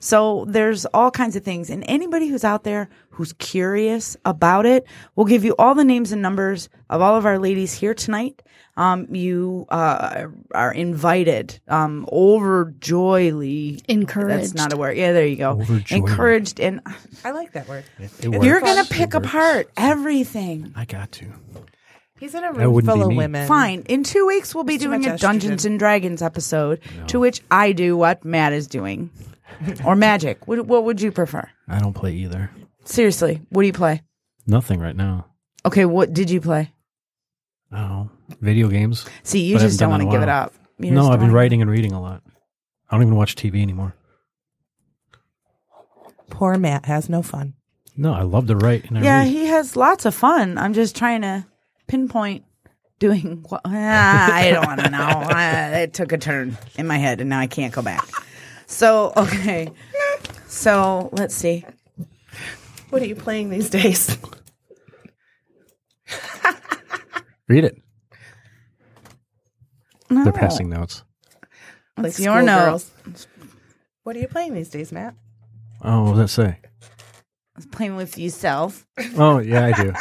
So 0.04 0.44
there's 0.50 0.86
all 0.88 1.12
kinds 1.12 1.38
of 1.38 1.44
things. 1.44 1.70
And 1.70 1.86
anybody 1.88 2.28
who's 2.28 2.44
out 2.44 2.66
there 2.66 2.90
who's 3.12 3.32
curious 3.34 4.18
about 4.26 4.66
it, 4.66 4.86
we'll 5.16 5.26
give 5.26 5.46
you 5.46 5.56
all 5.58 5.76
the 5.76 5.86
names 5.86 6.12
and 6.12 6.22
numbers 6.22 6.68
of 6.90 7.02
all 7.02 7.16
of 7.16 7.26
our 7.26 7.40
ladies 7.40 7.74
here 7.74 7.94
tonight. 7.94 8.42
Um, 8.76 9.08
you 9.16 9.66
uh, 9.70 10.26
are 10.54 10.74
invited, 10.74 11.58
um, 11.70 12.06
overjoyly 12.12 13.82
Encouraged. 13.88 14.40
That's 14.42 14.54
not 14.56 14.74
a 14.74 14.78
word. 14.78 14.98
Yeah, 14.98 15.14
there 15.14 15.26
you 15.26 15.36
go. 15.38 15.52
Overjoyed. 15.52 15.92
Encouraged, 16.00 16.60
and 16.60 16.82
I 17.24 17.32
like 17.32 17.54
that 17.54 17.68
word. 17.70 17.86
It 18.00 18.30
works. 18.30 18.46
you're 18.46 18.60
gonna 18.62 18.82
It 18.82 18.90
pick 18.90 19.14
works. 19.14 19.28
apart 19.28 19.70
everything. 19.78 20.74
I 20.76 20.86
got 20.86 21.12
to. 21.14 21.28
He's 22.20 22.34
in 22.36 22.44
a 22.44 22.52
room 22.52 22.74
wouldn't 22.74 22.92
full 22.92 23.04
of 23.04 23.10
me. 23.10 23.16
women. 23.18 23.48
Fine. 23.48 23.84
In 23.90 24.04
two 24.04 24.26
weeks, 24.26 24.56
we'll 24.56 24.64
be 24.64 24.78
Too 24.78 24.86
doing 24.88 25.02
much 25.02 25.20
a 25.20 25.22
Dungeons 25.22 25.66
and 25.66 25.78
Dragons 25.78 26.22
episode, 26.22 26.80
to 27.08 27.20
which 27.20 27.42
I 27.52 27.74
do 27.74 27.96
what 27.98 28.24
Matt 28.26 28.54
is 28.54 28.68
doing, 28.68 29.10
or 29.86 29.96
magic. 29.96 30.48
What, 30.48 30.66
what 30.66 30.84
would 30.86 31.02
you 31.02 31.12
prefer? 31.12 31.50
I 31.68 31.80
don't 31.80 31.94
play 31.94 32.14
either. 32.14 32.50
Seriously, 32.86 33.42
what 33.50 33.62
do 33.64 33.68
you 33.68 33.74
play? 33.74 34.02
Nothing 34.46 34.80
right 34.80 34.96
now. 34.96 35.28
Okay, 35.66 35.86
what 35.86 36.14
did 36.14 36.30
you 36.30 36.42
play? 36.42 36.74
Oh, 37.72 38.10
video 38.42 38.68
games. 38.68 39.06
See, 39.24 39.42
you 39.46 39.56
But 39.56 39.62
I 39.64 39.66
just 39.66 39.80
don't 39.80 39.92
haven't 39.92 40.08
want 40.08 40.12
to 40.12 40.18
done 40.18 40.22
give 40.22 40.30
it 40.30 40.32
up. 40.32 40.54
You 40.80 40.92
no, 40.92 41.10
I've 41.10 41.20
been 41.20 41.32
writing 41.32 41.62
and 41.62 41.72
reading 41.72 41.92
a 41.94 42.02
lot. 42.02 42.22
I 42.90 42.96
don't 42.96 43.04
even 43.04 43.16
watch 43.16 43.36
TV 43.36 43.62
anymore. 43.62 43.96
Poor 46.30 46.58
Matt 46.58 46.86
has 46.86 47.10
no 47.10 47.22
fun. 47.22 47.54
No, 47.96 48.14
I 48.14 48.24
love 48.24 48.48
to 48.48 48.56
write 48.56 48.86
and 48.86 48.98
I 48.98 49.02
Yeah, 49.04 49.20
read. 49.20 49.28
he 49.28 49.46
has 49.46 49.76
lots 49.76 50.06
of 50.06 50.16
fun. 50.16 50.58
I'm 50.58 50.74
just 50.74 50.96
trying 50.96 51.22
to 51.22 51.46
pinpoint 51.88 52.44
doing 53.00 53.46
what. 53.50 53.62
Ah, 53.66 54.34
I 54.36 54.52
don't 54.52 54.66
want 54.66 54.82
to 54.82 54.90
know. 54.90 55.00
Ah, 55.08 55.70
it 55.72 55.94
took 55.94 56.12
a 56.12 56.18
turn 56.18 56.58
in 56.76 56.88
my 56.88 56.98
head, 56.98 57.22
and 57.22 57.30
now 57.30 57.40
I 57.40 57.48
can't 57.48 57.74
go 57.74 57.82
back. 57.82 58.08
So 58.74 59.14
okay, 59.16 59.72
so 60.48 61.10
let's 61.14 61.36
see. 61.36 61.64
What 62.90 63.04
are 63.04 63.06
you 63.06 63.16
playing 63.16 63.50
these 63.52 63.70
days? 63.70 64.18
Read 67.48 67.66
it. 67.66 67.78
No, 70.10 70.24
They're 70.24 70.34
passing 70.34 70.70
notes. 70.70 71.04
It's 72.00 72.18
Like 72.18 72.26
your 72.26 72.42
notes. 72.42 72.86
schoolgirls. 72.86 73.28
What 74.04 74.16
are 74.16 74.20
you 74.20 74.28
playing 74.28 74.56
these 74.56 74.70
days, 74.70 74.92
Matt? 74.92 75.14
Oh, 75.84 76.04
what 76.06 76.16
does 76.16 76.36
that 76.36 76.42
say? 76.44 76.60
I 76.62 77.58
was 77.58 77.66
playing 77.68 77.96
with 77.96 78.18
yourself. 78.18 78.86
Oh, 79.18 79.38
yeah, 79.38 79.66
I 79.68 79.72
do. 79.84 79.94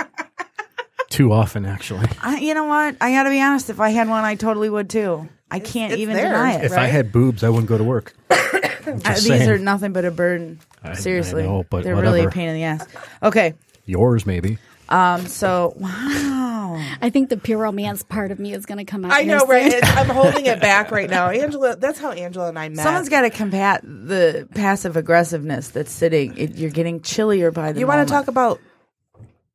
Too 1.11 1.30
often, 1.30 1.66
actually. 1.66 2.06
I, 2.22 2.38
you 2.38 2.54
know 2.54 2.64
what? 2.64 2.96
I 3.02 3.12
got 3.12 3.24
to 3.24 3.30
be 3.30 3.40
honest. 3.42 3.68
If 3.68 3.80
I 3.80 3.90
had 3.90 4.08
one, 4.08 4.24
I 4.24 4.35
totally 4.35 4.70
would 4.70 4.88
too. 4.88 5.28
I 5.52 5.60
can't 5.60 5.92
it's 5.92 6.00
even 6.00 6.14
there. 6.16 6.26
deny 6.26 6.54
it. 6.54 6.64
If 6.64 6.72
I 6.72 6.86
had 6.86 7.12
boobs, 7.12 7.44
I 7.44 7.48
wouldn't 7.48 7.68
go 7.68 7.78
to 7.78 7.84
work. 7.84 8.14
Just 8.30 9.04
these 9.04 9.24
saying. 9.26 9.48
are 9.50 9.58
nothing 9.58 9.92
but 9.92 10.04
a 10.04 10.10
burden. 10.10 10.60
I- 10.82 10.90
I 10.90 10.94
Seriously, 10.94 11.44
know, 11.44 11.64
but 11.70 11.84
they're 11.84 11.94
really 11.94 12.24
a 12.24 12.30
pain 12.30 12.48
in 12.48 12.54
the 12.54 12.64
ass. 12.64 12.84
Okay, 13.22 13.54
Yours, 13.86 14.26
maybe. 14.26 14.58
um, 14.88 15.26
so 15.28 15.74
wow. 15.76 16.82
I 17.00 17.10
think 17.10 17.28
the 17.28 17.36
pure 17.36 17.58
romance 17.58 18.02
part 18.02 18.30
of 18.32 18.38
me 18.38 18.52
is 18.52 18.66
going 18.66 18.78
to 18.78 18.84
come 18.84 19.04
out. 19.04 19.12
I 19.12 19.22
know, 19.24 19.44
right? 19.46 19.70
soon. 19.70 19.78
It's, 19.80 19.88
I'm 19.96 20.08
holding 20.08 20.46
it 20.46 20.60
back 20.60 20.90
right 20.90 21.08
now. 21.08 21.28
Angela, 21.30 21.76
that's 21.76 21.98
how 22.00 22.10
Angela 22.12 22.48
and 22.48 22.58
I 22.58 22.68
met. 22.70 22.82
Someone's 22.82 23.08
got 23.10 23.20
to 23.22 23.30
combat 23.30 23.82
the 23.82 24.48
passive 24.54 24.96
aggressiveness 24.96 25.68
that's 25.68 25.92
sitting. 25.92 26.36
It, 26.38 26.56
you're 26.56 26.70
getting 26.70 27.00
chillier 27.02 27.50
by 27.50 27.72
the. 27.72 27.80
you 27.80 27.86
want 27.86 28.06
to 28.08 28.12
talk 28.12 28.26
about 28.28 28.58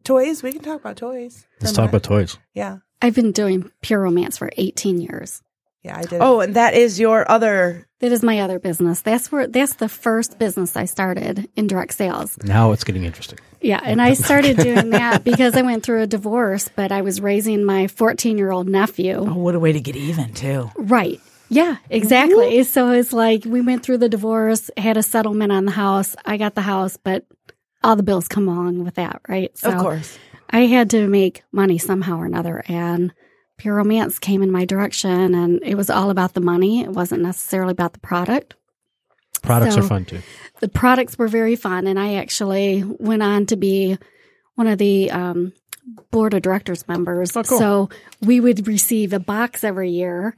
toys? 0.03 0.43
We 0.43 0.53
can 0.53 0.61
talk 0.61 0.79
about 0.79 0.95
toys. 0.97 1.45
Let's 1.59 1.73
talk 1.73 1.89
about 1.89 2.03
toys. 2.03 2.37
Yeah. 2.53 2.77
I've 3.01 3.15
been 3.15 3.31
doing 3.31 3.69
pure 3.81 3.99
romance 4.01 4.37
for 4.37 4.49
18 4.57 5.01
years. 5.01 5.41
Yeah, 5.87 5.97
I 5.97 6.01
did. 6.03 6.21
Oh, 6.21 6.41
and 6.41 6.55
that 6.55 6.73
is 6.73 6.99
your 6.99 7.29
other. 7.29 7.87
That 7.99 8.11
is 8.11 8.21
my 8.21 8.41
other 8.41 8.59
business. 8.59 9.01
That's 9.01 9.31
where 9.31 9.47
that's 9.47 9.75
the 9.75 9.87
first 9.87 10.37
business 10.37 10.75
I 10.75 10.85
started 10.85 11.49
in 11.55 11.67
direct 11.67 11.93
sales. 11.93 12.37
Now 12.43 12.73
it's 12.73 12.83
getting 12.83 13.05
interesting. 13.05 13.39
Yeah, 13.61 13.79
and 13.81 14.01
I 14.01 14.13
started 14.13 14.57
doing 14.57 14.91
that 14.91 15.23
because 15.23 15.55
I 15.55 15.61
went 15.61 15.83
through 15.83 16.03
a 16.03 16.07
divorce, 16.07 16.69
but 16.75 16.91
I 16.91 17.01
was 17.01 17.21
raising 17.21 17.63
my 17.63 17.85
14-year-old 17.85 18.67
nephew. 18.67 19.15
Oh, 19.15 19.33
what 19.33 19.55
a 19.55 19.59
way 19.59 19.71
to 19.71 19.79
get 19.79 19.95
even 19.95 20.33
too. 20.33 20.69
Right. 20.75 21.19
Yeah, 21.49 21.77
exactly. 21.89 22.61
So 22.63 22.91
it's 22.91 23.13
like 23.13 23.45
we 23.45 23.61
went 23.61 23.81
through 23.81 23.99
the 23.99 24.09
divorce, 24.09 24.69
had 24.75 24.97
a 24.97 25.03
settlement 25.03 25.53
on 25.53 25.63
the 25.63 25.71
house. 25.71 26.15
I 26.25 26.35
got 26.35 26.53
the 26.53 26.61
house, 26.61 26.97
but 26.97 27.25
all 27.81 27.95
the 27.95 28.03
bills 28.03 28.27
come 28.27 28.49
along 28.49 28.83
with 28.83 28.95
that, 28.95 29.21
right? 29.29 29.57
So 29.57 29.71
of 29.71 29.79
course. 29.79 30.19
I 30.49 30.65
had 30.65 30.89
to 30.89 31.07
make 31.07 31.43
money 31.53 31.77
somehow 31.77 32.19
or 32.19 32.25
another 32.25 32.63
and 32.67 33.13
Pure 33.57 33.75
Romance 33.75 34.19
came 34.19 34.43
in 34.43 34.51
my 34.51 34.65
direction 34.65 35.33
and 35.33 35.59
it 35.63 35.75
was 35.75 35.89
all 35.89 36.09
about 36.09 36.33
the 36.33 36.41
money. 36.41 36.81
It 36.81 36.91
wasn't 36.91 37.23
necessarily 37.23 37.71
about 37.71 37.93
the 37.93 37.99
product. 37.99 38.55
Products 39.41 39.75
So- 39.75 39.81
are 39.81 39.83
fun 39.83 40.05
too. 40.05 40.19
The 40.59 40.67
products 40.67 41.17
were 41.17 41.27
very 41.27 41.55
fun 41.55 41.85
and 41.87 41.99
I 41.99 42.15
actually 42.15 42.83
went 42.83 43.21
on 43.23 43.45
to 43.47 43.55
be 43.55 43.97
one 44.55 44.67
of 44.67 44.77
the 44.79 45.11
um, 45.11 45.53
board 46.11 46.33
of 46.33 46.41
directors 46.41 46.87
members. 46.87 47.35
Oh, 47.35 47.43
cool. 47.43 47.59
So 47.59 47.89
we 48.21 48.39
would 48.39 48.67
receive 48.67 49.13
a 49.13 49.19
box 49.19 49.63
every 49.63 49.91
year 49.91 50.35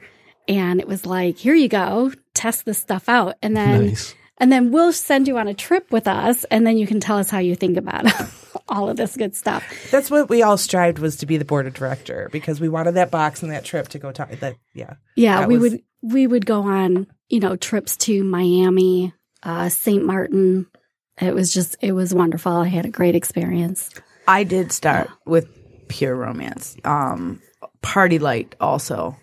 and 0.47 0.79
it 0.79 0.88
was 0.88 1.05
like, 1.05 1.38
here 1.38 1.55
you 1.55 1.67
go, 1.69 2.12
test 2.34 2.65
this 2.65 2.77
stuff 2.79 3.08
out. 3.08 3.36
And 3.41 3.55
then 3.55 3.86
Nice. 3.88 4.15
And 4.39 4.52
then 4.52 4.71
we'll 4.71 4.93
send 4.93 5.28
you 5.28 5.38
on 5.38 5.47
a 5.47 5.54
trip 5.54 5.91
with 5.91 6.08
us 6.08 6.45
and 6.45 6.65
then 6.65 6.78
you 6.78 6.88
can 6.88 6.99
tell 6.99 7.17
us 7.17 7.30
how 7.30 7.39
you 7.39 7.56
think 7.56 7.78
about 7.78 8.06
all 8.69 8.89
of 8.89 8.95
this 8.97 9.17
good 9.17 9.36
stuff. 9.36 9.63
That's 9.91 10.10
what 10.10 10.30
we 10.30 10.43
all 10.43 10.58
strived 10.58 10.99
was 10.99 11.17
to 11.17 11.25
be 11.25 11.38
the 11.38 11.45
board 11.45 11.67
of 11.67 11.73
director 11.73 12.30
because 12.32 12.62
we 12.62 12.69
wanted 12.69 12.93
that 12.93 13.12
box 13.12 13.43
and 13.43 13.52
that 13.52 13.65
trip 13.65 13.89
to 13.89 13.99
go 13.99 14.12
talk. 14.12 14.32
That 14.39 14.56
yeah, 14.73 14.93
Yeah, 15.15 15.41
That 15.41 15.49
we 15.49 15.58
was- 15.58 15.71
would 15.73 15.82
we 16.02 16.25
would 16.28 16.45
go 16.45 16.62
on, 16.63 17.08
you 17.28 17.41
know, 17.41 17.58
trips 17.58 17.97
to 17.97 18.23
Miami, 18.23 19.13
uh, 19.43 19.67
St. 19.67 20.06
Martin. 20.06 20.65
It 21.21 21.34
was 21.36 21.54
just 21.54 21.75
it 21.82 21.91
was 21.91 22.13
wonderful. 22.13 22.54
I 22.54 22.67
had 22.69 22.86
a 22.86 22.89
great 22.89 23.15
experience. 23.15 23.89
I 24.25 24.45
did 24.45 24.71
start 24.71 25.10
with 25.25 25.47
pure 25.89 26.15
romance. 26.15 26.78
Um, 26.86 27.41
PartyLite 27.81 28.54
also. 28.62 29.17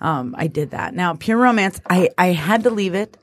Um, 0.00 0.34
I 0.36 0.46
did 0.48 0.72
that. 0.72 0.94
Now, 0.94 1.14
pure 1.14 1.38
romance, 1.38 1.80
I, 1.88 2.10
I 2.18 2.26
had 2.28 2.64
to 2.64 2.70
leave 2.70 2.94
it 2.94 3.16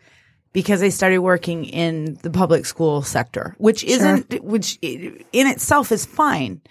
because 0.55 0.81
I 0.81 0.87
started 0.87 1.19
working 1.19 1.65
in 1.65 2.17
the 2.23 2.29
public 2.29 2.65
school 2.65 3.01
sector, 3.01 3.55
which 3.57 3.83
isn't, 3.83 4.41
which 4.41 4.79
in 4.81 5.25
itself 5.33 5.91
is 5.91 6.05
fine. 6.05 6.61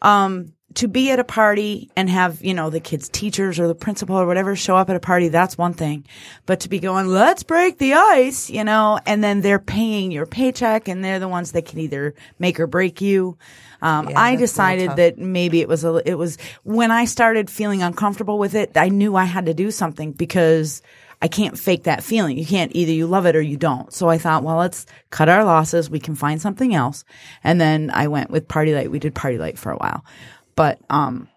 Um, 0.00 0.54
to 0.74 0.88
be 0.88 1.10
at 1.10 1.18
a 1.18 1.24
party 1.24 1.90
and 1.94 2.08
have, 2.08 2.42
you 2.42 2.54
know, 2.54 2.70
the 2.70 2.80
kids' 2.80 3.10
teachers 3.10 3.60
or 3.60 3.66
the 3.66 3.74
principal 3.74 4.16
or 4.16 4.26
whatever 4.26 4.56
show 4.56 4.76
up 4.76 4.88
at 4.88 4.96
a 4.96 5.00
party, 5.00 5.28
that's 5.28 5.58
one 5.58 5.74
thing. 5.74 6.06
But 6.46 6.60
to 6.60 6.70
be 6.70 6.78
going, 6.78 7.08
let's 7.08 7.42
break 7.42 7.76
the 7.76 7.92
ice, 7.92 8.48
you 8.48 8.64
know, 8.64 8.98
and 9.04 9.22
then 9.22 9.42
they're 9.42 9.58
paying 9.58 10.10
your 10.10 10.24
paycheck 10.24 10.88
and 10.88 11.04
they're 11.04 11.18
the 11.18 11.28
ones 11.28 11.52
that 11.52 11.66
can 11.66 11.80
either 11.80 12.14
make 12.38 12.58
or 12.58 12.66
break 12.66 13.02
you. 13.02 13.36
Um, 13.82 14.08
Yeah, 14.08 14.18
I 14.18 14.36
that's 14.36 14.56
a 14.56 14.62
little 14.62 14.86
decided 14.86 14.96
that 14.96 15.18
maybe 15.18 15.60
it 15.60 15.68
was 15.68 15.84
a, 15.84 16.00
it 16.08 16.14
was 16.14 16.38
when 16.64 16.90
I 16.90 17.04
started 17.04 17.50
feeling 17.50 17.82
uncomfortable 17.82 18.38
with 18.38 18.54
it, 18.54 18.72
I 18.74 18.88
knew 18.88 19.16
I 19.16 19.24
had 19.24 19.46
to 19.46 19.54
do 19.54 19.70
something 19.70 20.12
because 20.12 20.80
I 21.20 21.28
can't 21.28 21.58
fake 21.58 21.84
that 21.84 22.04
feeling. 22.04 22.38
You 22.38 22.46
can't 22.46 22.70
either 22.74 22.92
you 22.92 23.06
love 23.06 23.26
it 23.26 23.34
or 23.34 23.42
you 23.42 23.56
don't. 23.56 23.92
So 23.92 24.08
I 24.08 24.18
thought, 24.18 24.44
well, 24.44 24.56
let's 24.56 24.86
cut 25.10 25.28
our 25.28 25.44
losses. 25.44 25.90
We 25.90 25.98
can 25.98 26.14
find 26.14 26.40
something 26.40 26.74
else. 26.74 27.04
And 27.42 27.60
then 27.60 27.90
I 27.92 28.08
went 28.08 28.30
with 28.30 28.46
PartyLite. 28.46 28.90
We 28.90 29.00
did 29.00 29.14
Party 29.14 29.38
Light 29.38 29.58
for 29.58 29.72
a 29.72 29.76
while. 29.76 30.04
But 30.54 30.80
um 30.90 31.28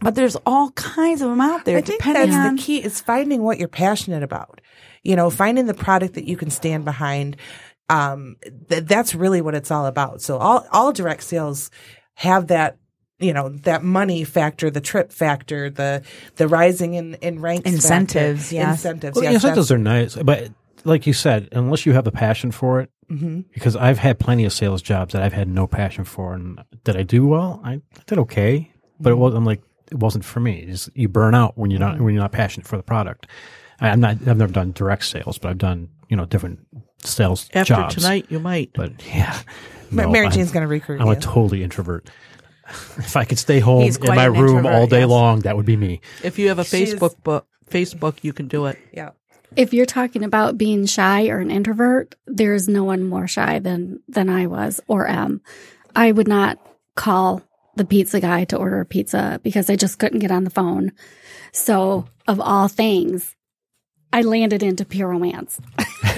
but 0.00 0.14
there's 0.14 0.36
all 0.46 0.70
kinds 0.70 1.20
of 1.20 1.28
them 1.28 1.40
out 1.40 1.64
there 1.64 1.78
I 1.78 1.82
think 1.82 1.98
depending 2.00 2.30
that's 2.30 2.48
on 2.48 2.56
the 2.56 2.62
key 2.62 2.78
is 2.82 3.00
finding 3.00 3.42
what 3.42 3.58
you're 3.58 3.68
passionate 3.68 4.22
about. 4.22 4.60
You 5.02 5.16
know, 5.16 5.30
finding 5.30 5.66
the 5.66 5.74
product 5.74 6.14
that 6.14 6.26
you 6.26 6.36
can 6.36 6.50
stand 6.50 6.84
behind. 6.84 7.36
Um, 7.88 8.36
th- 8.68 8.84
that's 8.84 9.14
really 9.14 9.40
what 9.40 9.54
it's 9.54 9.70
all 9.70 9.86
about. 9.86 10.22
So 10.22 10.38
all, 10.38 10.66
all 10.70 10.92
direct 10.92 11.24
sales 11.24 11.70
have 12.14 12.46
that, 12.46 12.76
you 13.20 13.32
know, 13.32 13.48
that 13.50 13.82
money 13.82 14.24
factor, 14.24 14.70
the 14.70 14.80
trip 14.80 15.12
factor, 15.12 15.70
the, 15.70 16.02
the 16.36 16.48
rising 16.48 16.94
in, 16.94 17.14
in 17.14 17.40
ranks. 17.40 17.64
factor. 17.64 17.74
Incentives, 17.76 18.52
yes. 18.52 18.78
Incentives. 18.78 19.14
Well, 19.16 19.24
yes. 19.24 19.34
incentives 19.34 19.70
are 19.70 19.78
nice, 19.78 20.16
but 20.16 20.50
like 20.84 21.06
you 21.06 21.12
said, 21.12 21.48
unless 21.52 21.84
you 21.86 21.92
have 21.92 22.06
a 22.06 22.12
passion 22.12 22.50
for 22.50 22.80
it, 22.80 22.90
Mm-hmm. 23.10 23.40
because 23.52 23.74
I've 23.74 23.98
had 23.98 24.20
plenty 24.20 24.44
of 24.44 24.52
sales 24.52 24.80
jobs 24.82 25.14
that 25.14 25.22
I've 25.24 25.32
had 25.32 25.48
no 25.48 25.66
passion 25.66 26.04
for, 26.04 26.32
and 26.32 26.62
did 26.84 26.96
I 26.96 27.02
do 27.02 27.26
well? 27.26 27.60
I 27.64 27.80
did 28.06 28.18
okay, 28.20 28.70
but 29.00 29.10
it 29.10 29.14
Mm-hmm. 29.14 29.20
was 29.20 29.34
I'm 29.34 29.44
like 29.44 29.62
it 29.90 29.98
wasn't 29.98 30.24
for 30.24 30.38
me. 30.38 30.60
It's, 30.60 30.88
you 30.94 31.08
burn 31.08 31.34
out 31.34 31.58
when 31.58 31.72
you're 31.72 31.80
not 31.80 32.00
when 32.00 32.14
you're 32.14 32.22
not 32.22 32.30
passionate 32.30 32.68
for 32.68 32.76
the 32.76 32.84
product. 32.84 33.26
I, 33.80 33.88
I'm 33.88 33.98
not. 33.98 34.12
I've 34.28 34.36
never 34.36 34.52
done 34.52 34.70
direct 34.70 35.04
sales, 35.06 35.38
but 35.38 35.48
I've 35.48 35.58
done 35.58 35.88
you 36.08 36.16
know 36.16 36.24
different 36.24 36.60
sales 37.02 37.50
After 37.52 37.74
jobs. 37.74 37.96
tonight, 37.96 38.26
you 38.28 38.38
might. 38.38 38.70
but 38.74 38.92
yeah, 39.08 39.40
no, 39.90 40.08
Mary 40.08 40.26
I'm- 40.26 40.32
Jane's 40.32 40.52
going 40.52 40.62
to 40.62 40.68
recruit 40.68 41.00
I'm 41.00 41.08
you. 41.08 41.12
a 41.14 41.16
totally 41.16 41.64
introvert. 41.64 42.08
If 42.98 43.16
I 43.16 43.24
could 43.24 43.38
stay 43.38 43.60
home 43.60 43.82
He's 43.82 43.96
in 43.96 44.02
quite 44.02 44.16
my 44.16 44.26
an 44.26 44.32
room 44.34 44.58
introvert, 44.58 44.72
all 44.72 44.86
day 44.86 45.00
yes. 45.00 45.08
long, 45.08 45.40
that 45.40 45.56
would 45.56 45.66
be 45.66 45.76
me. 45.76 46.00
If 46.22 46.38
you 46.38 46.48
have 46.48 46.58
a 46.58 46.64
She's- 46.64 46.94
Facebook 46.94 47.22
book, 47.22 47.46
Facebook, 47.70 48.18
you 48.22 48.32
can 48.32 48.48
do 48.48 48.66
it. 48.66 48.78
yeah. 48.92 49.10
If 49.56 49.74
you're 49.74 49.86
talking 49.86 50.22
about 50.22 50.56
being 50.56 50.86
shy 50.86 51.26
or 51.28 51.38
an 51.38 51.50
introvert, 51.50 52.14
there 52.26 52.54
is 52.54 52.68
no 52.68 52.84
one 52.84 53.02
more 53.02 53.26
shy 53.26 53.58
than 53.58 53.98
than 54.08 54.28
I 54.28 54.46
was 54.46 54.80
or 54.86 55.08
am. 55.08 55.40
I 55.96 56.12
would 56.12 56.28
not 56.28 56.58
call 56.94 57.42
the 57.74 57.84
pizza 57.84 58.20
guy 58.20 58.44
to 58.44 58.56
order 58.56 58.80
a 58.80 58.84
pizza 58.86 59.40
because 59.42 59.68
I 59.68 59.74
just 59.74 59.98
couldn't 59.98 60.20
get 60.20 60.30
on 60.30 60.44
the 60.44 60.50
phone. 60.50 60.92
So, 61.52 62.06
of 62.28 62.38
all 62.40 62.68
things, 62.68 63.34
I 64.12 64.22
landed 64.22 64.62
into 64.62 64.84
pure 64.84 65.08
romance. 65.08 65.58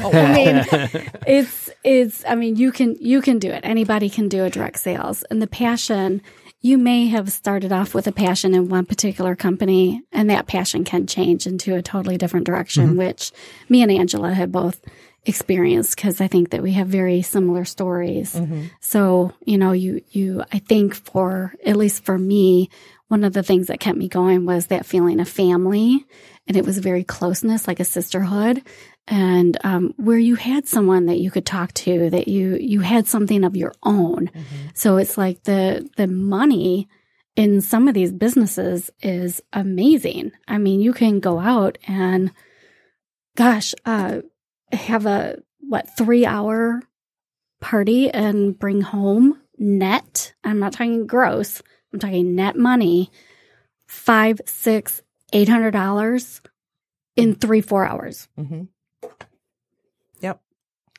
Oh, 0.02 0.10
I 0.12 0.34
mean, 0.34 0.64
it's 1.26 1.70
it's 1.84 2.24
I 2.28 2.34
mean, 2.34 2.56
you 2.56 2.70
can 2.70 2.96
you 3.00 3.22
can 3.22 3.38
do 3.38 3.50
it. 3.50 3.60
Anybody 3.64 4.10
can 4.10 4.28
do 4.28 4.44
a 4.44 4.50
direct 4.50 4.78
sales. 4.78 5.22
And 5.30 5.40
the 5.40 5.46
passion, 5.46 6.20
you 6.62 6.78
may 6.78 7.08
have 7.08 7.30
started 7.30 7.72
off 7.72 7.92
with 7.92 8.06
a 8.06 8.12
passion 8.12 8.54
in 8.54 8.68
one 8.68 8.86
particular 8.86 9.34
company 9.34 10.00
and 10.12 10.30
that 10.30 10.46
passion 10.46 10.84
can 10.84 11.08
change 11.08 11.46
into 11.46 11.74
a 11.74 11.82
totally 11.82 12.16
different 12.16 12.46
direction, 12.46 12.90
mm-hmm. 12.90 12.98
which 12.98 13.32
me 13.68 13.82
and 13.82 13.90
Angela 13.90 14.32
have 14.32 14.52
both 14.52 14.80
experienced 15.24 15.96
because 15.96 16.20
I 16.20 16.28
think 16.28 16.50
that 16.50 16.62
we 16.62 16.72
have 16.72 16.86
very 16.86 17.22
similar 17.22 17.64
stories. 17.64 18.34
Mm-hmm. 18.34 18.66
So, 18.80 19.32
you 19.44 19.58
know, 19.58 19.72
you 19.72 20.02
you 20.10 20.44
I 20.52 20.60
think 20.60 20.94
for 20.94 21.54
at 21.66 21.76
least 21.76 22.04
for 22.04 22.16
me, 22.16 22.70
one 23.08 23.24
of 23.24 23.32
the 23.32 23.42
things 23.42 23.66
that 23.66 23.80
kept 23.80 23.98
me 23.98 24.08
going 24.08 24.46
was 24.46 24.66
that 24.66 24.86
feeling 24.86 25.20
of 25.20 25.28
family 25.28 26.06
and 26.48 26.56
it 26.56 26.64
was 26.64 26.78
very 26.78 27.04
closeness, 27.04 27.68
like 27.68 27.80
a 27.80 27.84
sisterhood, 27.84 28.62
and 29.08 29.58
um, 29.64 29.94
where 29.96 30.18
you 30.18 30.36
had 30.36 30.66
someone 30.68 31.06
that 31.06 31.18
you 31.18 31.30
could 31.30 31.46
talk 31.46 31.72
to, 31.74 32.10
that 32.10 32.28
you 32.28 32.56
you 32.56 32.80
had 32.80 33.06
something 33.06 33.44
of 33.44 33.56
your 33.56 33.74
own. 33.82 34.30
So 34.74 34.96
it's 34.96 35.18
like 35.18 35.42
the 35.42 35.88
the 35.96 36.06
money 36.06 36.88
in 37.34 37.60
some 37.60 37.88
of 37.88 37.94
these 37.94 38.12
businesses 38.12 38.90
is 39.00 39.42
amazing. 39.52 40.32
I 40.46 40.58
mean, 40.58 40.80
you 40.80 40.92
can 40.92 41.18
go 41.20 41.38
out 41.40 41.78
and, 41.88 42.30
gosh, 43.36 43.74
uh, 43.84 44.20
have 44.72 45.06
a 45.06 45.38
what 45.60 45.96
three 45.96 46.26
hour 46.26 46.82
party 47.60 48.10
and 48.10 48.58
bring 48.58 48.82
home 48.82 49.40
net. 49.58 50.34
I'm 50.44 50.58
not 50.58 50.72
talking 50.72 51.06
gross. 51.06 51.62
I'm 51.92 52.00
talking 52.00 52.34
net 52.34 52.56
money, 52.56 53.10
five, 53.86 54.40
six, 54.46 55.02
eight 55.32 55.48
hundred 55.48 55.72
dollars 55.72 56.40
in 57.16 57.34
three, 57.34 57.60
four 57.60 57.86
hours. 57.86 58.28
Mm-hmm. 58.38 58.64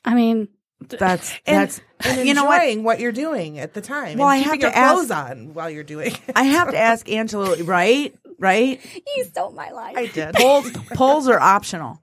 Yep. 0.05 0.11
I 0.11 0.15
mean, 0.15 0.47
that's 0.87 1.31
And, 1.45 1.61
that's 1.61 1.81
and 2.05 2.27
you 2.27 2.33
know 2.33 2.45
what 2.45 2.61
enjoying 2.61 2.83
what? 2.83 2.99
you're 2.99 3.11
doing 3.11 3.59
at 3.59 3.73
the 3.73 3.81
time. 3.81 4.17
Well, 4.17 4.29
and 4.29 4.39
I 4.39 4.43
have 4.43 4.55
to 4.55 4.59
your 4.59 4.71
ask- 4.75 4.93
clothes 4.95 5.11
on 5.11 5.53
while 5.53 5.69
you're 5.69 5.83
doing 5.83 6.11
it. 6.11 6.21
I 6.35 6.43
have 6.43 6.71
to 6.71 6.77
ask 6.91 7.09
Angela, 7.09 7.55
right? 7.63 8.15
Right? 8.39 8.81
you 9.15 9.23
stole 9.25 9.51
my 9.51 9.69
life. 9.71 9.95
I 9.95 10.07
did. 10.07 10.35
polls 10.35 10.71
polls 10.93 11.27
are 11.29 11.39
optional. 11.39 12.01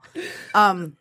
Um, 0.54 0.96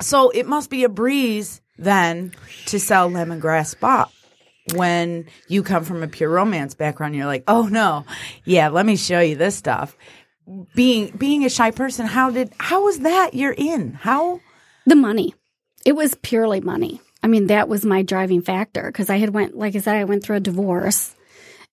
so 0.00 0.30
it 0.30 0.46
must 0.46 0.70
be 0.70 0.84
a 0.84 0.88
breeze 0.88 1.60
then 1.76 2.32
to 2.66 2.78
sell 2.78 3.10
lemongrass 3.10 3.68
spa 3.68 4.08
when 4.74 5.26
you 5.48 5.62
come 5.64 5.84
from 5.84 6.02
a 6.02 6.08
pure 6.08 6.30
romance 6.30 6.74
background. 6.74 7.16
You're 7.16 7.26
like, 7.26 7.44
oh 7.48 7.66
no, 7.66 8.04
yeah, 8.44 8.68
let 8.68 8.86
me 8.86 8.96
show 8.96 9.20
you 9.20 9.34
this 9.34 9.56
stuff. 9.56 9.96
Being 10.74 11.16
being 11.16 11.44
a 11.44 11.50
shy 11.50 11.72
person, 11.72 12.06
how 12.06 12.30
did 12.30 12.52
how 12.58 12.84
was 12.84 13.00
that? 13.00 13.34
You're 13.34 13.52
in 13.56 13.94
how? 13.94 14.40
the 14.86 14.96
money 14.96 15.34
it 15.84 15.92
was 15.92 16.14
purely 16.22 16.60
money 16.60 17.00
i 17.22 17.26
mean 17.26 17.46
that 17.48 17.68
was 17.68 17.84
my 17.84 18.02
driving 18.02 18.42
factor 18.42 18.84
because 18.86 19.08
i 19.10 19.16
had 19.18 19.30
went 19.30 19.56
like 19.56 19.74
i 19.76 19.78
said 19.78 19.96
i 19.96 20.04
went 20.04 20.22
through 20.22 20.36
a 20.36 20.40
divorce 20.40 21.14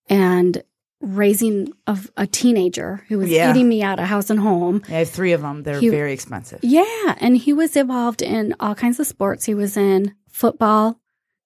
and 0.08 0.62
raising 1.00 1.72
a, 1.86 1.96
a 2.16 2.26
teenager 2.26 3.04
who 3.08 3.18
was 3.18 3.28
Yeah. 3.30 3.50
eating 3.50 3.68
me 3.68 3.82
out 3.82 4.00
of 4.00 4.06
house 4.06 4.30
and 4.30 4.40
home 4.40 4.82
I 4.88 4.92
have 4.92 5.10
three 5.10 5.30
of 5.32 5.42
them. 5.42 5.62
They're 5.62 5.80
You- 5.80 5.92
very 5.92 6.12
expensive. 6.12 6.58
yeah 6.62 7.14
and 7.20 7.36
he 7.36 7.52
was 7.52 7.76
involved 7.76 8.20
in 8.22 8.54
all 8.58 8.74
kinds 8.74 8.98
of 8.98 9.06
sports 9.06 9.44
he 9.44 9.54
was 9.54 9.76
in 9.76 10.14
football 10.28 10.98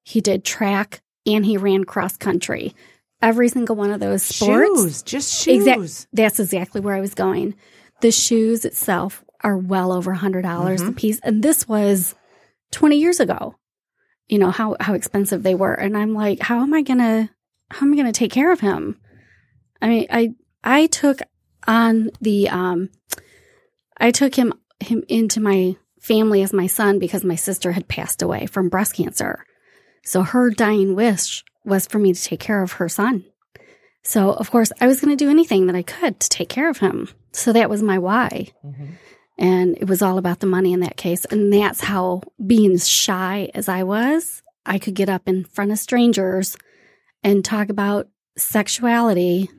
he 0.05 0.21
did 0.21 0.45
track 0.45 1.03
and 1.27 1.45
he 1.45 1.57
ran 1.59 1.85
cross 1.85 2.17
country 2.17 2.75
every 3.21 3.49
single 3.49 3.77
one 3.77 3.91
of 3.93 4.01
those 4.01 4.23
sports 4.23 4.81
Shoes, 4.83 5.03
just 5.03 5.43
shoes. 5.45 5.67
Exact- 5.67 6.07
that's 6.13 6.41
exactly 6.41 6.81
where 6.81 6.95
I 6.97 7.01
was 7.01 7.15
going. 7.15 7.55
The 8.01 8.11
shoes 8.11 8.65
itself 8.65 9.23
are 9.45 9.57
well 9.57 9.93
over 9.93 10.11
a 10.13 10.17
hundred 10.17 10.43
dollars 10.43 10.81
Mm-hmm. 10.81 10.91
a 10.91 10.95
piece, 10.95 11.21
and 11.23 11.41
this 11.43 11.69
was 11.69 12.17
twenty 12.73 12.99
years 12.99 13.21
ago. 13.21 13.57
You 14.29 14.39
know 14.39 14.51
how 14.51 14.77
how 14.81 14.95
expensive 14.95 15.43
they 15.43 15.55
were, 15.55 15.75
and 15.75 15.97
I'm 15.97 16.15
like, 16.15 16.41
how 16.41 16.61
am 16.61 16.75
I 16.75 16.83
gonna 16.83 17.31
how 17.71 17.87
am 17.87 17.93
I 17.93 17.97
gonna 17.97 18.13
take 18.13 18.33
care 18.33 18.53
of 18.53 18.61
him? 18.61 18.99
I 19.81 19.89
mean, 19.89 20.07
I 20.11 20.35
I 20.65 20.87
took 20.87 21.21
on 21.67 22.11
the 22.21 22.49
um, 22.49 22.91
I 23.99 24.11
took 24.11 24.35
him 24.35 24.53
him 24.81 25.05
into 25.09 25.41
my 25.41 25.77
family 26.01 26.43
as 26.43 26.53
my 26.53 26.67
son 26.67 26.99
because 26.99 27.25
my 27.25 27.37
sister 27.37 27.73
had 27.73 27.87
passed 27.87 28.23
away 28.23 28.47
from 28.47 28.69
breast 28.69 28.95
cancer. 28.95 29.47
So 30.05 30.23
her 30.23 30.51
dying 30.51 30.97
wish 30.97 31.45
was 31.65 31.87
for 31.87 31.99
me 31.99 32.13
to 32.13 32.23
take 32.23 32.41
care 32.41 32.63
of 32.63 32.73
her 32.73 32.89
son. 32.89 33.25
So, 34.03 34.33
of 34.33 34.51
course, 34.51 34.73
I 34.81 34.89
was 34.89 35.01
going 35.01 35.17
to 35.17 35.25
do 35.25 35.31
anything 35.31 35.69
that 35.69 35.77
I 35.77 35.83
could 35.83 36.19
to 36.19 36.29
take 36.29 36.49
care 36.49 36.69
of 36.69 36.79
him. 36.79 37.09
So 37.31 37.53
that 37.53 37.71
was 37.71 37.83
my 37.83 37.99
why. 37.99 38.49
And 39.39 39.77
it 39.79 39.89
was 39.89 40.03
all 40.03 40.19
about 40.19 40.41
the 40.41 40.47
money 40.47 40.73
in 40.73 40.81
that 40.81 40.97
case. 40.97 41.25
And 41.27 41.53
that's 41.53 41.81
how, 41.81 42.23
being 42.45 42.73
as 42.73 42.89
shy 42.89 43.51
as 43.55 43.69
I 43.69 43.83
was, 43.83 44.43
I 44.67 44.79
could 44.79 44.95
get 44.95 45.09
up 45.09 45.23
in 45.27 45.45
front 45.45 45.73
of 45.73 45.79
strangers 45.79 46.57
and 47.23 47.45
talk 47.45 47.69
about 47.69 48.09
sexuality 48.37 49.51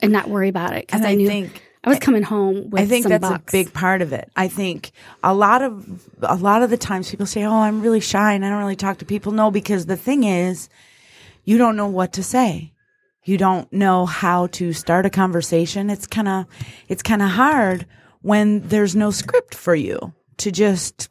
and 0.00 0.12
not 0.12 0.28
worry 0.28 0.48
about 0.48 0.74
it 0.74 0.86
because 0.86 1.02
I, 1.02 1.10
I 1.10 1.14
knew 1.14 1.26
think 1.26 1.62
I 1.82 1.90
was 1.90 1.98
coming 1.98 2.22
home 2.22 2.70
with 2.70 2.82
I 2.82 2.86
think 2.86 3.06
that's 3.06 3.28
bucks. 3.28 3.52
a 3.52 3.56
big 3.56 3.72
part 3.72 4.00
of 4.02 4.12
it. 4.12 4.30
I 4.36 4.48
think 4.48 4.92
a 5.22 5.34
lot 5.34 5.62
of 5.62 6.08
a 6.22 6.36
lot 6.36 6.62
of 6.62 6.70
the 6.70 6.76
times 6.76 7.10
people 7.10 7.26
say, 7.26 7.44
"Oh, 7.44 7.60
I'm 7.60 7.82
really 7.82 8.00
shy 8.00 8.32
and 8.32 8.44
I 8.44 8.48
don't 8.48 8.58
really 8.58 8.76
talk 8.76 8.98
to 8.98 9.04
people." 9.04 9.32
No, 9.32 9.50
because 9.50 9.86
the 9.86 9.96
thing 9.96 10.24
is, 10.24 10.68
you 11.44 11.58
don't 11.58 11.76
know 11.76 11.88
what 11.88 12.12
to 12.14 12.22
say. 12.22 12.72
You 13.24 13.38
don't 13.38 13.70
know 13.72 14.06
how 14.06 14.48
to 14.48 14.72
start 14.72 15.06
a 15.06 15.10
conversation. 15.10 15.90
It's 15.90 16.06
kind 16.06 16.28
of 16.28 16.46
it's 16.88 17.02
kind 17.02 17.22
of 17.22 17.30
hard 17.30 17.86
when 18.24 18.66
there's 18.68 18.96
no 18.96 19.10
script 19.10 19.54
for 19.54 19.74
you 19.74 20.12
to 20.38 20.50
just 20.50 21.08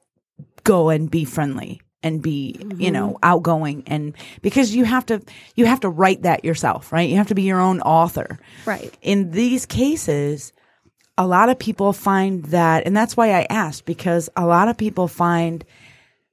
go 0.63 0.89
and 0.89 1.09
be 1.09 1.25
friendly 1.25 1.81
and 2.01 2.21
be 2.21 2.55
you 2.59 2.65
mm-hmm. 2.65 2.93
know 2.93 3.19
outgoing 3.23 3.83
and 3.87 4.13
because 4.41 4.75
you 4.75 4.83
have 4.83 5.05
to 5.05 5.21
you 5.55 5.65
have 5.65 5.79
to 5.79 5.89
write 5.89 6.23
that 6.23 6.43
yourself 6.43 6.91
right? 6.91 7.09
You 7.09 7.17
have 7.17 7.27
to 7.27 7.35
be 7.35 7.43
your 7.43 7.61
own 7.61 7.79
author. 7.81 8.39
Right. 8.65 8.93
in 9.01 9.31
these 9.31 9.65
cases 9.65 10.51
a 11.17 11.27
lot 11.27 11.49
of 11.49 11.59
people 11.59 11.93
find 11.93 12.43
that, 12.45 12.85
and 12.85 12.95
that's 12.95 13.15
why 13.15 13.33
I 13.33 13.45
asked 13.49 13.85
because 13.85 14.29
a 14.35 14.45
lot 14.45 14.67
of 14.67 14.77
people 14.77 15.07
find 15.07 15.63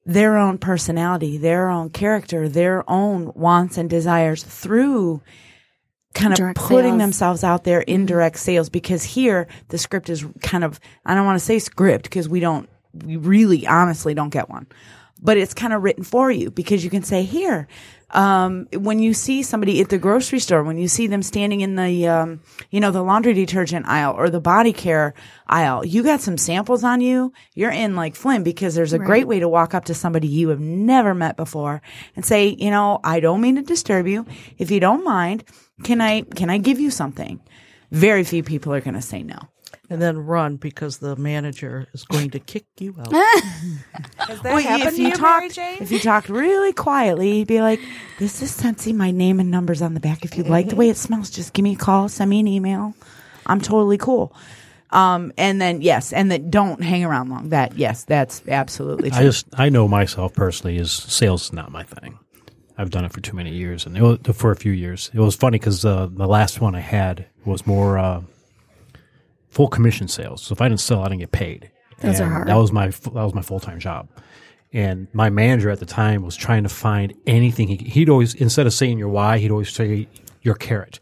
their 0.06 0.38
own 0.38 0.58
personality, 0.58 1.36
their 1.36 1.68
own 1.68 1.90
character, 1.90 2.48
their 2.48 2.88
own 2.88 3.32
wants 3.34 3.76
and 3.76 3.90
desires 3.90 4.42
through 4.42 5.20
kind 6.14 6.32
of 6.32 6.38
Direct 6.38 6.58
putting 6.58 6.92
sales. 6.92 6.98
themselves 6.98 7.44
out 7.44 7.64
there 7.64 7.80
in 7.82 8.00
mm-hmm. 8.00 8.06
direct 8.06 8.38
sales 8.38 8.68
because 8.68 9.04
here 9.04 9.46
the 9.68 9.78
script 9.78 10.10
is 10.10 10.24
kind 10.42 10.64
of, 10.64 10.80
I 11.06 11.14
don't 11.14 11.24
want 11.26 11.38
to 11.38 11.44
say 11.44 11.58
script 11.58 12.04
because 12.04 12.28
we 12.28 12.40
don't, 12.40 12.68
we 12.92 13.16
really 13.16 13.66
honestly 13.66 14.14
don't 14.14 14.30
get 14.30 14.48
one. 14.50 14.66
but 15.22 15.36
it's 15.36 15.54
kind 15.54 15.72
of 15.72 15.82
written 15.82 16.04
for 16.04 16.30
you 16.30 16.50
because 16.50 16.82
you 16.84 16.90
can 16.90 17.02
say 17.02 17.22
here. 17.22 17.68
Um, 18.12 18.66
when 18.72 18.98
you 18.98 19.14
see 19.14 19.42
somebody 19.42 19.80
at 19.80 19.88
the 19.88 19.98
grocery 19.98 20.40
store, 20.40 20.64
when 20.64 20.78
you 20.78 20.88
see 20.88 21.06
them 21.06 21.22
standing 21.22 21.60
in 21.60 21.76
the, 21.76 22.08
um, 22.08 22.40
you 22.70 22.80
know, 22.80 22.90
the 22.90 23.02
laundry 23.02 23.34
detergent 23.34 23.86
aisle 23.86 24.14
or 24.16 24.30
the 24.30 24.40
body 24.40 24.72
care 24.72 25.14
aisle, 25.46 25.84
you 25.84 26.02
got 26.02 26.20
some 26.20 26.36
samples 26.36 26.82
on 26.82 27.00
you. 27.00 27.32
You're 27.54 27.70
in 27.70 27.94
like 27.94 28.16
Flynn 28.16 28.42
because 28.42 28.74
there's 28.74 28.92
a 28.92 28.98
great 28.98 29.28
way 29.28 29.38
to 29.40 29.48
walk 29.48 29.74
up 29.74 29.84
to 29.86 29.94
somebody 29.94 30.26
you 30.26 30.48
have 30.48 30.60
never 30.60 31.14
met 31.14 31.36
before 31.36 31.82
and 32.16 32.24
say, 32.24 32.48
you 32.48 32.70
know, 32.70 32.98
I 33.04 33.20
don't 33.20 33.40
mean 33.40 33.56
to 33.56 33.62
disturb 33.62 34.06
you. 34.06 34.26
If 34.58 34.70
you 34.70 34.80
don't 34.80 35.04
mind, 35.04 35.44
can 35.84 36.00
I, 36.00 36.22
can 36.22 36.50
I 36.50 36.58
give 36.58 36.80
you 36.80 36.90
something? 36.90 37.40
Very 37.92 38.24
few 38.24 38.42
people 38.42 38.74
are 38.74 38.80
going 38.80 38.94
to 38.94 39.02
say 39.02 39.22
no. 39.22 39.38
And 39.90 40.00
then 40.00 40.18
run 40.18 40.54
because 40.56 40.98
the 40.98 41.16
manager 41.16 41.88
is 41.92 42.04
going 42.04 42.30
to 42.30 42.38
kick 42.38 42.64
you 42.78 42.94
out. 43.00 43.12
Has 43.12 44.40
that 44.40 44.44
Well, 44.44 44.58
happened 44.62 44.88
if 44.90 44.94
to 44.96 45.02
you 45.02 45.08
you, 45.08 45.14
talked, 45.14 45.22
Mary 45.40 45.48
Jane? 45.50 45.78
if 45.80 45.90
you 45.90 45.98
talked 45.98 46.28
really 46.28 46.72
quietly, 46.72 47.38
you'd 47.38 47.48
be 47.48 47.60
like, 47.60 47.80
"This 48.20 48.40
is 48.40 48.56
Scentsy. 48.56 48.94
My 48.94 49.10
name 49.10 49.40
and 49.40 49.50
numbers 49.50 49.82
on 49.82 49.94
the 49.94 50.00
back. 50.00 50.24
If 50.24 50.36
you 50.36 50.44
like 50.44 50.68
the 50.68 50.76
way 50.76 50.88
it 50.90 50.96
smells, 50.96 51.28
just 51.28 51.52
give 51.54 51.64
me 51.64 51.72
a 51.72 51.76
call, 51.76 52.08
send 52.08 52.30
me 52.30 52.38
an 52.38 52.46
email. 52.46 52.94
I'm 53.46 53.60
totally 53.60 53.98
cool." 53.98 54.32
Um, 54.92 55.32
and 55.38 55.60
then 55.60 55.82
yes, 55.82 56.12
and 56.12 56.30
then 56.30 56.50
don't 56.50 56.82
hang 56.82 57.04
around 57.04 57.28
long. 57.30 57.48
That 57.48 57.76
yes, 57.76 58.04
that's 58.04 58.42
absolutely 58.48 59.10
true. 59.10 59.18
I 59.18 59.22
just 59.22 59.46
I 59.54 59.68
know 59.70 59.88
myself 59.88 60.34
personally 60.34 60.76
is 60.76 60.92
sales 60.92 61.46
is 61.46 61.52
not 61.52 61.72
my 61.72 61.82
thing. 61.82 62.18
I've 62.78 62.90
done 62.90 63.04
it 63.04 63.12
for 63.12 63.20
too 63.20 63.36
many 63.36 63.52
years, 63.52 63.86
and 63.86 63.96
it 63.96 64.02
was, 64.02 64.18
for 64.34 64.52
a 64.52 64.56
few 64.56 64.72
years. 64.72 65.10
It 65.12 65.18
was 65.20 65.34
funny 65.34 65.58
because 65.58 65.84
uh, 65.84 66.08
the 66.10 66.26
last 66.28 66.60
one 66.60 66.74
I 66.76 66.80
had 66.80 67.26
was 67.44 67.66
more 67.66 67.98
uh, 67.98 68.22
full 69.50 69.68
commission 69.68 70.08
sales. 70.08 70.42
So 70.42 70.52
if 70.52 70.60
I 70.60 70.68
didn't 70.68 70.80
sell, 70.80 71.02
I 71.02 71.08
didn't 71.08 71.20
get 71.20 71.32
paid. 71.32 71.70
Those 72.00 72.20
are 72.20 72.28
hard. 72.28 72.48
That 72.48 72.54
was 72.56 72.72
my 72.72 72.88
that 72.88 73.12
was 73.12 73.34
my 73.34 73.42
full 73.42 73.60
time 73.60 73.78
job. 73.78 74.08
And 74.72 75.08
my 75.12 75.28
manager 75.30 75.68
at 75.70 75.80
the 75.80 75.86
time 75.86 76.22
was 76.22 76.36
trying 76.36 76.62
to 76.62 76.68
find 76.68 77.12
anything. 77.26 77.68
He, 77.68 77.76
he'd 77.76 78.08
always 78.08 78.34
instead 78.34 78.66
of 78.66 78.72
saying 78.72 78.98
your 78.98 79.08
why, 79.08 79.38
he'd 79.38 79.50
always 79.50 79.70
say 79.70 80.08
your 80.42 80.54
carrot. 80.54 81.00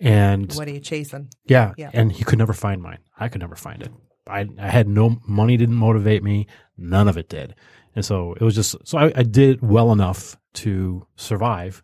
And 0.00 0.52
What 0.54 0.66
are 0.66 0.72
you 0.72 0.80
chasing? 0.80 1.28
yeah, 1.44 1.72
Yeah. 1.76 1.90
and 1.92 2.10
he 2.10 2.24
could 2.24 2.38
never 2.38 2.54
find 2.54 2.80
mine. 2.80 2.98
I 3.18 3.28
could 3.28 3.40
never 3.42 3.54
find 3.56 3.82
it. 3.82 3.90
I, 4.26 4.48
I 4.58 4.68
had 4.68 4.88
no 4.88 5.18
money, 5.28 5.56
didn't 5.56 5.74
motivate 5.74 6.22
me. 6.22 6.46
None 6.78 7.06
of 7.08 7.18
it 7.18 7.28
did. 7.28 7.54
And 7.94 8.04
so 8.04 8.32
it 8.34 8.42
was 8.42 8.54
just, 8.54 8.76
so 8.86 8.96
I, 8.98 9.12
I 9.14 9.22
did 9.24 9.60
well 9.60 9.92
enough 9.92 10.36
to 10.52 11.06
survive 11.16 11.82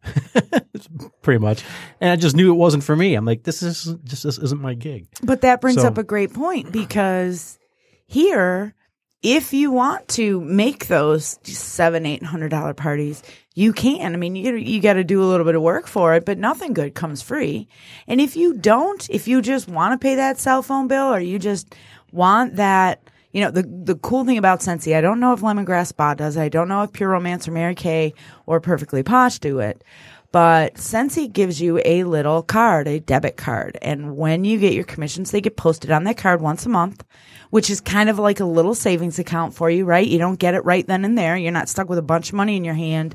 pretty 1.22 1.38
much. 1.38 1.62
And 2.00 2.10
I 2.10 2.16
just 2.16 2.36
knew 2.36 2.50
it 2.52 2.56
wasn't 2.56 2.84
for 2.84 2.96
me. 2.96 3.14
I'm 3.14 3.24
like, 3.24 3.42
this 3.44 3.62
is 3.62 3.84
just, 4.04 4.24
this 4.24 4.38
isn't 4.38 4.60
my 4.60 4.74
gig. 4.74 5.06
But 5.22 5.42
that 5.42 5.60
brings 5.60 5.80
So- 5.82 5.88
up 5.88 5.98
a 5.98 6.04
great 6.04 6.32
point 6.34 6.72
because 6.72 7.58
here, 8.06 8.74
if 9.22 9.52
you 9.52 9.70
want 9.70 10.06
to 10.08 10.40
make 10.40 10.86
those 10.86 11.38
seven, 11.44 12.06
eight 12.06 12.22
hundred 12.22 12.50
dollar 12.50 12.74
parties, 12.74 13.22
you 13.54 13.72
can. 13.72 14.14
I 14.14 14.16
mean, 14.18 14.36
you 14.36 14.54
you 14.54 14.80
got 14.80 14.92
to 14.94 15.04
do 15.04 15.22
a 15.22 15.26
little 15.26 15.46
bit 15.46 15.54
of 15.56 15.62
work 15.62 15.86
for 15.86 16.14
it, 16.14 16.24
but 16.24 16.38
nothing 16.38 16.74
good 16.74 16.94
comes 16.94 17.22
free. 17.22 17.66
And 18.06 18.20
if 18.20 18.36
you 18.36 18.54
don't, 18.54 19.08
if 19.10 19.26
you 19.26 19.42
just 19.42 19.68
want 19.68 19.98
to 19.98 20.04
pay 20.04 20.16
that 20.16 20.38
cell 20.38 20.62
phone 20.62 20.86
bill, 20.86 21.12
or 21.12 21.18
you 21.18 21.38
just 21.38 21.74
want 22.12 22.56
that, 22.56 23.02
you 23.36 23.42
know, 23.42 23.50
the 23.50 23.64
the 23.64 23.96
cool 23.96 24.24
thing 24.24 24.38
about 24.38 24.60
Scentsy, 24.60 24.96
I 24.96 25.02
don't 25.02 25.20
know 25.20 25.34
if 25.34 25.40
Lemongrass 25.40 25.88
Spa 25.88 26.14
does. 26.14 26.38
it. 26.38 26.40
I 26.40 26.48
don't 26.48 26.68
know 26.68 26.84
if 26.84 26.94
Pure 26.94 27.10
Romance 27.10 27.46
or 27.46 27.50
Mary 27.52 27.74
Kay 27.74 28.14
or 28.46 28.60
Perfectly 28.60 29.02
Posh 29.02 29.38
do 29.40 29.58
it. 29.58 29.84
But 30.32 30.76
Scentsy 30.76 31.30
gives 31.30 31.60
you 31.60 31.78
a 31.84 32.04
little 32.04 32.42
card, 32.42 32.88
a 32.88 32.98
debit 32.98 33.36
card. 33.36 33.76
And 33.82 34.16
when 34.16 34.46
you 34.46 34.58
get 34.58 34.72
your 34.72 34.84
commissions, 34.84 35.32
they 35.32 35.42
get 35.42 35.58
posted 35.58 35.90
on 35.90 36.04
that 36.04 36.16
card 36.16 36.40
once 36.40 36.64
a 36.64 36.70
month, 36.70 37.04
which 37.50 37.68
is 37.68 37.82
kind 37.82 38.08
of 38.08 38.18
like 38.18 38.40
a 38.40 38.46
little 38.46 38.74
savings 38.74 39.18
account 39.18 39.52
for 39.52 39.68
you, 39.68 39.84
right? 39.84 40.06
You 40.08 40.18
don't 40.18 40.38
get 40.38 40.54
it 40.54 40.64
right 40.64 40.86
then 40.86 41.04
and 41.04 41.18
there. 41.18 41.36
You're 41.36 41.52
not 41.52 41.68
stuck 41.68 41.90
with 41.90 41.98
a 41.98 42.02
bunch 42.02 42.30
of 42.30 42.36
money 42.36 42.56
in 42.56 42.64
your 42.64 42.74
hand, 42.74 43.14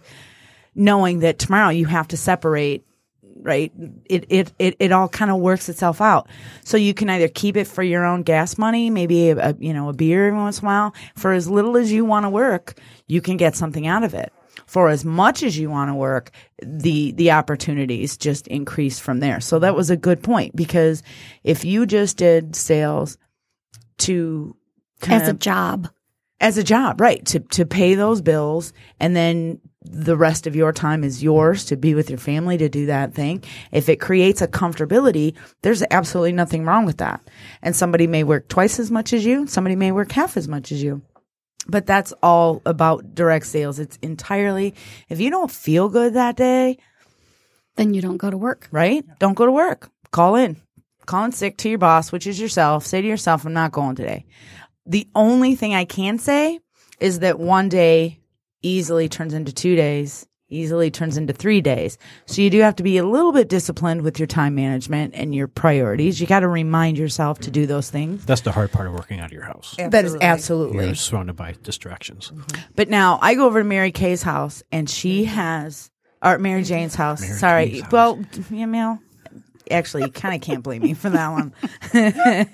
knowing 0.76 1.22
that 1.22 1.40
tomorrow 1.40 1.70
you 1.70 1.88
have 1.88 2.08
to 2.10 2.18
separate 2.18 2.86
right? 3.42 3.72
It 4.06 4.26
it 4.30 4.54
it, 4.60 4.76
it 4.80 4.92
all 4.92 5.10
kind 5.10 5.32
of 5.32 5.40
works 5.40 5.70
itself 5.70 6.02
out. 6.02 6.28
So 6.64 6.78
you 6.78 6.94
can 6.94 7.10
either 7.10 7.28
keep 7.28 7.58
it 7.58 7.68
for 7.68 7.84
your 7.84 8.06
own 8.06 8.24
gas 8.24 8.58
money, 8.58 8.90
maybe 8.90 9.30
a, 9.30 9.50
a 9.50 9.56
you 9.60 9.74
know 9.74 9.90
a 9.90 9.94
beer 9.94 10.28
every 10.28 10.40
once 10.40 10.60
in 10.60 10.66
a 10.66 10.68
while. 10.68 10.96
For 11.16 11.34
as 11.34 11.50
little 11.50 11.78
as 11.78 11.92
you 11.92 12.06
want 12.06 12.26
to 12.26 12.30
work, 12.30 12.80
you 13.08 13.22
can 13.22 13.38
get 13.38 13.56
something 13.56 13.88
out 13.88 14.04
of 14.04 14.14
it. 14.14 14.32
For 14.68 14.90
as 14.90 15.04
much 15.04 15.44
as 15.44 15.58
you 15.58 15.70
want 15.70 15.90
to 15.90 15.96
work, 15.96 16.32
the 16.62 17.12
the 17.14 17.32
opportunities 17.32 18.18
just 18.18 18.48
increase 18.48 19.00
from 19.00 19.20
there. 19.20 19.40
So 19.40 19.60
that 19.60 19.76
was 19.76 19.90
a 19.90 19.98
good 19.98 20.24
point 20.24 20.56
because 20.56 21.04
if 21.44 21.66
you 21.66 21.86
just 21.86 22.18
did 22.18 22.56
sales 22.56 23.18
to 24.00 24.56
as 25.08 25.28
a 25.28 25.34
job. 25.34 25.90
as 26.40 26.58
a 26.58 26.64
job, 26.64 27.02
right? 27.02 27.26
To 27.28 27.40
to 27.40 27.66
pay 27.66 27.96
those 27.96 28.22
bills 28.22 28.74
and 29.00 29.16
then 29.16 29.60
the 29.84 30.16
rest 30.16 30.46
of 30.46 30.56
your 30.56 30.72
time 30.72 31.04
is 31.04 31.24
yours 31.24 31.66
to 31.66 31.76
be 31.76 31.96
with 31.96 32.10
your 32.10 32.20
family 32.20 32.58
to 32.58 32.70
do 32.70 32.86
that 32.86 33.14
thing. 33.16 33.44
If 33.72 33.90
it 33.90 34.00
creates 34.00 34.42
a 34.42 34.48
comfortability, 34.48 35.36
there's 35.64 35.84
absolutely 35.90 36.34
nothing 36.34 36.66
wrong 36.66 36.86
with 36.86 36.98
that. 36.98 37.22
And 37.62 37.76
somebody 37.76 38.06
may 38.06 38.24
work 38.24 38.48
twice 38.48 38.80
as 38.80 38.92
much 38.92 39.12
as 39.12 39.26
you, 39.26 39.48
somebody 39.48 39.76
may 39.76 39.92
work 39.92 40.12
half 40.12 40.38
as 40.38 40.48
much 40.48 40.72
as 40.72 40.84
you. 40.84 41.02
But 41.68 41.86
that's 41.86 42.14
all 42.24 42.62
about 42.66 43.16
direct 43.16 43.46
sales. 43.48 43.80
It's 43.80 43.98
entirely 44.02 44.76
if 45.10 45.20
you 45.20 45.30
don't 45.30 45.52
feel 45.52 45.90
good 45.90 46.14
that 46.14 46.36
day, 46.36 46.78
Then 47.76 47.94
you 47.94 48.02
don't 48.02 48.18
go 48.18 48.30
to 48.30 48.38
work. 48.38 48.68
right? 48.72 49.04
Don't 49.20 49.36
go 49.36 49.46
to 49.46 49.52
work. 49.52 49.90
Call 50.12 50.36
in. 50.36 50.58
Call 51.06 51.26
in 51.26 51.32
sick 51.32 51.58
to 51.58 51.70
your 51.70 51.78
boss, 51.80 52.12
which 52.12 52.28
is 52.28 52.40
yourself. 52.40 52.86
Say 52.86 53.02
to 53.02 53.08
yourself, 53.08 53.46
I'm 53.46 53.54
not 53.54 53.72
going 53.72 53.96
today. 53.96 54.26
The 54.86 55.08
only 55.16 55.56
thing 55.56 55.74
I 55.74 55.86
can 55.86 56.20
say 56.20 56.60
is 57.00 57.20
that 57.20 57.40
one 57.40 57.70
day 57.70 58.21
easily 58.62 59.10
turns 59.10 59.34
into 59.34 59.52
two 59.52 59.76
days, 59.76 60.28
easily 60.50 60.92
turns 60.92 61.18
into 61.18 61.34
three 61.34 61.62
days. 61.62 61.98
So 62.26 62.42
you 62.42 62.50
do 62.50 62.60
have 62.62 62.76
to 62.76 62.84
be 62.84 62.98
a 62.98 63.06
little 63.06 63.32
bit 63.32 63.50
disciplined 63.50 64.02
with 64.02 64.20
your 64.20 64.28
time 64.28 64.54
management 64.56 65.14
and 65.16 65.34
your 65.34 65.48
priorities. 65.48 66.20
You 66.20 66.28
got 66.28 66.42
to 66.42 66.48
remind 66.48 66.98
yourself 66.98 67.40
to 67.40 67.52
do 67.52 67.66
those 67.66 67.90
things. 67.90 68.26
That's 68.26 68.42
the 68.42 68.52
hard 68.52 68.72
part 68.72 68.88
of 68.88 68.94
working 68.94 69.20
out 69.20 69.28
of 69.28 69.34
your 69.34 69.44
house. 69.44 69.76
That 69.78 70.06
is 70.06 70.16
absolutely. 70.22 70.86
You're 70.86 70.96
surrounded 70.96 71.36
by 71.36 71.56
distractions. 71.64 72.32
Mm-hmm. 72.32 72.62
But 72.76 72.90
now 72.90 73.18
I 73.22 73.36
go 73.36 73.46
over 73.46 73.60
to 73.62 73.66
Mary 73.68 73.92
Kay's 73.92 74.22
house 74.22 74.62
and 74.72 74.90
she 74.90 75.26
has, 75.26 75.90
or 76.22 76.38
Mary 76.38 76.64
Jane's 76.64 76.96
house. 76.96 77.22
Mary 77.22 77.34
Sorry. 77.34 77.70
Jane's 77.70 77.82
house. 77.84 77.92
Well, 77.92 78.20
yeah, 78.52 78.66
Mel, 78.66 79.00
actually, 79.70 80.04
you 80.04 80.12
kind 80.12 80.36
of 80.36 80.42
can't 80.42 80.64
blame 80.64 80.82
me 80.82 80.94
for 80.94 81.10
that 81.10 81.30
one. 81.30 81.54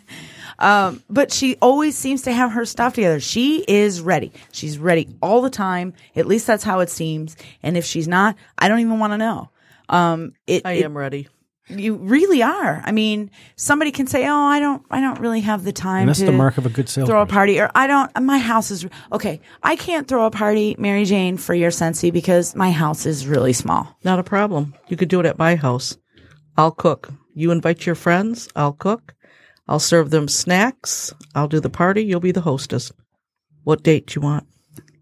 um, 0.60 1.04
but 1.10 1.32
she 1.32 1.56
always 1.62 1.98
seems 1.98 2.22
to 2.24 2.32
have 2.32 2.52
her 2.52 2.66
stuff 2.66 2.94
together. 2.96 3.20
She 3.20 3.64
is 3.68 4.02
ready. 4.02 4.32
She's 4.52 4.78
ready 4.80 5.08
all 5.22 5.42
the 5.42 5.50
time. 5.50 5.94
At 6.16 6.26
least 6.26 6.48
that's 6.48 6.64
how 6.64 6.80
it 6.80 6.90
seems. 6.90 7.36
And 7.64 7.78
if 7.78 7.86
she's 7.86 8.08
not, 8.08 8.36
I 8.58 8.68
don't 8.68 8.80
even 8.80 9.00
want 9.00 9.14
to 9.14 9.18
know. 9.18 9.50
Um, 9.90 10.34
it, 10.48 10.64
I 10.66 10.74
it- 10.74 10.86
am 10.86 10.98
ready. 10.98 11.28
you 11.70 11.96
really 11.96 12.42
are. 12.42 12.82
I 12.86 12.92
mean, 12.94 13.30
somebody 13.58 13.92
can 13.92 14.08
say, 14.08 14.26
"Oh, 14.28 14.34
I 14.36 14.60
don't, 14.62 14.82
I 14.90 15.02
don't 15.02 15.20
really 15.20 15.42
have 15.42 15.64
the 15.66 15.74
time 15.74 16.02
And 16.02 16.10
that's 16.10 16.20
to 16.20 16.26
the 16.26 16.32
mark 16.32 16.58
of 16.58 16.66
a 16.66 16.70
good 16.70 16.88
salesperson. 16.88 17.08
throw 17.12 17.22
a 17.22 17.26
party," 17.26 17.60
or 17.60 17.70
"I 17.76 17.88
don't, 17.88 18.10
my 18.22 18.38
house 18.38 18.72
is 18.72 18.86
okay. 19.12 19.42
I 19.64 19.76
can't 19.76 20.08
throw 20.08 20.26
a 20.26 20.32
party, 20.32 20.76
Mary 20.80 21.04
Jane, 21.04 21.36
for 21.38 21.54
your 21.54 21.70
Scentsy 21.72 22.12
because 22.12 22.56
my 22.56 22.72
house 22.72 23.06
is 23.06 23.28
really 23.28 23.52
small." 23.54 23.98
Not 24.06 24.18
a 24.18 24.24
problem. 24.24 24.76
You 24.88 24.96
could 24.98 25.10
do 25.10 25.20
it 25.20 25.26
at 25.26 25.38
my 25.38 25.56
house. 25.56 25.98
I'll 26.58 26.72
cook. 26.72 27.10
You 27.36 27.52
invite 27.52 27.86
your 27.86 27.96
friends. 27.96 28.48
I'll 28.56 28.74
cook. 28.74 29.14
I'll 29.68 29.80
serve 29.80 30.10
them 30.10 30.28
snacks. 30.28 31.14
I'll 31.36 31.48
do 31.48 31.60
the 31.60 31.70
party. 31.70 32.04
You'll 32.04 32.20
be 32.20 32.32
the 32.32 32.42
hostess. 32.42 32.92
What 33.64 33.84
date 33.84 34.08
do 34.08 34.20
you 34.20 34.22
want? 34.22 34.48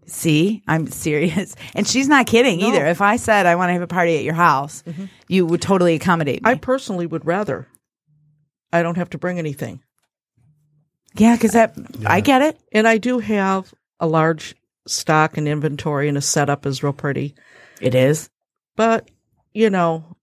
See, 0.06 0.62
I'm 0.68 0.86
serious, 0.88 1.56
and 1.74 1.86
she's 1.86 2.08
not 2.08 2.26
kidding 2.26 2.60
No. 2.60 2.68
either. 2.68 2.86
If 2.86 3.00
I 3.00 3.16
said 3.16 3.46
I 3.46 3.56
want 3.56 3.70
to 3.70 3.72
have 3.74 3.82
a 3.82 3.86
party 3.88 4.16
at 4.16 4.24
your 4.24 4.34
house, 4.34 4.82
mm-hmm. 4.86 5.06
you 5.28 5.46
would 5.46 5.60
totally 5.62 5.94
accommodate 5.94 6.44
me. 6.44 6.50
I 6.50 6.54
personally 6.54 7.06
would 7.06 7.26
rather. 7.26 7.66
I 8.72 8.82
don't 8.82 8.96
have 8.96 9.10
to 9.10 9.18
bring 9.18 9.38
anything. 9.38 9.80
yeah, 11.14 11.34
because 11.34 11.52
that 11.52 11.76
I 12.06 12.20
get 12.20 12.42
it. 12.42 12.58
And 12.72 12.86
I 12.86 12.98
do 12.98 13.18
have 13.18 13.72
a 13.98 14.06
large 14.06 14.54
stock 14.86 15.36
and 15.36 15.48
inventory 15.48 16.08
and 16.08 16.18
a 16.18 16.20
setup 16.20 16.66
is 16.66 16.82
real 16.82 16.92
pretty. 16.92 17.34
It 17.80 17.94
is. 17.94 18.28
But, 18.76 19.10
you 19.54 19.70
know, 19.70 20.15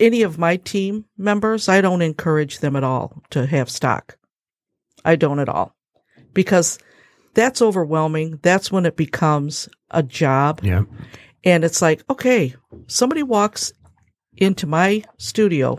any 0.00 0.22
of 0.22 0.38
my 0.38 0.56
team 0.56 1.04
members, 1.16 1.68
I 1.68 1.80
don't 1.80 2.02
encourage 2.02 2.58
them 2.60 2.76
at 2.76 2.84
all 2.84 3.22
to 3.30 3.46
have 3.46 3.70
stock. 3.70 4.16
I 5.04 5.16
don't 5.16 5.38
at 5.40 5.48
all. 5.48 5.74
Because 6.34 6.78
that's 7.34 7.62
overwhelming. 7.62 8.38
That's 8.42 8.70
when 8.72 8.86
it 8.86 8.96
becomes 8.96 9.68
a 9.90 10.02
job. 10.02 10.60
Yeah. 10.62 10.82
And 11.44 11.64
it's 11.64 11.80
like, 11.82 12.02
okay, 12.10 12.54
somebody 12.86 13.22
walks 13.22 13.72
into 14.36 14.66
my 14.66 15.04
studio 15.18 15.78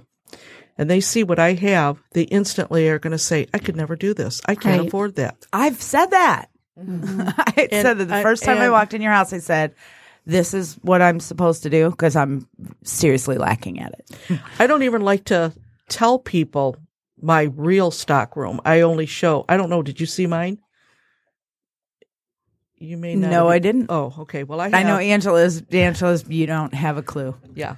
and 0.77 0.89
they 0.89 1.01
see 1.01 1.23
what 1.23 1.39
I 1.39 1.53
have, 1.53 2.01
they 2.13 2.23
instantly 2.23 2.87
are 2.87 2.99
going 2.99 3.11
to 3.11 3.17
say, 3.17 3.47
I 3.53 3.59
could 3.59 3.75
never 3.75 3.95
do 3.97 4.13
this. 4.13 4.41
I 4.45 4.55
can't 4.55 4.79
Right. 4.79 4.87
afford 4.87 5.15
that. 5.15 5.45
I've 5.51 5.81
said 5.81 6.07
that. 6.07 6.49
Mm-hmm. 6.79 7.21
I 7.37 7.53
had 7.55 7.69
And 7.73 7.81
said 7.85 7.97
that 7.97 8.05
the 8.07 8.15
I- 8.15 8.23
first 8.23 8.43
time 8.43 8.57
I 8.59 8.63
and- 8.65 8.71
walked 8.71 8.93
in 8.93 9.01
your 9.01 9.11
house. 9.11 9.33
I 9.33 9.39
said, 9.39 9.75
"This 10.29 10.53
is 10.53 10.75
what 10.81 11.01
I'm 11.01 11.19
supposed 11.19 11.63
to 11.63 11.69
do" 11.69 11.89
because 11.89 12.15
I'm 12.15 12.47
seriously 12.83 13.37
lacking 13.37 13.79
at 13.79 13.93
it. 13.99 14.39
I 14.59 14.67
don't 14.67 14.83
even 14.83 15.01
like 15.01 15.25
to 15.25 15.53
tell 15.89 16.19
people 16.19 16.75
my 17.21 17.43
real 17.55 17.91
stock 17.91 18.35
room. 18.37 18.61
I 18.63 18.81
only 18.81 19.05
show, 19.05 19.43
I 19.49 19.57
don't 19.57 19.69
know, 19.69 19.81
did 19.81 19.99
you 19.99 20.05
see 20.05 20.25
mine? 20.27 20.59
You 22.77 22.95
may 22.95 23.15
not. 23.15 23.29
No, 23.31 23.37
have- 23.45 23.47
I 23.55 23.59
didn't. 23.59 23.87
Oh, 23.89 24.13
okay. 24.19 24.43
Well, 24.43 24.61
I 24.61 24.65
have, 24.65 24.73
I 24.73 24.83
know 24.83 24.97
Angela's. 24.97 25.61
Angela's. 25.71 26.23
You 26.29 26.45
don't 26.45 26.73
have 26.73 26.95
a 26.97 27.01
clue. 27.03 27.35
Yeah, 27.53 27.75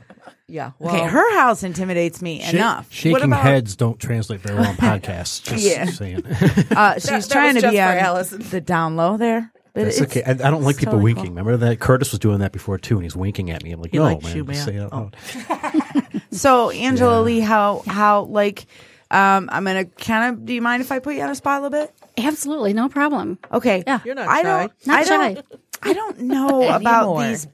yeah. 0.47 0.72
Well, 0.78 0.93
Okay, 0.95 1.08
her 1.08 1.38
house 1.39 1.64
intimidates 1.64 2.22
me 2.22 2.39
Shak- 2.41 2.54
enough. 2.54 2.88
Shaking 2.93 3.12
what 3.14 3.24
about, 3.24 3.41
heads 3.41 3.76
don't 3.76 3.99
translate 3.99 4.41
very 4.41 4.60
well 4.60 4.70
on 4.70 4.76
podcasts. 4.78 5.41
Just 5.41 5.66
Yeah. 5.66 5.86
saying. 5.86 6.24
Uh, 6.26 6.93
she's 6.99 7.28
that 7.28 7.30
trying 7.32 7.56
was 7.56 7.64
to 7.64 7.72
be 7.72 7.78
for 7.78 7.82
on 7.84 7.97
Allison. 7.97 8.41
the 8.52 8.62
down 8.62 8.95
low 8.95 9.18
there. 9.18 9.52
But 9.74 9.86
That's 9.86 10.01
it's- 10.01 10.17
okay. 10.17 10.24
I, 10.24 10.32
I 10.47 10.51
don't 10.51 10.63
like 10.63 10.78
people 10.78 10.93
totally 10.93 11.13
winking. 11.13 11.34
cool. 11.36 11.43
Remember 11.43 11.57
that 11.65 11.80
Curtis 11.80 12.11
was 12.11 12.19
doing 12.19 12.39
that 12.39 12.51
before 12.51 12.78
too, 12.78 12.95
and 12.95 13.03
he's 13.03 13.15
winking 13.15 13.51
at 13.51 13.63
me. 13.63 13.72
I'm 13.72 13.82
like, 13.82 13.91
He 13.91 13.97
no, 13.97 14.03
likes 14.03 14.26
man, 14.26 14.36
you, 14.36 14.43
just 14.45 14.65
man. 14.67 14.67
say 14.67 14.76
it 14.76 14.82
out 14.82 14.93
Oh. 14.93 15.11
loud. 15.49 16.22
So 16.34 16.69
Angela 16.69 17.22
Lee, 17.22 17.41
how 17.41 17.84
how 17.86 18.24
like 18.24 18.65
um 19.11 19.49
I'm 19.51 19.65
gonna 19.65 19.84
kind 19.86 20.34
of. 20.34 20.45
Do 20.45 20.53
you 20.53 20.61
mind 20.61 20.82
if 20.82 20.91
I 20.91 20.99
put 20.99 21.15
you 21.15 21.22
on 21.22 21.30
a 21.30 21.36
spot 21.36 21.59
a 21.61 21.63
little 21.67 21.78
bit? 21.86 21.93
Absolutely, 22.17 22.72
no 22.74 22.88
problem. 22.88 23.38
Okay. 23.51 23.84
Yeah. 23.86 23.99
You're 24.05 24.15
not 24.15 24.30
I 24.30 24.38
shy. 24.38 24.43
don't. 24.43 24.88
Not 24.88 24.99
I 24.99 25.03
shy. 25.03 25.34
don't. 25.34 25.45
I 25.84 25.93
don't 25.93 26.19
know 26.22 26.63
about 26.69 27.03
Anymore. 27.03 27.28
these 27.28 27.47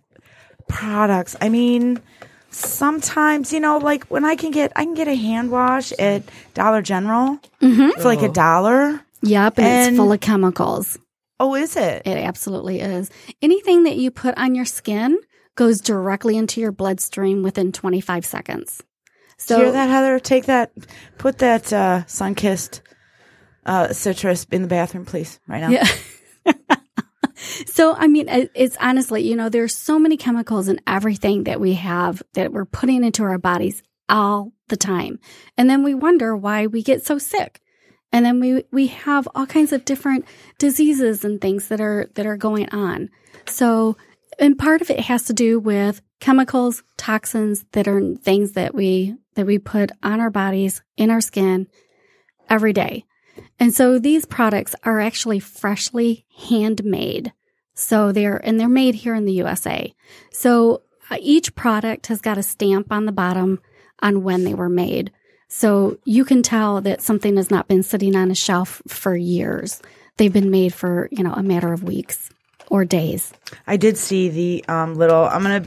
products. 0.67 1.35
I 1.41 1.49
mean, 1.49 1.99
sometimes 2.51 3.51
you 3.53 3.59
know, 3.59 3.77
like 3.79 4.05
when 4.05 4.25
I 4.25 4.35
can 4.35 4.51
get, 4.51 4.71
I 4.75 4.83
can 4.83 4.93
get 4.93 5.07
a 5.07 5.15
hand 5.15 5.49
wash 5.51 5.91
at 5.93 6.23
Dollar 6.53 6.81
General 6.81 7.39
for 7.59 8.03
like 8.03 8.21
a 8.21 8.29
dollar. 8.29 9.01
Yep, 9.23 9.57
and, 9.57 9.67
And- 9.67 9.87
it's 9.89 9.97
full 9.97 10.11
of 10.11 10.19
chemicals. 10.19 10.99
Oh, 11.39 11.55
is 11.55 11.75
it? 11.75 12.03
It 12.05 12.17
absolutely 12.17 12.79
is. 12.79 13.11
Anything 13.41 13.83
that 13.83 13.95
you 13.95 14.11
put 14.11 14.37
on 14.37 14.55
your 14.55 14.65
skin 14.65 15.17
goes 15.55 15.81
directly 15.81 16.37
into 16.37 16.61
your 16.61 16.71
bloodstream 16.71 17.43
within 17.43 17.71
25 17.71 18.25
seconds. 18.25 18.83
So 19.37 19.57
Hear 19.57 19.71
that, 19.71 19.89
Heather? 19.89 20.19
Take 20.19 20.45
that. 20.45 20.71
Put 21.17 21.39
that 21.39 21.71
uh, 21.71 22.05
sun 22.07 22.33
kissed 22.35 22.81
uh, 23.65 23.93
citrus 23.93 24.45
in 24.51 24.63
the 24.63 24.67
bathroom, 24.67 25.05
please, 25.05 25.39
right 25.47 25.61
now. 25.61 25.69
Yeah. 25.69 25.87
So, 27.65 27.95
I 27.95 28.07
mean, 28.07 28.27
it's 28.55 28.77
honestly, 28.79 29.27
you 29.27 29.35
know, 29.35 29.49
there's 29.49 29.75
so 29.75 29.99
many 29.99 30.17
chemicals 30.17 30.67
in 30.67 30.81
everything 30.87 31.43
that 31.43 31.59
we 31.59 31.73
have 31.73 32.23
that 32.33 32.51
we're 32.51 32.65
putting 32.65 33.03
into 33.03 33.23
our 33.23 33.37
bodies 33.37 33.83
all 34.09 34.53
the 34.69 34.77
time. 34.77 35.19
And 35.57 35.69
then 35.69 35.83
we 35.83 35.93
wonder 35.93 36.35
why 36.35 36.67
we 36.67 36.81
get 36.81 37.05
so 37.05 37.17
sick. 37.19 37.61
And 38.11 38.25
then 38.25 38.39
we, 38.39 38.63
we 38.71 38.87
have 38.87 39.27
all 39.35 39.45
kinds 39.45 39.73
of 39.73 39.85
different 39.85 40.25
diseases 40.57 41.25
and 41.25 41.39
things 41.39 41.67
that 41.67 41.81
are, 41.81 42.09
that 42.15 42.25
are 42.25 42.37
going 42.37 42.69
on. 42.69 43.09
So, 43.47 43.97
and 44.39 44.57
part 44.57 44.81
of 44.81 44.89
it 44.89 45.01
has 45.01 45.25
to 45.25 45.33
do 45.33 45.59
with 45.59 46.01
chemicals, 46.19 46.83
toxins 46.95 47.65
that 47.73 47.87
are 47.87 48.15
things 48.15 48.53
that 48.53 48.73
we, 48.73 49.15
that 49.35 49.45
we 49.45 49.59
put 49.59 49.91
on 50.01 50.19
our 50.19 50.29
bodies, 50.29 50.81
in 50.95 51.11
our 51.11 51.21
skin 51.21 51.67
every 52.49 52.73
day. 52.73 53.05
And 53.59 53.73
so 53.73 53.99
these 53.99 54.25
products 54.25 54.75
are 54.83 54.99
actually 54.99 55.39
freshly 55.39 56.25
handmade. 56.49 57.33
So 57.73 58.11
they're, 58.11 58.37
and 58.37 58.59
they're 58.59 58.67
made 58.67 58.95
here 58.95 59.15
in 59.15 59.25
the 59.25 59.33
USA. 59.33 59.93
So 60.31 60.83
uh, 61.09 61.17
each 61.21 61.55
product 61.55 62.07
has 62.07 62.21
got 62.21 62.37
a 62.37 62.43
stamp 62.43 62.91
on 62.91 63.05
the 63.05 63.11
bottom 63.11 63.59
on 64.01 64.23
when 64.23 64.43
they 64.43 64.53
were 64.53 64.69
made. 64.69 65.11
So 65.47 65.97
you 66.03 66.25
can 66.25 66.43
tell 66.43 66.81
that 66.81 67.01
something 67.01 67.37
has 67.37 67.49
not 67.49 67.67
been 67.67 67.83
sitting 67.83 68.15
on 68.15 68.31
a 68.31 68.35
shelf 68.35 68.81
for 68.87 69.15
years. 69.15 69.81
They've 70.17 70.33
been 70.33 70.51
made 70.51 70.73
for, 70.73 71.07
you 71.11 71.23
know, 71.23 71.33
a 71.33 71.43
matter 71.43 71.71
of 71.71 71.83
weeks 71.83 72.29
or 72.69 72.83
days. 72.85 73.33
I 73.65 73.77
did 73.77 73.97
see 73.97 74.29
the 74.29 74.65
um, 74.67 74.95
little. 74.95 75.23
I'm 75.23 75.43
gonna 75.43 75.65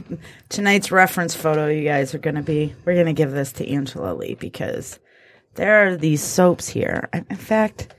tonight's 0.49 0.91
reference 0.91 1.35
photo. 1.35 1.67
You 1.67 1.83
guys 1.83 2.13
are 2.13 2.19
gonna 2.19 2.43
be. 2.43 2.75
We're 2.85 2.95
gonna 2.95 3.13
give 3.13 3.31
this 3.31 3.51
to 3.53 3.67
Angela 3.67 4.13
Lee 4.13 4.35
because 4.35 4.99
there 5.55 5.87
are 5.87 5.97
these 5.97 6.21
soaps 6.21 6.67
here. 6.67 7.09
In 7.13 7.25
in 7.29 7.37
fact, 7.37 7.93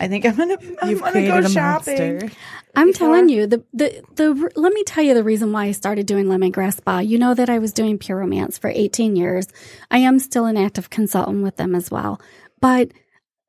I 0.00 0.08
think 0.08 0.24
I'm 0.24 0.36
gonna. 0.36 0.56
I'm 0.82 0.90
You've 0.90 1.00
gonna 1.00 1.26
go 1.26 1.42
shopping. 1.48 2.18
monster. 2.18 2.36
I'm 2.76 2.88
before? 2.88 3.08
telling 3.08 3.28
you, 3.28 3.46
the, 3.46 3.64
the, 3.72 4.02
the, 4.14 4.52
let 4.54 4.72
me 4.72 4.84
tell 4.84 5.02
you 5.02 5.14
the 5.14 5.24
reason 5.24 5.52
why 5.52 5.64
I 5.64 5.72
started 5.72 6.06
doing 6.06 6.26
lemongrass 6.26 6.76
spa. 6.76 7.00
You 7.00 7.18
know 7.18 7.34
that 7.34 7.50
I 7.50 7.58
was 7.58 7.72
doing 7.72 7.98
Pure 7.98 8.18
Romance 8.18 8.58
for 8.58 8.70
18 8.70 9.16
years. 9.16 9.48
I 9.90 9.98
am 9.98 10.18
still 10.20 10.44
an 10.44 10.56
active 10.56 10.88
consultant 10.90 11.42
with 11.42 11.56
them 11.56 11.74
as 11.74 11.90
well. 11.90 12.20
But 12.60 12.92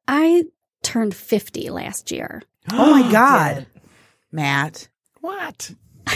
I 0.08 0.46
turned 0.82 1.14
50 1.16 1.70
last 1.70 2.12
year. 2.12 2.42
Oh 2.72 2.92
my 2.92 3.12
god, 3.12 3.68
Matt. 4.32 4.90
What? 5.22 5.72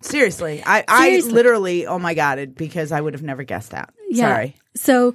Seriously, 0.00 0.62
I, 0.64 0.84
I 0.88 1.08
Seriously. 1.08 1.32
literally, 1.32 1.86
oh 1.86 1.98
my 1.98 2.14
god, 2.14 2.38
it, 2.38 2.54
because 2.54 2.92
I 2.92 3.00
would 3.00 3.14
have 3.14 3.22
never 3.22 3.42
guessed 3.42 3.72
that. 3.72 3.92
Yeah. 4.08 4.32
Sorry. 4.32 4.56
So, 4.76 5.14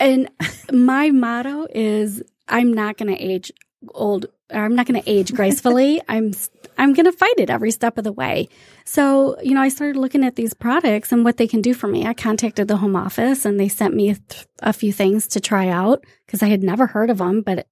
and 0.00 0.28
my 0.72 1.10
motto 1.10 1.66
is 1.74 2.22
I'm 2.48 2.72
not 2.72 2.96
going 2.96 3.14
to 3.14 3.20
age 3.22 3.52
old. 3.94 4.26
I'm 4.50 4.74
not 4.74 4.86
going 4.86 5.00
to 5.00 5.10
age 5.10 5.34
gracefully. 5.34 6.00
I'm 6.08 6.32
I'm 6.78 6.92
going 6.92 7.06
to 7.06 7.12
fight 7.12 7.34
it 7.38 7.50
every 7.50 7.70
step 7.70 7.98
of 7.98 8.04
the 8.04 8.12
way. 8.12 8.48
So, 8.84 9.40
you 9.40 9.54
know, 9.54 9.62
I 9.62 9.68
started 9.68 9.96
looking 9.96 10.24
at 10.24 10.36
these 10.36 10.54
products 10.54 11.10
and 11.10 11.24
what 11.24 11.38
they 11.38 11.48
can 11.48 11.62
do 11.62 11.74
for 11.74 11.88
me. 11.88 12.06
I 12.06 12.14
contacted 12.14 12.68
the 12.68 12.76
home 12.76 12.96
office 12.96 13.44
and 13.44 13.58
they 13.58 13.68
sent 13.68 13.94
me 13.94 14.10
a, 14.10 14.14
th- 14.14 14.46
a 14.60 14.72
few 14.72 14.92
things 14.92 15.26
to 15.28 15.40
try 15.40 15.68
out 15.68 16.04
because 16.26 16.42
I 16.42 16.48
had 16.48 16.62
never 16.62 16.86
heard 16.86 17.10
of 17.10 17.18
them, 17.18 17.40
but 17.40 17.66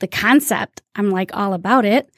the 0.00 0.06
concept, 0.06 0.82
I'm 0.94 1.10
like 1.10 1.34
all 1.34 1.54
about 1.54 1.84
it. 1.84 2.10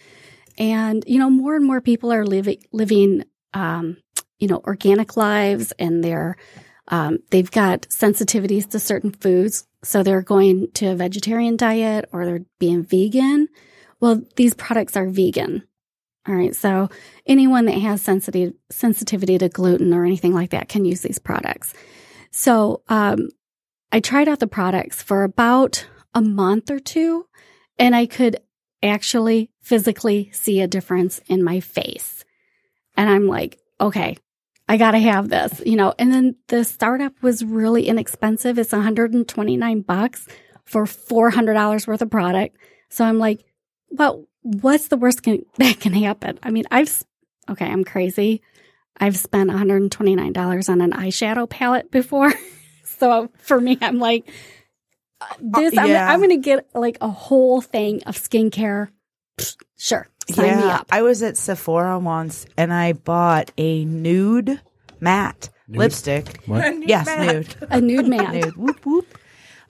And, 0.59 1.05
you 1.07 1.19
know, 1.19 1.31
more 1.31 1.57
and 1.57 1.65
more 1.65 1.81
people 1.81 2.13
are 2.13 2.27
living, 2.27 2.63
living, 2.73 3.25
um, 3.55 3.97
you 4.39 4.49
know, 4.49 4.61
organic 4.65 5.17
lives 5.17 5.73
and 5.79 6.03
they're, 6.03 6.37
um, 6.89 7.19
they've 7.31 7.51
got 7.51 7.83
sensitivities 7.83 8.69
to 8.71 8.81
certain 8.81 9.13
foods. 9.13 9.67
So 9.85 10.03
they're 10.03 10.23
going 10.23 10.71
to 10.75 10.87
a 10.87 10.95
vegetarian 10.95 11.57
diet 11.57 12.09
or 12.13 12.25
they're 12.25 12.45
being 12.59 12.85
vegan. 12.85 13.49
Well, 14.01 14.23
these 14.37 14.55
products 14.55 14.97
are 14.97 15.07
vegan. 15.07 15.65
All 16.29 16.35
right. 16.35 16.55
So 16.55 16.89
anyone 17.27 17.65
that 17.65 17.79
has 17.79 18.01
sensitive 18.01 18.55
sensitivity 18.71 19.39
to 19.39 19.49
gluten 19.49 19.93
or 19.93 20.05
anything 20.05 20.33
like 20.33 20.51
that 20.51 20.69
can 20.69 20.85
use 20.85 21.01
these 21.01 21.19
products. 21.19 21.75
So 22.31 22.83
um, 22.89 23.29
I 23.91 24.01
tried 24.01 24.29
out 24.29 24.39
the 24.39 24.47
products 24.47 25.03
for 25.03 25.25
about 25.25 25.87
a 26.15 26.23
month 26.23 26.71
or 26.71 26.79
two, 26.79 27.27
and 27.79 27.95
I 27.97 28.07
could 28.07 28.37
actually 28.83 29.51
physically 29.61 30.31
see 30.33 30.61
a 30.61 30.69
difference 30.69 31.21
in 31.27 31.43
my 31.43 31.61
face. 31.61 32.25
And 32.97 33.11
I'm 33.11 33.27
like, 33.27 33.59
okay, 33.81 34.17
I 34.73 34.79
got 34.79 34.93
to 34.93 34.99
have 35.01 35.29
this, 35.29 35.61
you 35.67 35.77
know. 35.77 35.93
And 35.99 36.11
then 36.11 36.35
the 36.49 36.65
startup 36.65 37.13
was 37.23 37.45
really 37.45 37.89
inexpensive. 37.89 38.59
It's 38.59 38.73
129 38.73 39.83
bucks 39.83 40.27
for 40.65 40.85
$400 40.85 41.87
worth 41.87 42.01
of 42.01 42.11
product. 42.11 42.57
So 42.89 43.05
I'm 43.05 43.19
like, 43.19 43.45
well, 43.91 44.25
what's 44.41 44.89
the 44.89 44.97
worst 44.97 45.23
can, 45.23 45.45
that 45.59 45.79
can 45.79 45.93
happen? 45.93 46.39
I 46.43 46.51
mean, 46.51 46.65
I've, 46.71 47.05
okay, 47.51 47.67
I'm 47.67 47.85
crazy. 47.85 48.41
I've 48.97 49.19
spent 49.19 49.51
$129 49.51 50.69
on 50.71 50.81
an 50.81 50.93
eyeshadow 50.93 51.51
palette 51.51 51.91
before. 51.91 52.33
so 52.85 53.31
for 53.41 53.61
me, 53.61 53.77
I'm 53.83 53.99
like, 53.99 54.27
uh, 55.21 55.27
this, 55.39 55.77
I'm. 55.77 55.91
I'm 55.91 56.21
going 56.21 56.31
to 56.31 56.37
get 56.39 56.71
like 56.75 56.97
a 57.03 57.11
whole 57.11 57.61
thing 57.61 58.05
of 58.05 58.17
skincare. 58.17 58.89
Pfft, 59.37 59.57
Sure. 59.83 60.07
Sign 60.31 60.57
me 60.59 60.63
up. 60.65 60.87
I 60.91 61.03
was 61.03 61.23
at 61.23 61.37
Sephora 61.37 61.99
once 61.99 62.47
and 62.57 62.73
I 62.73 62.93
bought 62.93 63.51
a 63.59 63.85
nude 63.85 64.61
matte 65.01 65.49
lipstick. 65.69 66.43
What? 66.47 66.87
Yes, 66.89 67.07
nude. 67.07 67.55
A 67.71 67.81
nude 67.81 68.07
matte. 68.09 68.33
nude. 68.35 68.57
Whoop 68.57 68.85
whoop. 68.87 69.19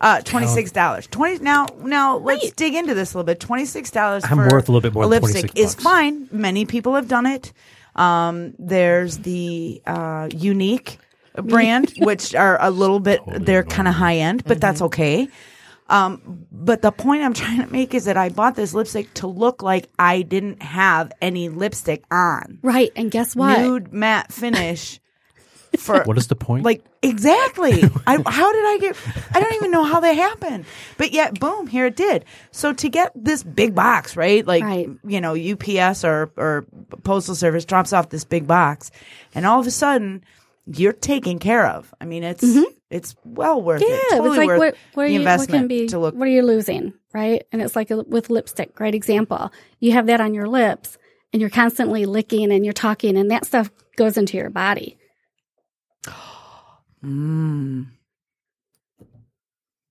Uh, 0.00 0.20
twenty 0.20 0.48
six 0.48 0.72
dollars. 0.72 1.06
Twenty 1.06 1.38
now. 1.42 1.66
Now 1.78 2.16
let's 2.18 2.50
dig 2.52 2.74
into 2.74 2.92
this 2.94 3.14
a 3.14 3.18
little 3.18 3.26
bit. 3.26 3.38
Twenty 3.40 3.64
six 3.64 3.90
dollars. 3.90 4.24
I'm 4.28 4.36
worth 4.38 4.68
a 4.68 4.72
little 4.72 4.80
bit 4.80 4.92
more 4.94 5.04
A 5.04 5.08
than 5.08 5.22
lipstick 5.22 5.52
26 5.52 5.60
is 5.60 5.74
fine. 5.76 6.28
Many 6.32 6.64
people 6.64 6.94
have 6.94 7.06
done 7.08 7.26
it. 7.26 7.52
Um, 7.94 8.54
there's 8.58 9.18
the 9.18 9.80
uh, 9.86 10.28
unique 10.34 10.98
brand, 11.34 11.92
which 11.98 12.34
are 12.34 12.58
a 12.60 12.70
little 12.70 12.98
bit. 13.00 13.20
they're 13.26 13.62
kind 13.62 13.86
of 13.86 13.94
high 13.94 14.16
end, 14.16 14.44
but 14.44 14.60
that's 14.60 14.82
okay. 14.82 15.28
Um, 15.92 16.46
but 16.50 16.80
the 16.82 16.90
point 16.90 17.22
I'm 17.22 17.34
trying 17.34 17.60
to 17.60 17.70
make 17.70 17.92
is 17.94 18.06
that 18.06 18.16
I 18.16 18.30
bought 18.30 18.56
this 18.56 18.72
lipstick 18.72 19.12
to 19.14 19.26
look 19.26 19.62
like 19.62 19.88
I 19.98 20.22
didn't 20.22 20.62
have 20.62 21.12
any 21.20 21.48
lipstick 21.50 22.02
on. 22.10 22.58
Right. 22.62 22.90
And 22.96 23.10
guess 23.10 23.36
what? 23.36 23.60
Nude 23.60 23.92
matte 23.92 24.32
finish. 24.32 24.98
For 25.78 26.02
What 26.04 26.18
is 26.18 26.26
the 26.26 26.36
point? 26.36 26.64
like 26.64 26.84
exactly. 27.02 27.82
I 28.06 28.22
how 28.26 28.52
did 28.52 28.64
I 28.66 28.78
get? 28.78 28.96
I 29.34 29.40
don't 29.40 29.54
even 29.54 29.70
know 29.70 29.84
how 29.84 30.00
that 30.00 30.12
happened. 30.16 30.66
But 30.98 31.12
yet, 31.12 31.40
boom, 31.40 31.66
here 31.66 31.86
it 31.86 31.96
did. 31.96 32.26
So 32.50 32.74
to 32.74 32.88
get 32.90 33.10
this 33.14 33.42
big 33.42 33.74
box, 33.74 34.14
right? 34.16 34.46
Like 34.46 34.62
Right. 34.62 34.88
you 35.06 35.20
know, 35.20 35.34
UPS 35.34 36.04
or 36.04 36.30
or 36.36 36.66
postal 37.04 37.34
service 37.34 37.64
drops 37.64 37.94
off 37.94 38.10
this 38.10 38.24
big 38.24 38.46
box, 38.46 38.90
and 39.34 39.46
all 39.46 39.60
of 39.60 39.66
a 39.66 39.70
sudden 39.70 40.22
you're 40.66 40.92
taken 40.92 41.38
care 41.38 41.66
of. 41.66 41.92
I 42.00 42.04
mean, 42.04 42.22
it's 42.22 42.44
it's 42.92 43.16
well 43.24 43.60
worth. 43.62 43.82
Yeah, 43.82 43.88
it. 43.88 44.10
Totally 44.10 44.28
it's 44.30 44.38
like 44.38 44.46
worth 44.48 44.58
what 44.58 44.76
what, 44.94 45.02
are 45.04 45.08
the 45.08 45.12
you, 45.14 45.20
what 45.20 45.32
investment 45.32 45.60
can 45.62 45.68
be 45.68 45.86
to 45.88 45.98
look. 45.98 46.14
what 46.14 46.28
are 46.28 46.30
you 46.30 46.42
losing, 46.42 46.92
right? 47.12 47.44
And 47.52 47.60
it's 47.62 47.74
like 47.74 47.90
a, 47.90 48.02
with 48.02 48.30
lipstick, 48.30 48.74
great 48.74 48.94
example. 48.94 49.50
You 49.80 49.92
have 49.92 50.06
that 50.06 50.20
on 50.20 50.34
your 50.34 50.46
lips, 50.48 50.98
and 51.32 51.40
you're 51.40 51.50
constantly 51.50 52.06
licking 52.06 52.52
and 52.52 52.64
you're 52.64 52.72
talking, 52.74 53.16
and 53.16 53.30
that 53.30 53.46
stuff 53.46 53.70
goes 53.96 54.16
into 54.16 54.36
your 54.36 54.50
body. 54.50 54.98
Mm, 57.04 57.86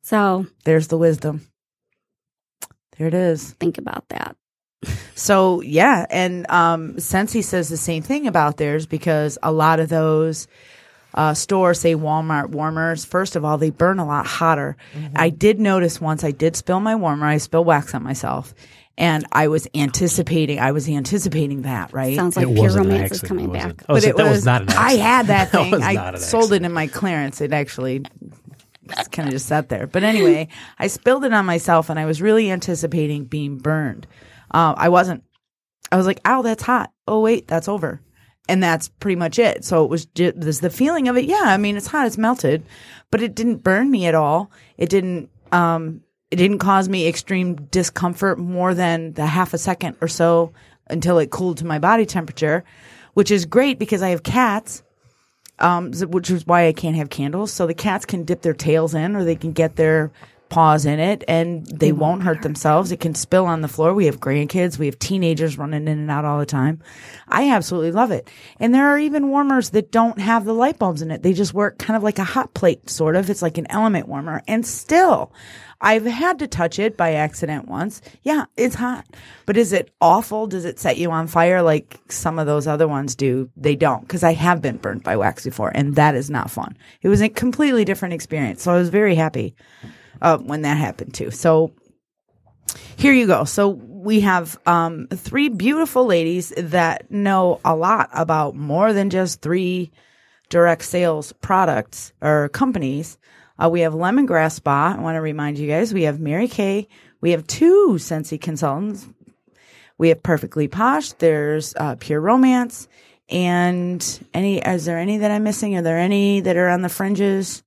So 0.01 0.45
there's 0.63 0.87
the 0.87 0.97
wisdom. 0.97 1.45
There 2.97 3.07
it 3.07 3.13
is. 3.13 3.51
think 3.59 3.77
about 3.77 4.07
that. 4.09 4.37
So 5.15 5.61
yeah, 5.61 6.05
and 6.09 6.49
um, 6.49 6.95
Scentsy 6.95 7.43
says 7.43 7.67
the 7.69 7.75
same 7.77 8.01
thing 8.01 8.27
about 8.27 8.55
theirs 8.57 8.85
because 8.85 9.37
a 9.43 9.51
lot 9.51 9.79
of 9.81 9.89
those 9.89 10.47
uh, 11.13 11.33
stores, 11.33 11.79
say 11.79 11.95
Walmart 11.95 12.49
warmers, 12.49 13.03
first 13.05 13.35
of 13.35 13.43
all, 13.45 13.57
they 13.57 13.69
burn 13.69 13.99
a 13.99 14.05
lot 14.05 14.25
hotter. 14.25 14.77
I 15.15 15.29
did 15.29 15.59
notice 15.59 15.99
once 16.01 16.23
I 16.23 16.31
did 16.31 16.55
spill 16.55 16.79
my 16.79 16.95
warmer, 16.95 17.25
I 17.27 17.37
spilled 17.37 17.67
wax 17.67 17.93
on 17.93 18.03
myself. 18.03 18.53
And 18.97 19.25
I 19.31 19.47
was 19.47 19.67
anticipating, 19.73 20.59
I 20.59 20.73
was 20.73 20.87
anticipating 20.87 21.63
that, 21.63 21.91
right? 21.93 22.15
Sounds 22.15 22.35
like 22.35 22.47
It 22.47 22.55
pure 22.55 22.69
romance 22.71 23.11
is 23.11 23.23
accident, 23.23 23.27
coming 23.27 23.49
it? 23.49 23.53
back. 23.77 23.83
Oh, 23.89 23.97
so 23.97 24.09
it 24.09 24.17
that 24.17 24.29
was, 24.29 24.45
not 24.45 24.61
an 24.63 24.69
accident. 24.69 24.87
I 24.91 25.03
had 25.03 25.27
that 25.27 25.51
That 25.51 25.61
thing. 25.63 25.71
was 25.71 25.81
I 25.81 25.93
not 25.93 26.15
an 26.15 26.19
sold 26.21 26.53
it 26.53 26.61
in 26.63 26.71
my 26.71 26.87
clearance. 26.87 27.41
It 27.41 27.53
actually 27.53 28.03
kind 29.11 29.27
of 29.27 29.33
just 29.33 29.47
sat 29.47 29.69
there. 29.69 29.87
But 29.87 30.03
anyway, 30.03 30.49
I 30.77 30.87
spilled 30.87 31.23
it 31.23 31.33
on 31.33 31.45
myself, 31.45 31.89
and 31.89 31.97
I 31.99 32.05
was 32.05 32.21
really 32.21 32.51
anticipating 32.51 33.25
being 33.25 33.57
burned. 33.57 34.07
Uh, 34.53 34.73
I 34.77 34.89
wasn't. 34.89 35.23
I 35.91 35.95
was 35.97 36.05
like, 36.05 36.19
"Ow, 36.25 36.41
that's 36.41 36.61
hot." 36.63 36.91
Oh 37.07 37.21
wait, 37.21 37.47
that's 37.47 37.67
over, 37.69 38.01
and 38.51 38.61
that's 38.61 38.89
pretty 38.89 39.15
much 39.15 39.39
it. 39.39 39.63
So 39.63 39.85
it 39.85 39.89
was 39.89 40.05
just 40.07 40.61
the 40.61 40.69
feeling 40.69 41.07
of 41.07 41.15
it. 41.15 41.23
Yeah, 41.23 41.43
I 41.45 41.55
mean, 41.55 41.77
it's 41.77 41.87
hot, 41.87 42.05
it's 42.05 42.17
melted, 42.17 42.63
but 43.09 43.21
it 43.21 43.33
didn't 43.33 43.63
burn 43.63 43.89
me 43.89 44.05
at 44.05 44.15
all. 44.15 44.51
It 44.77 44.89
didn't. 44.89 45.29
Um, 45.53 46.01
it 46.29 46.37
didn't 46.37 46.59
cause 46.59 46.87
me 46.87 47.07
extreme 47.07 47.55
discomfort 47.55 48.39
more 48.39 48.73
than 48.73 49.13
the 49.13 49.25
half 49.25 49.53
a 49.53 49.57
second 49.57 49.97
or 49.99 50.07
so 50.07 50.53
until 50.89 51.19
it 51.19 51.29
cooled 51.29 51.57
to 51.57 51.65
my 51.65 51.77
body 51.77 52.05
temperature, 52.05 52.63
which 53.15 53.31
is 53.31 53.45
great 53.45 53.79
because 53.79 54.01
I 54.01 54.09
have 54.09 54.23
cats 54.23 54.81
um, 55.61 55.93
which 55.93 56.29
is 56.29 56.45
why 56.45 56.67
I 56.67 56.73
can't 56.73 56.95
have 56.95 57.09
candles. 57.09 57.53
So 57.53 57.67
the 57.67 57.73
cats 57.73 58.05
can 58.05 58.23
dip 58.23 58.41
their 58.41 58.53
tails 58.53 58.93
in, 58.93 59.15
or 59.15 59.23
they 59.23 59.35
can 59.35 59.51
get 59.51 59.75
their 59.75 60.11
paws 60.51 60.85
in 60.85 60.99
it, 60.99 61.23
and 61.27 61.65
they 61.65 61.91
oh 61.91 61.95
won't 61.95 62.23
hurt 62.23 62.43
themselves. 62.43 62.91
It 62.91 62.99
can 62.99 63.15
spill 63.15 63.45
on 63.45 63.61
the 63.61 63.67
floor. 63.67 63.93
We 63.93 64.05
have 64.05 64.19
grandkids, 64.19 64.77
we 64.77 64.85
have 64.85 64.99
teenagers 64.99 65.57
running 65.57 65.87
in 65.87 65.97
and 65.97 66.11
out 66.11 66.25
all 66.25 66.37
the 66.37 66.45
time. 66.45 66.81
I 67.27 67.49
absolutely 67.49 67.93
love 67.93 68.11
it. 68.11 68.29
And 68.59 68.75
there 68.75 68.89
are 68.89 68.99
even 68.99 69.29
warmers 69.29 69.71
that 69.71 69.91
don't 69.91 70.19
have 70.19 70.45
the 70.45 70.53
light 70.53 70.77
bulbs 70.77 71.01
in 71.01 71.09
it. 71.09 71.23
They 71.23 71.33
just 71.33 71.53
work 71.53 71.79
kind 71.79 71.95
of 71.95 72.03
like 72.03 72.19
a 72.19 72.23
hot 72.25 72.53
plate, 72.53 72.89
sort 72.89 73.15
of. 73.15 73.29
It's 73.29 73.41
like 73.41 73.57
an 73.57 73.67
element 73.71 74.07
warmer, 74.07 74.43
and 74.47 74.67
still. 74.67 75.33
I've 75.83 76.05
had 76.05 76.37
to 76.39 76.47
touch 76.47 76.77
it 76.77 76.95
by 76.95 77.13
accident 77.13 77.67
once. 77.67 78.01
Yeah, 78.21 78.45
it's 78.55 78.75
hot. 78.75 79.03
But 79.47 79.57
is 79.57 79.73
it 79.73 79.91
awful? 79.99 80.45
Does 80.45 80.63
it 80.63 80.77
set 80.77 80.97
you 80.97 81.09
on 81.09 81.25
fire 81.25 81.63
like 81.63 81.99
some 82.07 82.37
of 82.37 82.45
those 82.45 82.67
other 82.67 82.87
ones 82.87 83.15
do? 83.15 83.49
They 83.57 83.75
don't, 83.75 84.01
because 84.01 84.21
I 84.21 84.33
have 84.33 84.61
been 84.61 84.77
burnt 84.77 85.03
by 85.03 85.15
wax 85.15 85.43
before, 85.43 85.71
and 85.73 85.95
that 85.95 86.13
is 86.13 86.29
not 86.29 86.51
fun. 86.51 86.77
It 87.01 87.09
was 87.09 87.21
a 87.21 87.29
completely 87.29 87.83
different 87.83 88.13
experience. 88.13 88.61
So 88.61 88.71
I 88.71 88.77
was 88.77 88.89
very 88.89 89.15
happy 89.15 89.55
uh, 90.21 90.37
when 90.37 90.61
that 90.63 90.77
happened 90.77 91.13
too. 91.13 91.31
So 91.31 91.73
here 92.95 93.13
you 93.13 93.27
go. 93.27 93.43
So 93.43 93.69
we 93.69 94.21
have 94.21 94.59
um, 94.65 95.07
three 95.11 95.49
beautiful 95.49 96.05
ladies 96.05 96.53
that 96.57 97.09
know 97.11 97.59
a 97.65 97.75
lot 97.75 98.09
about 98.13 98.55
more 98.55 98.93
than 98.93 99.09
just 99.09 99.41
three 99.41 99.91
direct 100.49 100.83
sales 100.83 101.33
products 101.33 102.13
or 102.21 102.49
companies. 102.49 103.17
Uh, 103.61 103.69
we 103.69 103.81
have 103.81 103.93
Lemongrass 103.93 104.53
Spa. 104.53 104.95
I 104.97 105.01
want 105.01 105.15
to 105.15 105.21
remind 105.21 105.57
you 105.57 105.67
guys, 105.67 105.93
we 105.93 106.03
have 106.03 106.19
Mary 106.19 106.47
Kay. 106.47 106.87
We 107.21 107.31
have 107.31 107.45
two 107.45 107.95
Scentsy 107.97 108.39
consultants. 108.41 109.07
We 109.97 110.09
have 110.09 110.23
Perfectly 110.23 110.67
Posh. 110.67 111.13
There's 111.13 111.75
uh, 111.75 111.95
Pure 111.99 112.21
Romance. 112.21 112.87
And 113.29 114.03
any, 114.33 114.57
is 114.59 114.85
there 114.85 114.97
any 114.97 115.19
that 115.19 115.31
I'm 115.31 115.43
missing? 115.43 115.77
Are 115.77 115.83
there 115.83 115.99
any 115.99 116.41
that 116.41 116.57
are 116.57 116.69
on 116.69 116.81
the 116.81 116.89
fringes? 116.89 117.63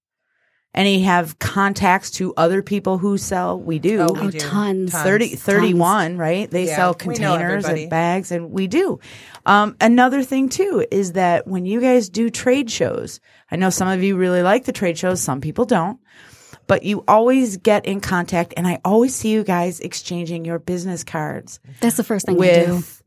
Any 0.74 1.02
have 1.02 1.38
contacts 1.38 2.10
to 2.12 2.34
other 2.36 2.60
people 2.60 2.98
who 2.98 3.16
sell? 3.16 3.60
We 3.60 3.78
do. 3.78 4.00
Oh, 4.00 4.12
we 4.12 4.20
Oh, 4.26 4.30
do. 4.30 4.38
tons. 4.40 4.92
30, 4.92 5.36
31, 5.36 6.18
right? 6.18 6.50
They 6.50 6.66
Yeah, 6.66 6.76
sell 6.76 6.94
containers 6.94 7.64
and 7.64 7.88
bags, 7.88 8.32
and 8.32 8.50
we 8.50 8.66
do. 8.66 8.98
Um, 9.46 9.76
another 9.80 10.22
thing, 10.24 10.48
too, 10.48 10.84
is 10.90 11.12
that 11.12 11.46
when 11.46 11.64
you 11.64 11.80
guys 11.80 12.08
do 12.08 12.28
trade 12.28 12.70
shows, 12.72 13.20
I 13.52 13.56
know 13.56 13.70
some 13.70 13.86
of 13.88 14.02
you 14.02 14.16
really 14.16 14.42
like 14.42 14.64
the 14.64 14.72
trade 14.72 14.98
shows, 14.98 15.20
some 15.20 15.40
people 15.40 15.64
don't, 15.64 16.00
but 16.66 16.82
you 16.82 17.04
always 17.06 17.56
get 17.58 17.86
in 17.86 18.00
contact, 18.00 18.54
and 18.56 18.66
I 18.66 18.80
always 18.84 19.14
see 19.14 19.28
you 19.30 19.44
guys 19.44 19.78
exchanging 19.78 20.44
your 20.44 20.58
business 20.58 21.04
cards 21.04 21.60
That's 21.80 21.96
the 21.98 22.04
first 22.04 22.26
thing 22.26 22.36
we 22.36 22.50
do. 22.52 22.74
with, 22.76 23.02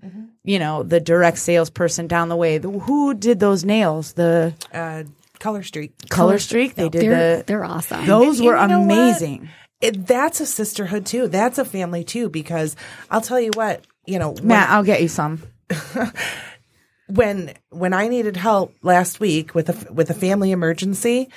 you 0.45 0.59
know, 0.59 0.83
the 0.83 0.99
direct 1.01 1.37
salesperson 1.39 2.07
down 2.07 2.29
the 2.29 2.35
way. 2.37 2.59
The, 2.59 2.69
who 2.69 3.13
did 3.13 3.39
those 3.41 3.65
nails? 3.65 4.13
The 4.13 4.53
Uh, 4.71 5.03
Color 5.39 5.63
Street. 5.63 6.09
Color 6.09 6.39
Streak? 6.39 6.75
They 6.75 6.89
did 6.89 7.01
They're 7.01 7.37
the. 7.37 7.43
they're 7.43 7.65
awesome. 7.65 8.05
Those 8.05 8.39
And 8.39 8.47
were 8.47 8.57
you 8.61 8.67
know 8.67 8.83
amazing. 8.83 9.49
It, 9.79 10.07
that's 10.07 10.39
a 10.39 10.45
sisterhood 10.45 11.05
too. 11.05 11.27
That's 11.27 11.57
a 11.57 11.65
family 11.65 12.03
too. 12.03 12.29
Because 12.29 12.75
I'll 13.11 13.21
tell 13.21 13.39
you 13.39 13.51
what, 13.53 13.85
you 14.05 14.19
know, 14.19 14.31
when, 14.31 14.47
Matt, 14.47 14.69
I'll 14.69 14.83
get 14.83 15.01
you 15.01 15.07
some. 15.07 15.43
when 17.07 17.53
when 17.69 17.93
I 17.93 18.07
needed 18.07 18.37
help 18.37 18.73
last 18.81 19.19
week 19.19 19.53
with 19.53 19.69
a 19.69 19.93
with 19.93 20.09
a 20.09 20.15
family 20.15 20.51
emergency, 20.51 21.29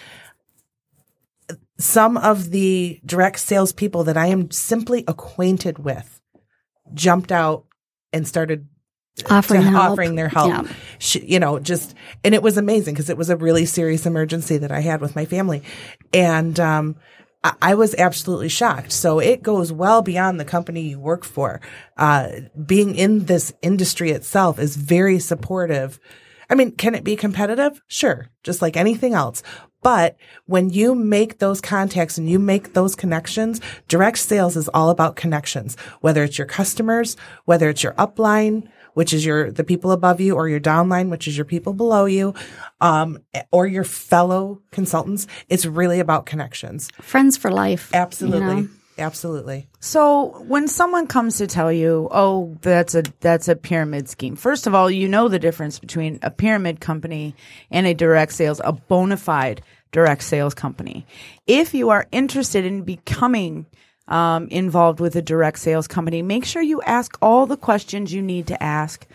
some 1.78 2.16
of 2.16 2.50
the 2.50 3.00
direct 3.04 3.40
salespeople 3.40 4.04
that 4.04 4.16
I 4.16 4.26
am 4.26 4.50
simply 4.50 5.04
acquainted 5.06 5.78
with 5.78 6.20
jumped 6.94 7.30
out 7.32 7.66
and 8.12 8.26
started 8.26 8.68
offering 9.28 9.66
offering 9.74 10.14
their 10.14 10.28
help. 10.28 10.48
Yeah. 10.48 10.72
She, 10.98 11.24
you 11.24 11.38
know, 11.38 11.58
just 11.58 11.94
and 12.24 12.34
it 12.34 12.42
was 12.42 12.56
amazing 12.56 12.94
because 12.94 13.10
it 13.10 13.16
was 13.16 13.30
a 13.30 13.36
really 13.36 13.66
serious 13.66 14.06
emergency 14.06 14.58
that 14.58 14.72
I 14.72 14.80
had 14.80 15.00
with 15.00 15.16
my 15.16 15.24
family, 15.24 15.62
and 16.12 16.58
um, 16.60 16.96
I, 17.42 17.54
I 17.62 17.74
was 17.74 17.94
absolutely 17.94 18.48
shocked. 18.48 18.92
So 18.92 19.18
it 19.18 19.42
goes 19.42 19.72
well 19.72 20.02
beyond 20.02 20.38
the 20.38 20.44
company 20.44 20.82
you 20.82 20.98
work 20.98 21.24
for. 21.24 21.60
Uh, 21.96 22.28
being 22.66 22.94
in 22.94 23.26
this 23.26 23.52
industry 23.62 24.10
itself 24.10 24.58
is 24.58 24.76
very 24.76 25.18
supportive. 25.18 25.98
I 26.48 26.54
mean, 26.54 26.72
can 26.72 26.94
it 26.94 27.04
be 27.04 27.16
competitive? 27.16 27.80
Sure, 27.86 28.28
just 28.42 28.60
like 28.60 28.76
anything 28.76 29.14
else. 29.14 29.42
But 29.82 30.16
when 30.46 30.70
you 30.70 30.94
make 30.94 31.38
those 31.38 31.60
contacts 31.60 32.18
and 32.18 32.28
you 32.28 32.38
make 32.38 32.74
those 32.74 32.94
connections, 32.94 33.60
direct 33.88 34.18
sales 34.18 34.56
is 34.56 34.68
all 34.68 34.90
about 34.90 35.16
connections, 35.16 35.76
whether 36.00 36.22
it's 36.22 36.36
your 36.38 36.46
customers, 36.46 37.16
whether 37.46 37.68
it's 37.70 37.82
your 37.82 37.94
upline, 37.94 38.68
which 39.00 39.14
is 39.14 39.24
your, 39.24 39.50
the 39.50 39.64
people 39.64 39.92
above 39.92 40.20
you 40.20 40.34
or 40.34 40.46
your 40.46 40.60
downline, 40.60 41.08
which 41.08 41.26
is 41.26 41.34
your 41.34 41.46
people 41.46 41.72
below 41.72 42.04
you, 42.04 42.34
um, 42.82 43.16
or 43.50 43.66
your 43.66 43.82
fellow 43.82 44.60
consultants. 44.72 45.26
It's 45.48 45.64
really 45.64 46.00
about 46.00 46.26
connections. 46.26 46.90
Friends 47.00 47.38
for 47.38 47.50
life. 47.50 47.88
Absolutely. 47.94 48.56
you 48.56 48.62
know? 48.64 48.68
Absolutely. 48.98 49.68
So 49.78 50.44
when 50.48 50.68
someone 50.68 51.06
comes 51.06 51.38
to 51.38 51.46
tell 51.46 51.72
you, 51.72 52.10
"Oh, 52.10 52.58
that's 52.60 52.94
a 52.94 53.04
that's 53.20 53.48
a 53.48 53.56
pyramid 53.56 54.10
scheme," 54.10 54.36
first 54.36 54.66
of 54.66 54.74
all, 54.74 54.90
you 54.90 55.08
know 55.08 55.28
the 55.28 55.38
difference 55.38 55.78
between 55.78 56.18
a 56.20 56.30
pyramid 56.30 56.80
company 56.80 57.34
and 57.70 57.86
a 57.86 57.94
direct 57.94 58.32
sales, 58.34 58.60
a 58.62 58.74
bona 58.74 59.16
fide 59.16 59.62
direct 59.92 60.24
sales 60.24 60.52
company. 60.52 61.06
If 61.46 61.72
you 61.72 61.88
are 61.88 62.06
interested 62.12 62.66
in 62.66 62.82
becoming 62.82 63.64
um, 64.10 64.48
involved 64.48 65.00
with 65.00 65.16
a 65.16 65.22
direct 65.22 65.58
sales 65.58 65.88
company, 65.88 66.20
make 66.20 66.44
sure 66.44 66.60
you 66.60 66.82
ask 66.82 67.16
all 67.22 67.46
the 67.46 67.56
questions 67.56 68.12
you 68.12 68.20
need 68.20 68.48
to 68.48 68.62
ask. 68.62 69.06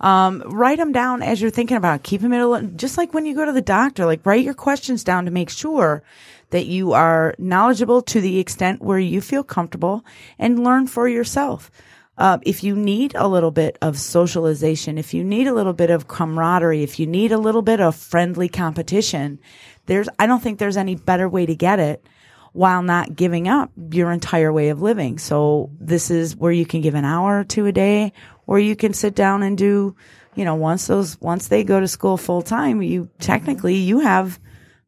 Um, 0.00 0.42
write 0.46 0.78
them 0.78 0.92
down 0.92 1.22
as 1.22 1.40
you're 1.40 1.50
thinking 1.50 1.76
about. 1.76 2.00
It. 2.00 2.02
Keep 2.04 2.22
them 2.22 2.32
in 2.32 2.40
a 2.40 2.62
just 2.62 2.98
like 2.98 3.14
when 3.14 3.26
you 3.26 3.34
go 3.34 3.44
to 3.44 3.52
the 3.52 3.62
doctor. 3.62 4.06
Like 4.06 4.24
write 4.24 4.44
your 4.44 4.54
questions 4.54 5.04
down 5.04 5.24
to 5.24 5.30
make 5.30 5.50
sure 5.50 6.02
that 6.50 6.66
you 6.66 6.92
are 6.92 7.34
knowledgeable 7.38 8.02
to 8.02 8.20
the 8.20 8.38
extent 8.38 8.82
where 8.82 8.98
you 8.98 9.20
feel 9.20 9.42
comfortable 9.42 10.04
and 10.38 10.62
learn 10.62 10.86
for 10.86 11.08
yourself. 11.08 11.70
Uh, 12.16 12.38
if 12.42 12.62
you 12.62 12.76
need 12.76 13.12
a 13.16 13.26
little 13.26 13.50
bit 13.50 13.76
of 13.82 13.98
socialization, 13.98 14.98
if 14.98 15.12
you 15.12 15.24
need 15.24 15.48
a 15.48 15.54
little 15.54 15.72
bit 15.72 15.90
of 15.90 16.06
camaraderie, 16.06 16.84
if 16.84 17.00
you 17.00 17.06
need 17.06 17.32
a 17.32 17.38
little 17.38 17.62
bit 17.62 17.80
of 17.80 17.96
friendly 17.96 18.48
competition, 18.48 19.40
there's, 19.86 20.08
I 20.18 20.26
don't 20.26 20.40
think 20.40 20.58
there's 20.58 20.76
any 20.76 20.94
better 20.94 21.28
way 21.28 21.44
to 21.44 21.56
get 21.56 21.80
it 21.80 22.06
while 22.54 22.82
not 22.82 23.16
giving 23.16 23.48
up 23.48 23.72
your 23.90 24.12
entire 24.12 24.52
way 24.52 24.68
of 24.68 24.80
living. 24.80 25.18
So 25.18 25.70
this 25.80 26.08
is 26.08 26.36
where 26.36 26.52
you 26.52 26.64
can 26.64 26.82
give 26.82 26.94
an 26.94 27.04
hour 27.04 27.40
or 27.40 27.44
two 27.44 27.66
a 27.66 27.72
day, 27.72 28.12
or 28.46 28.60
you 28.60 28.76
can 28.76 28.92
sit 28.94 29.16
down 29.16 29.42
and 29.42 29.58
do, 29.58 29.96
you 30.36 30.44
know, 30.44 30.54
once 30.54 30.86
those, 30.86 31.20
once 31.20 31.48
they 31.48 31.64
go 31.64 31.80
to 31.80 31.88
school 31.88 32.16
full 32.16 32.42
time, 32.42 32.80
you 32.80 33.10
technically, 33.18 33.74
you 33.74 33.98
have 33.98 34.38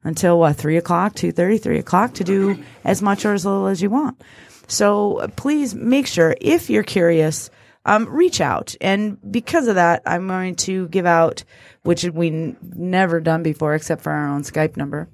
until 0.04 0.38
what, 0.38 0.54
three 0.54 0.76
o'clock, 0.76 1.16
two 1.16 1.32
thirty, 1.32 1.58
three 1.58 1.80
o'clock 1.80 2.14
to 2.14 2.22
do 2.22 2.62
as 2.84 3.02
much 3.02 3.24
or 3.24 3.34
as 3.34 3.44
little 3.44 3.66
as 3.66 3.82
you 3.82 3.90
want. 3.90 4.22
So 4.68 5.26
please 5.34 5.74
make 5.74 6.06
sure 6.06 6.36
if 6.40 6.70
you're 6.70 6.84
curious, 6.84 7.50
um, 7.84 8.08
reach 8.08 8.40
out. 8.40 8.76
And 8.80 9.18
because 9.28 9.66
of 9.66 9.74
that, 9.74 10.02
I'm 10.06 10.28
going 10.28 10.54
to 10.56 10.86
give 10.88 11.06
out, 11.06 11.42
which 11.82 12.04
we 12.04 12.28
n- 12.28 12.56
never 12.62 13.18
done 13.18 13.42
before 13.42 13.74
except 13.74 14.02
for 14.02 14.12
our 14.12 14.28
own 14.28 14.42
Skype 14.42 14.76
number. 14.76 15.08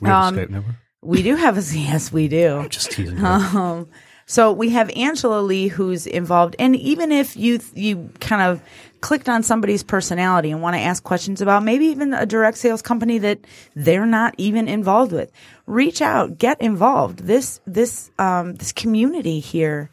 We 0.00 0.08
have 0.08 0.32
Um, 0.32 0.38
a 0.38 0.40
Skype 0.40 0.50
number. 0.50 0.76
We 1.02 1.22
do 1.22 1.36
have 1.36 1.56
a, 1.56 1.60
yes, 1.78 2.12
we 2.12 2.28
do. 2.28 2.56
I'm 2.56 2.68
Just 2.68 2.92
teasing. 2.92 3.24
Um, 3.24 3.88
so 4.26 4.52
we 4.52 4.70
have 4.70 4.90
Angela 4.94 5.40
Lee 5.40 5.68
who's 5.68 6.06
involved, 6.06 6.54
and 6.58 6.76
even 6.76 7.12
if 7.12 7.36
you 7.36 7.60
you 7.74 8.10
kind 8.20 8.42
of 8.42 8.62
clicked 9.00 9.28
on 9.28 9.42
somebody's 9.42 9.82
personality 9.82 10.50
and 10.50 10.60
want 10.60 10.74
to 10.76 10.80
ask 10.80 11.02
questions 11.02 11.40
about 11.40 11.62
maybe 11.62 11.86
even 11.86 12.12
a 12.12 12.26
direct 12.26 12.58
sales 12.58 12.82
company 12.82 13.18
that 13.18 13.38
they're 13.74 14.04
not 14.06 14.34
even 14.36 14.68
involved 14.68 15.12
with, 15.12 15.32
reach 15.66 16.02
out, 16.02 16.36
get 16.36 16.60
involved. 16.60 17.20
This 17.20 17.60
this 17.66 18.10
um, 18.18 18.56
this 18.56 18.72
community 18.72 19.40
here, 19.40 19.88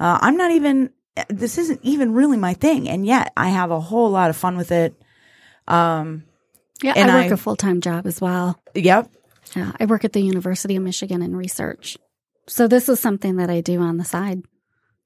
uh, 0.00 0.18
I'm 0.20 0.36
not 0.36 0.50
even 0.50 0.90
this 1.28 1.56
isn't 1.56 1.78
even 1.84 2.12
really 2.12 2.38
my 2.38 2.54
thing, 2.54 2.88
and 2.88 3.06
yet 3.06 3.32
I 3.36 3.50
have 3.50 3.70
a 3.70 3.78
whole 3.78 4.10
lot 4.10 4.30
of 4.30 4.36
fun 4.36 4.56
with 4.56 4.72
it. 4.72 4.94
Um, 5.68 6.24
Yeah, 6.82 6.92
And 6.96 7.08
I 7.10 7.22
work 7.22 7.30
I- 7.30 7.34
a 7.34 7.36
full 7.36 7.56
time 7.56 7.80
job 7.80 8.04
as 8.06 8.20
well. 8.20 8.58
yep, 8.74 9.08
Yeah, 9.54 9.72
I 9.78 9.84
work 9.86 10.04
at 10.04 10.12
the 10.12 10.20
University 10.20 10.76
of 10.76 10.82
Michigan 10.82 11.22
in 11.22 11.36
research. 11.36 11.96
So 12.48 12.66
this 12.68 12.88
is 12.88 13.00
something 13.00 13.36
that 13.36 13.50
I 13.50 13.60
do 13.60 13.80
on 13.80 13.96
the 13.96 14.04
side. 14.04 14.42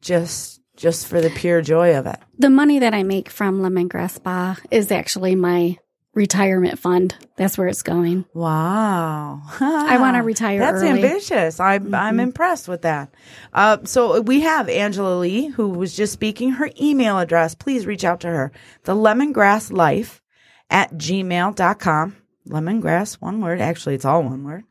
just 0.01 0.61
just 0.77 1.07
for 1.09 1.21
the 1.21 1.29
pure 1.31 1.61
joy 1.61 1.95
of 1.95 2.07
it. 2.07 2.19
The 2.39 2.49
money 2.49 2.79
that 2.79 2.95
I 2.95 3.03
make 3.03 3.29
from 3.29 3.61
Lemongrass 3.61 4.13
Spa 4.13 4.57
is 4.71 4.91
actually 4.91 5.35
my 5.35 5.77
retirement 6.15 6.79
fund. 6.79 7.15
That's 7.37 7.59
where 7.59 7.69
it's 7.69 7.83
going. 7.83 8.25
Wow. 8.33 9.43
I 9.61 9.99
wanna 9.99 10.23
retire 10.23 10.59
That's 10.59 10.83
early. 10.83 11.05
ambitious. 11.05 11.61
I'm 11.61 11.95
I'm 11.95 12.19
impressed 12.19 12.67
with 12.67 12.83
that. 12.83 13.15
Uh, 13.53 13.79
so 13.85 14.23
we 14.23 14.41
have 14.41 14.69
Angela 14.71 15.19
Lee, 15.19 15.49
who 15.49 15.69
was 15.69 15.95
just 15.95 16.15
speaking. 16.15 16.53
Her 16.53 16.71
email 16.81 17.19
address, 17.19 17.55
please 17.55 17.85
reach 17.85 18.05
out 18.05 18.21
to 18.21 18.29
her. 18.29 18.51
The 18.85 18.95
lemongrass 18.95 19.71
life 19.71 20.23
at 20.71 20.93
gmail.com. 20.95 22.17
Lemongrass, 22.49 23.15
one 23.15 23.41
word. 23.41 23.61
Actually, 23.61 23.95
it's 23.95 24.05
all 24.05 24.23
one 24.23 24.45
word. 24.45 24.65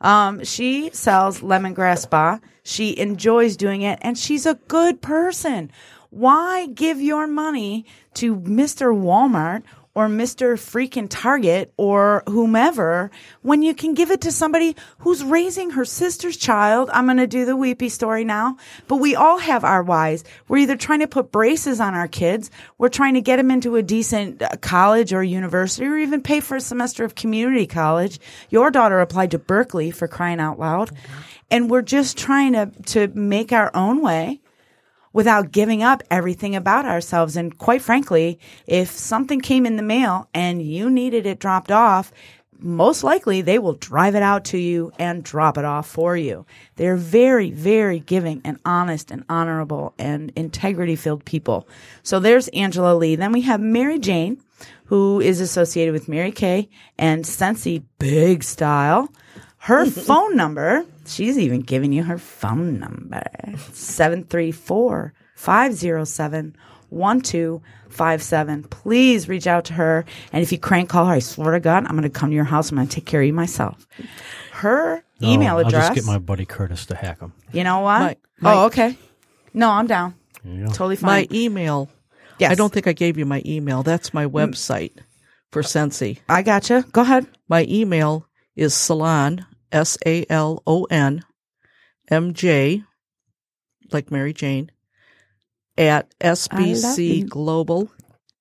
Um, 0.00 0.44
she 0.44 0.90
sells 0.92 1.40
lemongrass 1.40 2.00
spa. 2.02 2.40
She 2.62 2.96
enjoys 2.98 3.56
doing 3.56 3.82
it 3.82 3.98
and 4.02 4.18
she's 4.18 4.46
a 4.46 4.54
good 4.68 5.00
person. 5.00 5.70
Why 6.10 6.66
give 6.66 7.00
your 7.00 7.26
money 7.26 7.86
to 8.14 8.36
Mr. 8.36 8.94
Walmart 8.94 9.62
or 9.96 10.08
Mr. 10.08 10.56
freaking 10.58 11.06
Target 11.08 11.72
or 11.78 12.22
whomever 12.26 13.10
when 13.40 13.62
you 13.62 13.74
can 13.74 13.94
give 13.94 14.10
it 14.10 14.20
to 14.20 14.30
somebody 14.30 14.76
who's 14.98 15.24
raising 15.24 15.70
her 15.70 15.86
sister's 15.86 16.36
child? 16.36 16.90
I'm 16.92 17.06
going 17.06 17.16
to 17.16 17.26
do 17.26 17.46
the 17.46 17.56
weepy 17.56 17.88
story 17.88 18.22
now, 18.22 18.58
but 18.88 18.96
we 18.96 19.16
all 19.16 19.38
have 19.38 19.64
our 19.64 19.82
whys. 19.82 20.22
We're 20.48 20.58
either 20.58 20.76
trying 20.76 21.00
to 21.00 21.06
put 21.06 21.32
braces 21.32 21.80
on 21.80 21.94
our 21.94 22.08
kids, 22.08 22.50
we're 22.76 22.90
trying 22.90 23.14
to 23.14 23.22
get 23.22 23.36
them 23.36 23.50
into 23.50 23.76
a 23.76 23.82
decent 23.82 24.42
uh, 24.42 24.50
college 24.60 25.14
or 25.14 25.22
university 25.22 25.86
or 25.86 25.96
even 25.96 26.20
pay 26.20 26.40
for 26.40 26.58
a 26.58 26.60
semester 26.60 27.02
of 27.02 27.14
community 27.14 27.66
college. 27.66 28.20
Your 28.50 28.70
daughter 28.70 29.00
applied 29.00 29.30
to 29.30 29.38
Berkeley 29.38 29.90
for 29.90 30.06
crying 30.06 30.40
out 30.40 30.58
loud. 30.58 30.90
And 31.50 31.70
we're 31.70 31.80
just 31.80 32.18
trying 32.18 32.52
to, 32.52 32.70
to 32.86 33.08
make 33.08 33.50
our 33.50 33.74
own 33.74 34.02
way 34.02 34.40
without 35.16 35.50
giving 35.50 35.82
up 35.82 36.02
everything 36.10 36.54
about 36.54 36.84
ourselves. 36.84 37.38
And 37.38 37.56
quite 37.56 37.80
frankly, 37.80 38.38
if 38.66 38.90
something 38.90 39.40
came 39.40 39.64
in 39.64 39.76
the 39.76 39.82
mail 39.82 40.28
and 40.34 40.60
you 40.60 40.90
needed 40.90 41.24
it 41.24 41.38
dropped 41.38 41.72
off, 41.72 42.12
most 42.58 43.02
likely 43.02 43.40
they 43.40 43.58
will 43.58 43.72
drive 43.72 44.14
it 44.14 44.22
out 44.22 44.44
to 44.46 44.58
you 44.58 44.92
and 44.98 45.24
drop 45.24 45.56
it 45.56 45.64
off 45.64 45.88
for 45.88 46.18
you. 46.18 46.44
They're 46.74 46.98
very, 46.98 47.50
very 47.50 47.98
giving 47.98 48.42
and 48.44 48.60
honest 48.66 49.10
and 49.10 49.24
honorable 49.26 49.94
and 49.98 50.32
integrity 50.36 50.96
filled 50.96 51.24
people. 51.24 51.66
So 52.02 52.20
there's 52.20 52.48
Angela 52.48 52.94
Lee. 52.94 53.16
Then 53.16 53.32
we 53.32 53.40
have 53.40 53.58
Mary 53.58 53.98
Jane, 53.98 54.42
who 54.84 55.22
is 55.22 55.40
associated 55.40 55.94
with 55.94 56.10
Mary 56.10 56.30
Kay 56.30 56.68
and 56.98 57.24
Scentsy 57.24 57.84
Big 57.98 58.44
Style. 58.44 59.08
Her 59.66 59.84
phone 59.90 60.36
number, 60.36 60.84
she's 61.06 61.36
even 61.38 61.60
giving 61.60 61.92
you 61.92 62.04
her 62.04 62.18
phone 62.18 62.78
number 62.78 63.22
734 63.72 65.12
507 65.34 66.56
1257. 66.88 68.62
Please 68.64 69.28
reach 69.28 69.46
out 69.46 69.64
to 69.66 69.72
her. 69.74 70.04
And 70.32 70.42
if 70.42 70.52
you 70.52 70.58
crank 70.58 70.88
call 70.88 71.06
her, 71.06 71.14
I 71.14 71.18
swear 71.18 71.52
to 71.52 71.60
God, 71.60 71.84
I'm 71.84 71.90
going 71.96 72.02
to 72.02 72.10
come 72.10 72.30
to 72.30 72.34
your 72.34 72.44
house. 72.44 72.70
I'm 72.70 72.76
going 72.76 72.86
to 72.88 72.94
take 72.94 73.06
care 73.06 73.20
of 73.20 73.26
you 73.26 73.32
myself. 73.32 73.86
Her 74.52 75.02
No, 75.20 75.28
email 75.28 75.58
address. 75.58 75.74
I'll 75.88 75.94
just 75.94 76.06
get 76.06 76.12
my 76.12 76.18
buddy 76.18 76.44
Curtis 76.46 76.86
to 76.86 76.94
hack 76.94 77.18
them. 77.18 77.32
you 77.52 77.64
know 77.64 77.80
what? 77.80 78.00
My- 78.00 78.16
my- 78.40 78.52
oh, 78.54 78.66
okay. 78.66 78.96
No, 79.52 79.70
I'm 79.70 79.86
down. 79.86 80.14
There 80.44 80.54
you 80.54 80.66
go. 80.68 80.96
My 81.02 81.26
email. 81.32 81.88
yes. 82.38 82.52
I 82.52 82.54
don't 82.54 82.72
think 82.72 82.86
I 82.86 82.92
gave 82.92 83.18
you 83.18 83.24
my 83.26 83.42
email. 83.44 83.82
That's 83.82 84.14
my 84.14 84.26
website 84.26 84.92
for 85.50 85.62
Scentsy. 85.62 86.20
I 86.28 86.42
gotcha. 86.42 86.84
Go 86.92 87.00
ahead. 87.00 87.26
My 87.48 87.64
email 87.68 88.26
is 88.54 88.74
salon, 88.74 89.44
S 89.76 89.98
A 90.06 90.24
L 90.30 90.62
O 90.66 90.84
N, 90.84 91.22
M 92.08 92.32
J, 92.32 92.82
like 93.92 94.10
Mary 94.10 94.32
Jane, 94.32 94.70
at 95.76 96.08
sbcglobal.net. 96.18 97.90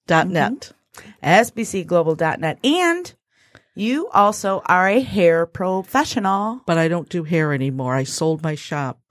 Mm-hmm. 0.07 1.25
SBCglobal.net. 1.25 2.59
And 2.63 3.13
you 3.75 4.07
also 4.09 4.61
are 4.65 4.87
a 4.87 5.01
hair 5.01 5.45
professional. 5.45 6.61
But 6.65 6.77
I 6.77 6.87
don't 6.87 7.09
do 7.09 7.25
hair 7.25 7.51
anymore. 7.51 7.95
I 7.95 8.05
sold 8.05 8.41
my 8.41 8.55
shop 8.55 9.01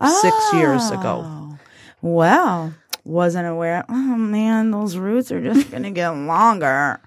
six 0.00 0.36
oh. 0.52 0.56
years 0.56 0.88
ago. 0.90 1.22
Oh. 1.24 1.58
Well, 2.00 2.74
wasn't 3.02 3.48
aware. 3.48 3.84
Oh 3.88 4.16
man, 4.16 4.70
those 4.70 4.96
roots 4.96 5.32
are 5.32 5.42
just 5.42 5.68
going 5.72 5.82
to 5.82 5.90
get 5.90 6.10
longer. 6.10 7.00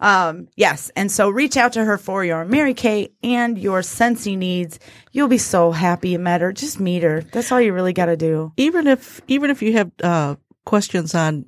Um, 0.00 0.48
yes. 0.56 0.90
And 0.96 1.10
so 1.10 1.28
reach 1.28 1.56
out 1.56 1.72
to 1.74 1.84
her 1.84 1.98
for 1.98 2.24
your 2.24 2.44
Mary 2.44 2.74
Kay 2.74 3.12
and 3.22 3.58
your 3.58 3.80
Scentsy 3.80 4.36
needs. 4.36 4.78
You'll 5.12 5.28
be 5.28 5.38
so 5.38 5.72
happy 5.72 6.10
you 6.10 6.18
met 6.18 6.40
her. 6.40 6.52
Just 6.52 6.80
meet 6.80 7.02
her. 7.02 7.22
That's 7.22 7.50
all 7.50 7.60
you 7.60 7.72
really 7.72 7.92
got 7.92 8.06
to 8.06 8.16
do. 8.16 8.52
Even 8.56 8.86
if 8.86 9.20
even 9.28 9.50
if 9.50 9.62
you 9.62 9.74
have 9.74 9.90
uh, 10.02 10.36
questions 10.64 11.14
on 11.14 11.46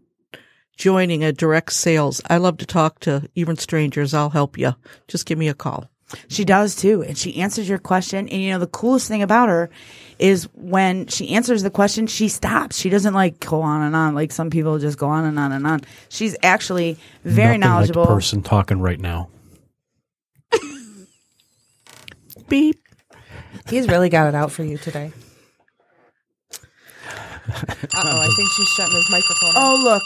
joining 0.77 1.25
a 1.25 1.33
direct 1.33 1.73
sales, 1.73 2.21
I 2.29 2.39
love 2.39 2.59
to 2.59 2.67
talk 2.67 3.01
to 3.01 3.29
even 3.35 3.57
strangers. 3.57 4.15
I'll 4.15 4.31
help 4.31 4.57
you. 4.57 4.75
Just 5.09 5.27
give 5.27 5.39
me 5.39 5.49
a 5.49 5.55
call. 5.55 5.91
She 6.29 6.45
does 6.45 6.75
too. 6.75 7.03
And 7.03 7.17
she 7.19 7.37
answers 7.41 7.69
your 7.69 7.79
question. 7.79 8.29
And 8.29 8.43
you 8.43 8.51
know, 8.51 8.59
the 8.59 8.67
coolest 8.67 9.09
thing 9.09 9.23
about 9.23 9.49
her 9.49 9.69
is 10.19 10.45
when 10.55 11.07
she 11.07 11.31
answers 11.31 11.63
the 11.63 11.71
question, 11.71 12.07
she 12.07 12.29
stops. 12.29 12.79
She 12.79 12.89
doesn't 12.91 13.15
like 13.15 13.41
go 13.41 13.63
on 13.63 13.83
and 13.83 13.95
on. 13.95 14.15
Like 14.15 14.33
some 14.33 14.51
people 14.51 14.79
just 14.79 14.99
go 14.99 15.09
on 15.09 15.25
and 15.25 15.39
on 15.39 15.53
and 15.53 15.67
on. 15.67 15.81
She's 16.09 16.37
actually 16.43 16.97
very 17.25 17.59
Nothing 17.59 17.61
knowledgeable. 17.61 18.03
Like 18.03 18.09
the 18.09 18.15
person 18.15 18.43
talking 18.43 18.81
right 18.81 19.01
now. 19.01 19.29
Beep. 22.49 22.81
He's 23.69 23.87
really 23.89 24.09
got 24.09 24.29
it 24.29 24.35
out 24.35 24.51
for 24.51 24.65
you 24.65 24.79
today. 24.79 25.13
Uh-oh, 27.49 28.21
I 28.21 28.29
think 28.37 28.49
she's 28.51 28.69
shutting 28.69 28.95
his 28.95 29.11
microphone. 29.11 29.51
Oh, 29.57 29.75
off. 29.75 29.79
Oh, 29.79 29.85
look. 29.85 30.03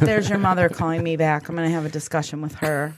There's 0.00 0.28
your 0.28 0.38
mother 0.38 0.68
calling 0.68 1.02
me 1.02 1.16
back. 1.16 1.48
I'm 1.48 1.54
going 1.54 1.68
to 1.68 1.74
have 1.74 1.84
a 1.84 1.90
discussion 1.90 2.40
with 2.42 2.54
her. 2.56 2.94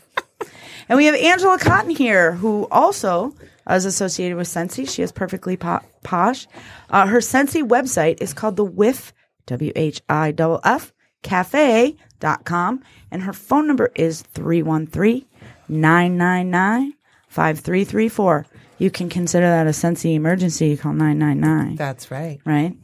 And 0.92 0.98
we 0.98 1.06
have 1.06 1.14
Angela 1.14 1.58
Cotton 1.58 1.88
here, 1.92 2.32
who 2.32 2.68
also 2.70 3.34
is 3.66 3.86
associated 3.86 4.36
with 4.36 4.46
Scentsy. 4.46 4.86
She 4.86 5.00
is 5.00 5.10
perfectly 5.10 5.56
po- 5.56 5.80
posh. 6.02 6.46
Uh, 6.90 7.06
her 7.06 7.20
Scentsy 7.20 7.66
website 7.66 8.20
is 8.20 8.34
called 8.34 8.56
the 8.56 8.66
WIF, 8.66 9.12
W 9.46 9.72
H 9.74 10.02
I 10.10 10.34
F 10.38 10.60
F, 10.64 10.92
cafe.com. 11.22 12.82
And 13.10 13.22
her 13.22 13.32
phone 13.32 13.66
number 13.66 13.90
is 13.94 14.20
313 14.20 15.24
999 15.66 16.92
5334. 17.28 18.46
You 18.76 18.90
can 18.90 19.08
consider 19.08 19.46
that 19.46 19.66
a 19.66 19.70
Scentsy 19.70 20.14
emergency. 20.14 20.66
You 20.68 20.76
call 20.76 20.92
999, 20.92 21.76
That's 21.76 22.10
right. 22.10 22.38
right? 22.44 22.76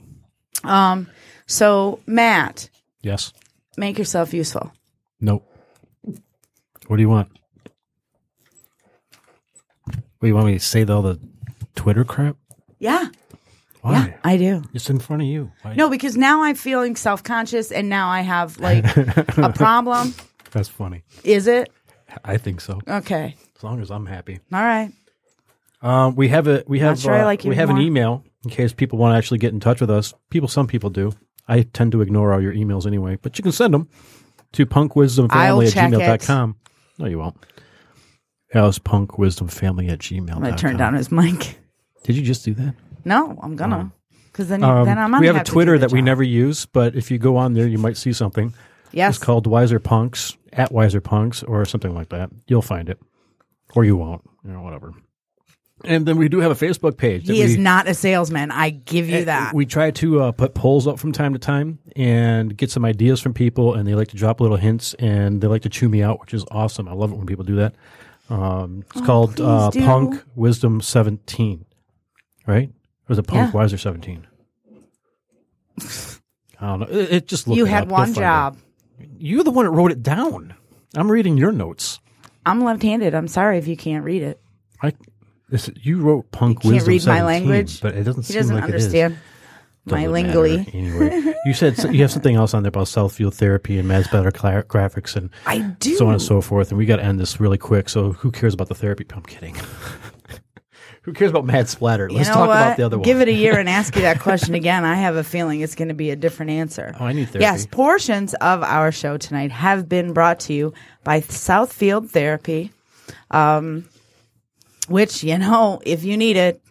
Um, 0.64 1.09
so, 1.44 2.00
Matt, 2.06 2.70
Yes. 3.02 3.34
make 3.76 3.98
yourself 3.98 4.32
useful. 4.32 4.72
Nope. 5.20 5.46
What 6.86 6.96
do 6.96 7.02
you 7.02 7.11
want? 7.11 7.32
What, 10.19 10.29
you 10.29 10.35
want 10.35 10.47
me 10.47 10.55
to 10.55 10.61
say 10.61 10.85
all 10.85 11.03
the 11.03 11.21
Twitter 11.75 12.05
crap? 12.05 12.37
Yeah. 12.79 13.09
Why? 13.83 13.93
Yeah, 13.93 14.16
I 14.25 14.37
do. 14.37 14.62
it's 14.75 14.91
in 14.91 14.99
front 14.99 15.23
of 15.23 15.29
you. 15.29 15.53
Why? 15.62 15.75
No, 15.75 15.89
because 15.89 16.16
now 16.16 16.43
I'm 16.43 16.57
feeling 16.57 16.97
self 16.97 17.23
conscious 17.23 17.71
and 17.71 17.89
now 17.89 18.09
I 18.09 18.23
have 18.23 18.59
like 18.59 18.85
a 19.39 19.53
problem. 19.55 20.14
That's 20.51 20.69
funny. 20.69 21.05
Is 21.23 21.47
it? 21.47 21.71
I 22.25 22.37
think 22.39 22.61
so. 22.61 22.81
Okay. 22.89 23.37
As 23.57 23.62
long 23.62 23.81
as 23.81 23.91
I'm 23.91 24.07
happy. 24.07 24.41
All 24.53 24.61
right. 24.61 24.93
Um, 25.81 26.16
we 26.16 26.29
have 26.29 26.49
a 26.49 26.64
we 26.66 26.81
have 26.81 26.99
sure 26.99 27.14
I 27.14 27.21
uh, 27.21 27.25
like 27.25 27.45
you 27.45 27.51
we 27.51 27.57
have 27.57 27.71
an 27.71 27.79
email 27.79 28.25
in 28.45 28.51
case 28.51 28.73
people 28.73 28.99
want 28.99 29.14
to 29.14 29.19
actually 29.19 29.39
get 29.39 29.53
in 29.53 29.61
touch 29.61 29.81
with 29.81 29.91
us. 29.91 30.12
People, 30.31 30.49
some 30.49 30.66
people 30.66 30.91
do. 30.91 31.12
I 31.47 31.62
tend 31.62 31.93
to 31.93 32.01
ignore 32.01 32.33
all 32.33 32.43
your 32.43 32.53
emails 32.53 32.87
anyway, 32.87 33.19
but 33.23 33.39
you 33.39 33.43
can 33.43 33.53
send 33.53 33.73
them 33.75 33.89
to 34.53 34.66
punkwisdomfamily 34.66 35.69
at 35.77 35.93
gmail.com. 35.93 36.57
No, 36.99 37.07
you 37.07 37.19
won't. 37.19 37.37
Alice 38.55 38.78
punkwisdomfamily 38.78 39.90
at 39.90 39.99
gmail. 39.99 40.34
I'm 40.34 40.40
going 40.42 40.55
to 40.55 40.61
turn 40.61 40.76
down 40.76 40.94
his 40.94 41.11
mic. 41.12 41.59
Did 42.05 42.16
you 42.16 42.22
just 42.22 42.44
do 42.44 42.55
that? 42.55 42.74
No, 43.05 43.38
I'm 43.42 43.57
to. 43.57 43.90
Because 44.26 44.49
then, 44.49 44.62
Um, 44.62 44.86
then 44.86 44.99
I'm 44.99 45.14
on 45.14 45.20
we 45.20 45.26
have 45.26 45.36
a 45.36 45.44
Twitter 45.44 45.78
that 45.78 45.92
we 45.92 46.01
never 46.01 46.22
use, 46.22 46.64
but 46.66 46.94
if 46.94 47.11
you 47.11 47.18
go 47.18 47.36
on 47.36 47.55
there, 47.55 47.66
you 47.66 47.78
might 47.78 47.96
see 47.96 48.12
something. 48.12 48.55
Yes. 48.92 49.16
It's 49.16 49.24
called 49.24 49.46
Wiser 49.46 49.78
Punks 49.80 50.36
at 50.53 50.72
Wiser 50.72 51.01
Punks 51.01 51.42
or 51.42 51.64
something 51.64 51.94
like 51.94 52.09
that. 52.11 52.30
You'll 52.46 52.62
find 52.62 52.88
it, 52.88 52.99
or 53.74 53.84
you 53.84 53.96
won't. 53.96 54.22
You 54.44 54.53
know, 54.53 54.62
whatever. 54.62 54.92
And 55.84 56.07
then 56.07 56.16
we 56.16 56.28
do 56.28 56.40
have 56.40 56.51
a 56.51 56.55
Facebook 56.66 56.96
page. 56.96 57.26
that 57.26 57.32
He 57.32 57.40
is 57.42 57.57
we- 57.57 57.62
not 57.62 57.86
a 57.86 57.94
salesman. 57.94 58.51
I 58.51 58.70
give 58.70 59.09
you 59.09 59.26
that. 59.26 59.55
We 59.55 59.66
try 59.66 59.90
to 59.92 60.22
uh, 60.22 60.32
put 60.32 60.55
polls 60.55 60.86
up 60.86 60.99
from 60.99 61.12
time 61.12 61.34
to 61.34 61.38
time 61.38 61.78
and 61.94 62.57
get 62.57 62.70
some 62.70 62.84
ideas 62.84 63.20
from 63.20 63.34
people, 63.34 63.74
and 63.74 63.86
they 63.86 63.94
like 63.94 64.09
to 64.09 64.16
drop 64.16 64.40
little 64.40 64.57
hints 64.57 64.94
and 64.94 65.40
they 65.40 65.46
like 65.46 65.62
to 65.62 65.68
chew 65.68 65.88
me 65.88 66.03
out, 66.03 66.20
which 66.20 66.34
is 66.34 66.44
awesome. 66.51 66.88
I 66.88 66.92
love 66.92 67.12
it 67.12 67.16
when 67.16 67.26
people 67.26 67.44
do 67.44 67.57
that. 67.57 67.74
Um, 68.31 68.85
it's 68.95 69.07
called 69.07 69.41
uh, 69.41 69.66
Oh, 69.66 69.70
please 69.70 69.81
do. 69.81 69.87
Punk 69.87 70.22
Wisdom 70.35 70.81
17, 70.81 71.64
right? 72.47 72.70
Or 73.09 73.12
is 73.12 73.18
it 73.18 73.26
Punk 73.26 73.53
Yeah. 73.55 73.59
Wiser 73.59 73.79
17? 73.79 74.26
I 76.61 76.66
don't 76.66 76.81
know. 76.81 76.87
It, 76.91 77.12
it 77.12 77.26
just 77.29 77.47
looked 77.47 77.57
you 77.59 77.66
it 77.66 77.70
had 77.70 77.85
up. 77.85 77.89
One 77.89 78.07
find 78.07 78.16
it. 78.16 78.20
job. 78.20 78.59
You're 79.18 79.45
the 79.45 79.51
one 79.51 79.64
that 79.64 79.70
wrote 79.70 79.93
it 79.93 80.03
down. 80.03 80.55
I'm 80.97 81.11
reading 81.11 81.37
your 81.37 81.53
notes. 81.53 82.01
I'm 82.45 82.62
left-handed. 82.64 83.14
I'm 83.14 83.29
sorry 83.29 83.59
if 83.59 83.68
you 83.68 83.76
can't 83.76 84.05
read 84.05 84.22
it. 84.22 84.41
I 84.83 84.93
this, 85.49 85.70
you 85.81 86.01
wrote 86.01 86.31
punk 86.31 86.61
Can't 86.62 86.74
wisdom 86.74 86.89
read 86.91 87.07
my 87.07 87.18
17, 87.18 87.26
language. 87.26 87.81
but 87.81 87.95
it 87.95 88.05
doesn't 88.05 88.26
He 88.26 88.33
seem 88.33 88.41
doesn't 88.43 88.55
like 88.57 88.64
understand 88.64 89.12
it 89.14 89.16
is. 89.16 89.22
My. 89.91 90.05
Anyway, 90.05 91.34
you 91.45 91.55
said 91.55 91.78
you 91.93 92.03
have 92.03 92.11
something 92.11 92.36
else 92.36 92.55
on 92.55 92.62
there 92.62 92.68
about 92.68 92.86
Southfield 92.86 93.34
therapy 93.34 93.78
and 93.78 93.89
Mads 93.89 94.09
Better 94.09 94.30
graphics 94.30 95.16
and 95.16 95.30
I 95.47 95.59
do. 95.59 95.97
so 95.97 96.07
on 96.07 96.14
and 96.14 96.22
so 96.22 96.41
forth. 96.41 96.70
And 96.70 96.78
we 96.78 96.86
got 96.86 96.97
to 96.97 97.05
end 97.05 97.20
this 97.20 97.41
really 97.41 97.59
quick. 97.59 97.89
So 97.89 98.12
who 98.12 98.30
cares 98.30 98.55
about 98.55 98.68
the 98.68 98.74
therapy? 98.74 99.07
I'm 99.14 99.22
kidding. 99.22 99.57
who 101.03 101.12
cares 101.12 101.30
about 101.30 101.47
Mad 101.47 101.68
Splatter? 101.68 102.11
Let's 102.11 102.28
talk 102.28 102.49
what? 102.49 102.57
about 102.57 102.76
the 102.76 102.82
other 102.82 102.99
one. 102.99 103.05
Give 103.05 103.20
it 103.20 103.28
a 103.28 103.32
year 103.32 103.59
and 103.59 103.68
ask 103.68 103.97
you 103.97 104.03
that 104.03 104.20
question 104.20 104.55
again. 104.55 104.84
I 104.84 104.95
have 104.95 105.16
a 105.16 105.24
feeling 105.24 105.61
it's 105.61 105.74
going 105.74 105.89
to 105.89 105.95
be 105.95 106.11
a 106.11 106.16
different 106.16 106.51
answer. 106.51 106.95
Oh, 107.01 107.07
I 107.07 107.12
need 107.12 107.26
therapy. 107.26 107.45
Yes, 107.45 107.66
portions 107.66 108.34
of 108.34 108.62
our 108.62 108.93
show 108.93 109.16
tonight 109.16 109.51
have 109.51 109.89
been 109.89 110.12
brought 110.12 110.41
to 110.41 110.53
you 110.53 110.74
by 111.05 111.20
Southfield 111.22 112.11
Therapy, 112.11 112.72
um, 113.30 113.89
which, 114.89 115.24
you 115.24 115.39
know, 115.39 115.80
if 115.84 116.05
you 116.05 116.16
need 116.16 116.36
it, 116.36 116.62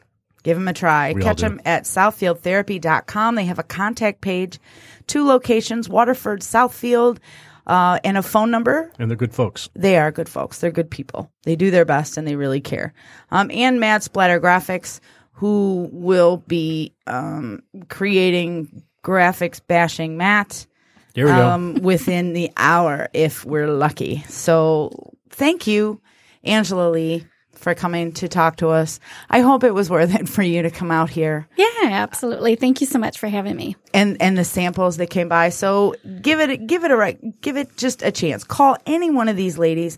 give 0.48 0.58
them 0.58 0.68
a 0.70 0.74
try. 0.74 1.12
We 1.12 1.22
Catch 1.22 1.41
them 1.41 1.60
at 1.66 1.84
southfieldtherapy.com. 1.84 3.36
They 3.36 3.43
have 3.45 3.60
a 3.60 3.64
contact 3.64 4.22
page, 4.22 4.60
two 5.06 5.26
locations, 5.28 5.89
Waterford, 5.89 6.39
Southfield, 6.39 7.18
uh, 7.66 8.00
and 8.06 8.18
a 8.18 8.24
phone 8.24 8.50
number 8.50 8.89
and 8.98 9.12
they're 9.12 9.18
good 9.18 9.34
folks. 9.34 9.70
they 9.76 9.98
are 9.98 10.10
good 10.10 10.30
folks. 10.30 10.60
They're 10.60 10.72
good 10.72 10.89
people. 10.89 11.30
They 11.43 11.58
do 11.58 11.70
their 11.70 11.84
best 11.84 12.16
and 12.16 12.26
they 12.26 12.38
really 12.38 12.62
care. 12.62 12.93
Um, 13.30 13.52
and 13.54 13.82
Matt 13.82 14.04
Splatter 14.04 14.39
Graphics, 14.39 15.02
who 15.34 15.89
will 15.91 16.38
be 16.48 16.93
um, 17.08 17.62
creating 17.89 18.84
graphics 19.04 19.60
bashing 19.66 20.16
Matt 20.16 20.66
There 21.14 21.26
we 21.26 21.32
go. 21.32 21.45
um, 21.50 21.74
within 21.82 22.32
the 22.32 22.52
hour 22.56 23.10
if 23.14 23.43
we're 23.43 23.68
lucky. 23.68 24.24
So 24.30 25.14
thank 25.30 25.68
you, 25.68 26.00
Angela 26.45 26.89
Lee, 26.89 27.26
for 27.58 27.74
coming 27.76 28.12
to 28.14 28.28
talk 28.28 28.58
to 28.58 28.70
us. 28.70 28.99
I 29.30 29.41
hope 29.41 29.64
it 29.64 29.74
was 29.74 29.89
worth 29.89 30.14
it 30.16 30.30
for 30.30 30.41
you 30.43 30.62
to 30.62 30.70
come 30.72 30.91
out 30.91 31.10
here 31.10 31.47
Yeah, 31.58 31.66
absolutely. 31.84 32.55
Thank 32.55 32.82
you 32.82 32.88
so 32.88 32.99
much 32.99 33.20
for 33.20 33.28
having 33.28 33.55
me. 33.55 33.76
and 33.93 34.22
and 34.22 34.38
the 34.38 34.43
samples 34.43 34.97
that 34.97 35.10
came 35.10 35.28
by. 35.30 35.49
So 35.49 35.95
give 36.22 36.39
it 36.39 36.68
give 36.68 36.84
it 36.84 36.91
a 36.91 36.95
right 36.97 37.20
give 37.41 37.58
it 37.58 37.76
just 37.78 38.01
a 38.03 38.12
chance. 38.12 38.43
Call 38.43 38.78
any 38.86 39.10
one 39.12 39.28
of 39.30 39.36
these 39.36 39.58
ladies 39.58 39.97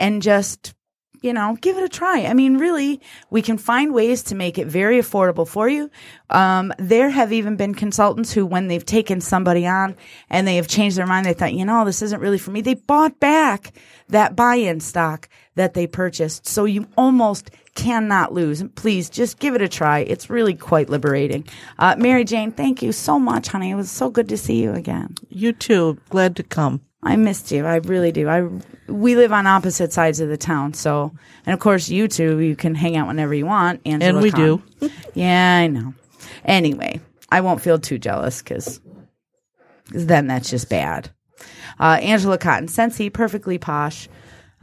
and 0.00 0.22
just 0.22 0.74
you 1.22 1.32
know 1.32 1.56
give 1.60 1.76
it 1.76 1.84
a 1.84 1.88
try. 1.88 2.24
I 2.26 2.34
mean, 2.34 2.58
really, 2.58 3.00
we 3.30 3.42
can 3.42 3.58
find 3.58 3.92
ways 3.92 4.22
to 4.24 4.34
make 4.34 4.58
it 4.58 4.66
very 4.66 4.98
affordable 4.98 5.46
for 5.46 5.68
you. 5.68 5.90
Um, 6.30 6.72
there 6.78 7.10
have 7.10 7.32
even 7.32 7.56
been 7.56 7.74
consultants 7.74 8.32
who, 8.32 8.44
when 8.46 8.68
they've 8.68 8.84
taken 8.84 9.20
somebody 9.20 9.66
on 9.66 9.96
and 10.30 10.46
they 10.46 10.56
have 10.56 10.68
changed 10.68 10.96
their 10.96 11.06
mind, 11.06 11.26
they 11.26 11.34
thought, 11.34 11.54
you 11.54 11.64
know, 11.64 11.84
this 11.84 12.02
isn't 12.02 12.20
really 12.20 12.38
for 12.38 12.50
me. 12.50 12.60
They 12.60 12.74
bought 12.74 13.18
back 13.20 13.72
that 14.08 14.36
buy-in 14.36 14.80
stock 14.80 15.28
that 15.54 15.74
they 15.74 15.86
purchased. 15.86 16.46
So 16.46 16.64
you 16.64 16.86
almost 16.96 17.50
cannot 17.74 18.32
lose. 18.32 18.62
Please 18.74 19.08
just 19.10 19.38
give 19.38 19.54
it 19.54 19.62
a 19.62 19.68
try. 19.68 20.00
It's 20.00 20.30
really 20.30 20.54
quite 20.54 20.90
liberating. 20.90 21.46
Uh, 21.78 21.94
Mary 21.98 22.24
Jane, 22.24 22.52
thank 22.52 22.82
you 22.82 22.92
so 22.92 23.18
much, 23.18 23.48
honey. 23.48 23.70
It 23.70 23.76
was 23.76 23.90
so 23.90 24.10
good 24.10 24.28
to 24.30 24.36
see 24.36 24.62
you 24.62 24.72
again. 24.72 25.14
You 25.28 25.52
too. 25.52 25.98
Glad 26.10 26.36
to 26.36 26.42
come. 26.42 26.80
I 27.02 27.16
missed 27.16 27.50
you. 27.52 27.64
I 27.64 27.76
really 27.76 28.12
do. 28.12 28.28
I 28.28 28.48
we 28.88 29.14
live 29.16 29.32
on 29.32 29.46
opposite 29.46 29.92
sides 29.92 30.18
of 30.20 30.28
the 30.28 30.36
town, 30.36 30.74
so 30.74 31.12
and 31.46 31.54
of 31.54 31.60
course 31.60 31.88
you 31.88 32.08
two 32.08 32.40
you 32.40 32.56
can 32.56 32.74
hang 32.74 32.96
out 32.96 33.06
whenever 33.06 33.32
you 33.34 33.46
want. 33.46 33.80
Angela 33.86 34.10
And 34.14 34.20
we 34.22 34.30
Khan. 34.32 34.62
do. 34.80 34.90
yeah, 35.14 35.58
I 35.58 35.68
know. 35.68 35.94
Anyway, 36.44 37.00
I 37.30 37.40
won't 37.40 37.62
feel 37.62 37.78
too 37.78 37.98
jealous 37.98 38.42
because 38.42 38.80
then 39.90 40.26
that's 40.26 40.50
just 40.50 40.68
bad. 40.68 41.10
Uh, 41.78 41.98
Angela 42.02 42.36
Cotton, 42.38 42.66
Scentsy, 42.68 43.12
perfectly 43.12 43.58
posh. 43.58 44.08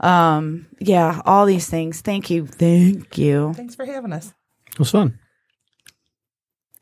Um, 0.00 0.66
yeah, 0.78 1.22
all 1.24 1.46
these 1.46 1.68
things. 1.70 2.02
Thank 2.02 2.28
you, 2.28 2.46
thank 2.46 3.16
you. 3.16 3.54
Thanks 3.54 3.74
for 3.74 3.86
having 3.86 4.12
us. 4.12 4.34
It 4.72 4.78
was 4.78 4.90
fun. 4.90 5.18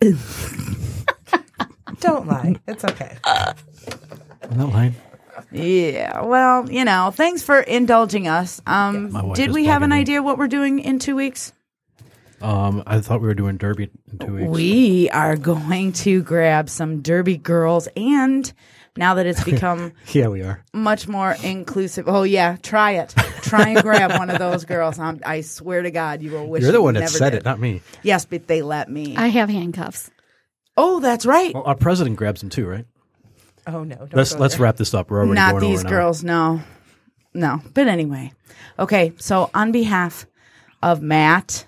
Don't 2.00 2.26
lie. 2.26 2.56
It's 2.66 2.84
okay. 2.84 3.16
I'm 3.24 3.54
not 4.56 4.72
lying. 4.72 4.94
Yeah, 5.54 6.22
well, 6.22 6.70
you 6.70 6.84
know, 6.84 7.10
thanks 7.14 7.42
for 7.42 7.60
indulging 7.60 8.28
us. 8.28 8.60
Um, 8.66 9.12
My 9.12 9.22
wife 9.22 9.36
did 9.36 9.50
is 9.50 9.54
we 9.54 9.66
have 9.66 9.82
an 9.82 9.90
me. 9.90 9.96
idea 9.96 10.22
what 10.22 10.36
we're 10.38 10.48
doing 10.48 10.80
in 10.80 10.98
two 10.98 11.16
weeks? 11.16 11.52
Um, 12.42 12.82
I 12.86 13.00
thought 13.00 13.20
we 13.22 13.28
were 13.28 13.34
doing 13.34 13.56
Derby 13.56 13.90
in 14.12 14.18
two 14.18 14.34
weeks. 14.34 14.48
We 14.50 15.08
are 15.10 15.36
going 15.36 15.92
to 15.92 16.22
grab 16.22 16.68
some 16.68 17.00
Derby 17.00 17.36
girls, 17.38 17.88
and 17.96 18.52
now 18.96 19.14
that 19.14 19.24
it's 19.26 19.42
become 19.44 19.92
yeah, 20.12 20.28
we 20.28 20.42
are. 20.42 20.62
much 20.74 21.08
more 21.08 21.36
inclusive, 21.42 22.06
oh 22.08 22.24
yeah, 22.24 22.56
try 22.62 22.92
it. 22.92 23.14
Try 23.42 23.68
and 23.70 23.82
grab 23.82 24.10
one 24.18 24.28
of 24.30 24.38
those 24.38 24.64
girls. 24.64 24.98
I'm, 24.98 25.20
I 25.24 25.40
swear 25.42 25.82
to 25.82 25.90
God, 25.90 26.20
you 26.20 26.32
will 26.32 26.46
wish 26.48 26.62
You're 26.62 26.72
the 26.72 26.78
you 26.78 26.82
one 26.82 26.94
that 26.94 27.00
never 27.00 27.12
said 27.12 27.30
did. 27.30 27.38
it, 27.38 27.44
not 27.44 27.60
me. 27.60 27.80
Yes, 28.02 28.24
but 28.26 28.46
they 28.46 28.60
let 28.62 28.90
me. 28.90 29.16
I 29.16 29.28
have 29.28 29.48
handcuffs. 29.48 30.10
oh, 30.76 31.00
that's 31.00 31.24
right. 31.24 31.54
Well, 31.54 31.62
our 31.64 31.76
president 31.76 32.16
grabs 32.16 32.40
them 32.40 32.50
too, 32.50 32.66
right? 32.66 32.84
Oh 33.66 33.84
no. 33.84 33.96
Don't 33.96 34.14
Let's 34.14 34.34
let's 34.34 34.54
there. 34.54 34.62
wrap 34.64 34.76
this 34.76 34.94
up. 34.94 35.10
We're 35.10 35.18
already 35.18 35.34
Not 35.34 35.52
going 35.52 35.70
these 35.70 35.80
over 35.80 35.88
girls, 35.88 36.22
no, 36.24 36.60
no. 37.32 37.60
But 37.72 37.88
anyway, 37.88 38.32
okay. 38.78 39.12
So 39.16 39.50
on 39.54 39.72
behalf 39.72 40.26
of 40.82 41.00
Matt, 41.02 41.66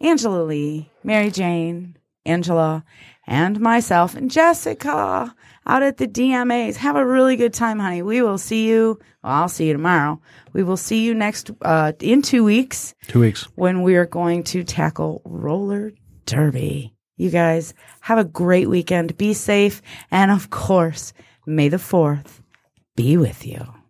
Angela 0.00 0.42
Lee, 0.42 0.90
Mary 1.04 1.30
Jane, 1.30 1.96
Angela, 2.24 2.84
and 3.26 3.60
myself 3.60 4.14
and 4.16 4.30
Jessica 4.30 5.34
out 5.66 5.82
at 5.82 5.96
the 5.96 6.06
DMAs. 6.08 6.76
Have 6.76 6.96
a 6.96 7.06
really 7.06 7.36
good 7.36 7.54
time, 7.54 7.78
honey. 7.78 8.02
We 8.02 8.22
will 8.22 8.38
see 8.38 8.68
you. 8.68 8.98
Well, 9.22 9.32
I'll 9.32 9.48
see 9.48 9.66
you 9.66 9.72
tomorrow. 9.72 10.20
We 10.52 10.62
will 10.62 10.76
see 10.76 11.02
you 11.04 11.14
next 11.14 11.50
uh, 11.62 11.92
in 12.00 12.22
two 12.22 12.44
weeks 12.44 12.94
Two 13.08 13.20
weeks. 13.20 13.44
when 13.56 13.82
we 13.82 13.96
are 13.96 14.06
going 14.06 14.42
to 14.44 14.64
tackle 14.64 15.22
roller 15.24 15.92
derby. 16.24 16.94
You 17.16 17.30
guys 17.30 17.74
have 18.00 18.18
a 18.18 18.24
great 18.24 18.68
weekend. 18.68 19.16
Be 19.16 19.32
safe. 19.32 19.82
And 20.10 20.30
of 20.30 20.50
course, 20.50 21.12
may 21.46 21.68
the 21.68 21.78
4th 21.78 22.40
be 22.94 23.16
with 23.16 23.46
you. 23.46 23.75